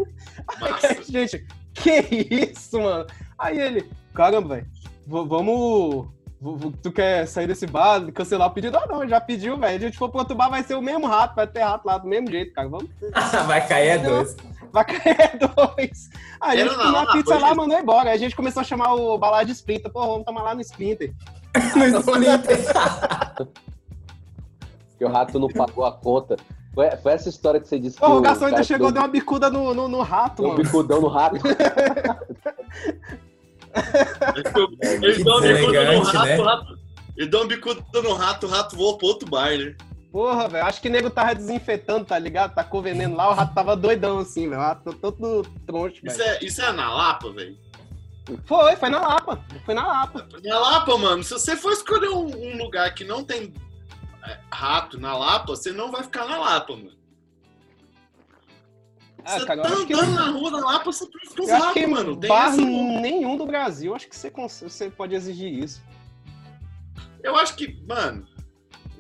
Aí, 0.61 1.03
gente, 1.05 1.47
que 1.73 1.91
isso, 2.31 2.81
mano? 2.81 3.07
Aí 3.39 3.59
ele, 3.59 3.91
caramba, 4.15 4.57
velho, 4.57 4.67
vamos. 5.07 6.09
Tu 6.83 6.93
quer 6.93 7.27
sair 7.27 7.47
desse 7.47 7.67
bar, 7.67 8.05
cancelar 8.13 8.49
o 8.49 8.51
pedido? 8.51 8.77
Ah, 8.77 8.87
não, 8.87 9.09
já 9.09 9.19
pediu, 9.19 9.57
velho. 9.57 9.77
A 9.77 9.81
gente 9.81 9.97
for 9.97 10.11
pro 10.11 10.19
outro 10.19 10.37
bar, 10.37 10.51
vai 10.51 10.63
ser 10.63 10.75
o 10.75 10.83
mesmo 10.83 11.07
rato, 11.07 11.35
vai 11.35 11.47
ter 11.47 11.63
rato 11.63 11.87
lá 11.87 11.97
do 11.97 12.07
mesmo 12.07 12.31
jeito, 12.31 12.53
cara. 12.53 12.69
Vamos, 12.69 12.91
Vai 13.47 13.67
cair 13.67 13.89
é 13.89 13.99
dois. 13.99 14.37
vai 14.71 14.85
cair 14.85 15.39
dois. 15.39 16.11
Aí 16.39 16.61
a 16.61 16.65
gente 16.65 16.77
comeu 16.77 17.01
a 17.01 17.13
pizza 17.13 17.39
lá, 17.39 17.55
mandou 17.55 17.79
embora. 17.79 18.11
Aí 18.11 18.17
a 18.17 18.19
gente 18.19 18.37
começou 18.37 18.61
a 18.61 18.65
chamar 18.65 18.93
o 18.93 19.17
balada 19.17 19.47
de 19.47 19.53
Splinter. 19.53 19.91
Pô, 19.91 20.07
vamos 20.07 20.25
tomar 20.27 20.43
lá 20.43 20.55
no 20.55 20.61
Splinter. 20.61 21.15
No 21.77 21.87
Splinter. 22.01 22.59
Porque 24.95 25.05
o 25.05 25.09
rato 25.09 25.39
não 25.39 25.49
pagou 25.49 25.85
a 25.85 25.93
conta. 25.93 26.37
Foi, 26.73 26.91
foi 26.97 27.13
essa 27.13 27.29
história 27.29 27.61
que 27.61 27.69
você 27.69 27.79
disse 27.79 27.97
que 27.97 28.05
Pô, 28.05 28.19
o 28.19 28.21
garçom 28.21 28.47
ainda 28.47 28.65
chegou, 28.65 28.89
deu, 28.89 28.95
deu 28.95 29.03
uma 29.03 29.09
bicuda 29.09 29.51
no, 29.51 29.75
no, 29.75 29.89
no 29.89 30.03
rato, 30.03 30.43
deu 30.43 30.51
um 30.51 30.55
mano. 30.55 30.65
bicudão 30.65 31.01
no 31.01 31.09
rato. 31.09 31.37
Ele 35.03 35.25
dá 35.25 35.37
uma 35.37 35.41
bicuda 35.41 35.93
no 35.93 36.03
rato, 36.03 36.27
né? 36.27 36.39
o 36.39 36.43
rato. 36.43 36.79
Ele 37.17 37.29
dá 37.29 37.39
uma 37.39 37.47
bicuda 37.47 37.83
no 38.03 38.13
rato, 38.15 38.47
o 38.47 38.51
rato 38.51 38.77
voa 38.77 38.99
pro 38.99 39.07
outro 39.07 39.29
bar, 39.29 39.57
né? 39.57 39.77
Porra, 40.11 40.49
velho. 40.49 40.65
Acho 40.65 40.81
que 40.81 40.89
o 40.89 40.93
nego 40.93 41.11
tava 41.11 41.35
desinfetando, 41.35 42.05
tá 42.05 42.19
ligado? 42.19 42.55
Tacou 42.55 42.83
veneno 42.83 43.17
lá, 43.17 43.31
o 43.31 43.35
rato 43.35 43.55
tava 43.55 43.77
doidão 43.77 44.19
assim, 44.19 44.49
velho. 44.49 44.61
O 44.61 44.65
rato 44.65 44.93
todo 44.95 45.43
troncho, 45.67 46.01
Isso 46.05 46.19
velho. 46.19 46.31
é, 46.31 46.45
isso 46.45 46.63
é 46.63 46.73
na 46.73 46.93
Lapa, 46.93 47.31
velho. 47.33 47.57
Foi, 48.47 48.75
foi 48.77 48.89
na 48.89 49.01
Lapa. 49.01 49.45
Foi 49.65 49.75
na 49.75 49.87
Lapa. 49.87 50.27
Na 50.43 50.59
Lapa, 50.59 50.97
mano, 50.97 51.23
se 51.23 51.33
você 51.33 51.57
for 51.57 51.73
escolher 51.73 52.09
um, 52.09 52.27
um 52.27 52.57
lugar 52.59 52.93
que 52.95 53.05
não 53.05 53.25
tem 53.25 53.53
é, 53.53 53.64
rato 54.51 54.99
na 54.99 55.17
Lapa, 55.17 55.47
você 55.49 55.73
não 55.73 55.91
vai 55.91 56.03
ficar 56.03 56.25
na 56.27 56.39
Lapa, 56.39 56.77
mano. 56.77 56.93
Ah, 59.25 59.39
você 59.39 59.47
cara, 59.47 59.63
tá 59.63 59.87
que, 59.87 59.95
andando 59.95 60.13
na 60.13 60.31
rua 60.31 60.51
da 60.51 60.59
Lapa, 60.59 60.93
você 60.93 61.05
eu 61.05 61.45
acho 61.45 61.53
ratos, 61.65 61.73
que 61.73 61.87
mano. 61.87 62.17
Tem 62.17 62.29
bar 62.29 62.49
essa- 62.49 62.61
nenhum 62.61 63.37
do 63.37 63.47
Brasil, 63.47 63.95
acho 63.95 64.07
que 64.09 64.17
você, 64.17 64.31
você 64.31 64.91
pode 64.91 65.15
exigir 65.15 65.53
isso. 65.65 65.83
Eu 67.23 67.37
acho 67.37 67.57
que, 67.57 67.83
mano, 67.89 68.27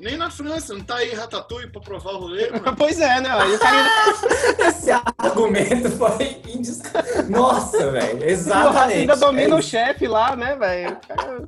nem 0.01 0.16
na 0.16 0.30
França, 0.30 0.74
não 0.74 0.82
tá 0.82 0.97
aí 0.97 1.14
Ratatouille 1.14 1.70
pra 1.70 1.80
provar 1.80 2.12
o 2.12 2.18
rolê, 2.18 2.51
mano. 2.53 2.76
pois 2.76 3.01
é, 3.01 3.20
né? 3.20 3.30
Esse 4.68 4.90
argumento 5.18 5.90
foi 5.92 6.40
indis... 6.47 6.82
Nossa, 7.28 7.90
velho. 7.90 8.16
o 8.16 8.20
rato 8.20 8.24
Exatamente. 8.24 8.99
ainda 9.01 9.16
domina 9.16 9.55
É 9.55 9.59
o 9.59 9.62
chefe 9.62 10.07
lá, 10.07 10.36
né, 10.36 10.57
velho? 10.57 10.97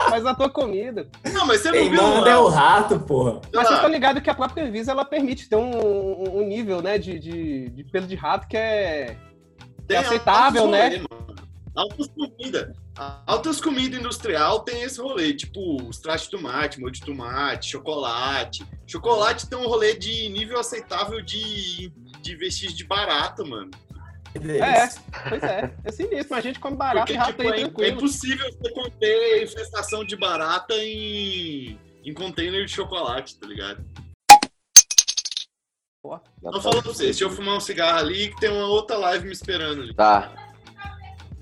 Faz 0.09 0.25
a 0.25 0.35
tua 0.35 0.49
comida. 0.49 1.09
Não, 1.33 1.47
mas 1.47 1.61
você 1.61 1.69
não 1.71 1.79
Quem 1.79 1.91
viu 1.91 2.03
manda 2.03 2.31
é 2.31 2.37
o 2.37 2.49
rato, 2.49 2.99
porra. 3.01 3.41
Mas 3.45 3.53
lá, 3.53 3.63
vocês 3.65 3.75
estão 3.77 3.91
ligados 3.91 4.23
que 4.23 4.31
a 4.31 4.35
própria 4.35 4.71
Visa 4.71 4.93
ela 4.93 5.05
permite 5.05 5.49
ter 5.49 5.57
um, 5.57 6.39
um- 6.41 6.47
nível, 6.47 6.81
né, 6.81 6.97
de, 6.97 7.19
de, 7.19 7.71
de 7.71 7.85
pelo 7.85 8.07
de 8.07 8.15
rato 8.15 8.47
que 8.47 8.57
é. 8.57 9.17
tem 9.87 9.97
aceitável, 9.99 10.69
né? 10.69 11.03
Altas 11.75 12.09
comidas. 12.09 12.86
Altas 13.27 13.61
comidas 13.61 14.01
industrial 14.01 14.61
tem 14.61 14.83
esse 14.83 14.99
rolê, 15.01 15.35
tipo 15.35 15.91
extrato 15.91 16.25
de 16.25 16.31
tomate, 16.31 16.81
molho 16.81 16.93
de 16.93 17.03
tomate, 17.03 17.71
chocolate. 17.71 18.67
Chocolate 18.87 19.49
tem 19.49 19.59
um 19.59 19.67
rolê 19.67 19.95
de 19.95 20.29
nível 20.31 20.59
aceitável 20.59 21.21
de, 21.21 21.93
de 22.23 22.37
vestígio 22.37 22.75
de 22.75 22.85
barata, 22.85 23.45
mano. 23.45 23.71
É, 24.35 24.89
pois 25.29 25.43
é. 25.43 25.75
É 25.85 25.93
sinistro, 25.93 26.29
mas 26.31 26.39
a 26.39 26.41
gente 26.41 26.59
come 26.59 26.77
barato 26.77 27.07
Porque 27.07 27.15
e 27.15 27.17
rato 27.17 27.31
tipo, 27.31 27.43
aí 27.43 27.49
é, 27.49 27.53
é 27.53 27.65
tranquilo. 27.65 27.97
impossível 27.97 28.47
você 28.53 28.71
conter 28.73 29.43
infestação 29.43 30.05
de 30.05 30.17
barata 30.17 30.75
em, 30.75 31.79
em 32.05 32.15
container 32.15 32.65
de 32.65 32.73
chocolate, 32.73 33.39
tá 33.39 33.47
ligado? 33.47 33.85
Tô 36.03 36.61
falando 36.61 36.83
pra 36.83 36.93
vocês, 36.93 37.17
deixa 37.17 37.25
eu 37.25 37.31
fumar 37.31 37.57
um 37.57 37.61
cigarro 37.61 37.99
ali 37.99 38.29
que 38.29 38.41
tem 38.41 38.51
uma 38.51 38.67
outra 38.67 38.97
live 38.97 39.27
me 39.27 39.33
esperando 39.33 39.83
ali. 39.83 39.95
Tá. 39.95 40.33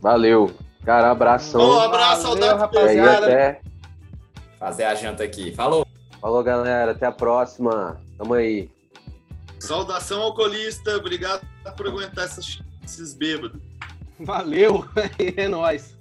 Valeu. 0.00 0.56
Cara, 0.84 1.10
abração. 1.10 1.60
Ô, 1.60 1.80
abraço, 1.80 2.22
saudade. 2.22 2.54
E 2.54 2.58
rapaziada. 2.58 3.26
até. 3.26 3.60
Fazer 4.58 4.84
a 4.84 4.94
janta 4.94 5.24
aqui. 5.24 5.52
Falou. 5.54 5.86
Falou, 6.20 6.42
galera. 6.42 6.92
Até 6.92 7.06
a 7.06 7.12
próxima. 7.12 8.00
Tamo 8.18 8.34
aí. 8.34 8.70
Saudação 9.58 10.20
alcoolista, 10.22 10.96
obrigado 10.96 11.46
por 11.76 11.86
aguentar 11.86 12.24
essas- 12.26 12.60
esses 12.84 13.14
bêbados. 13.14 13.60
Valeu, 14.20 14.84
é 15.36 15.48
nóis. 15.48 15.96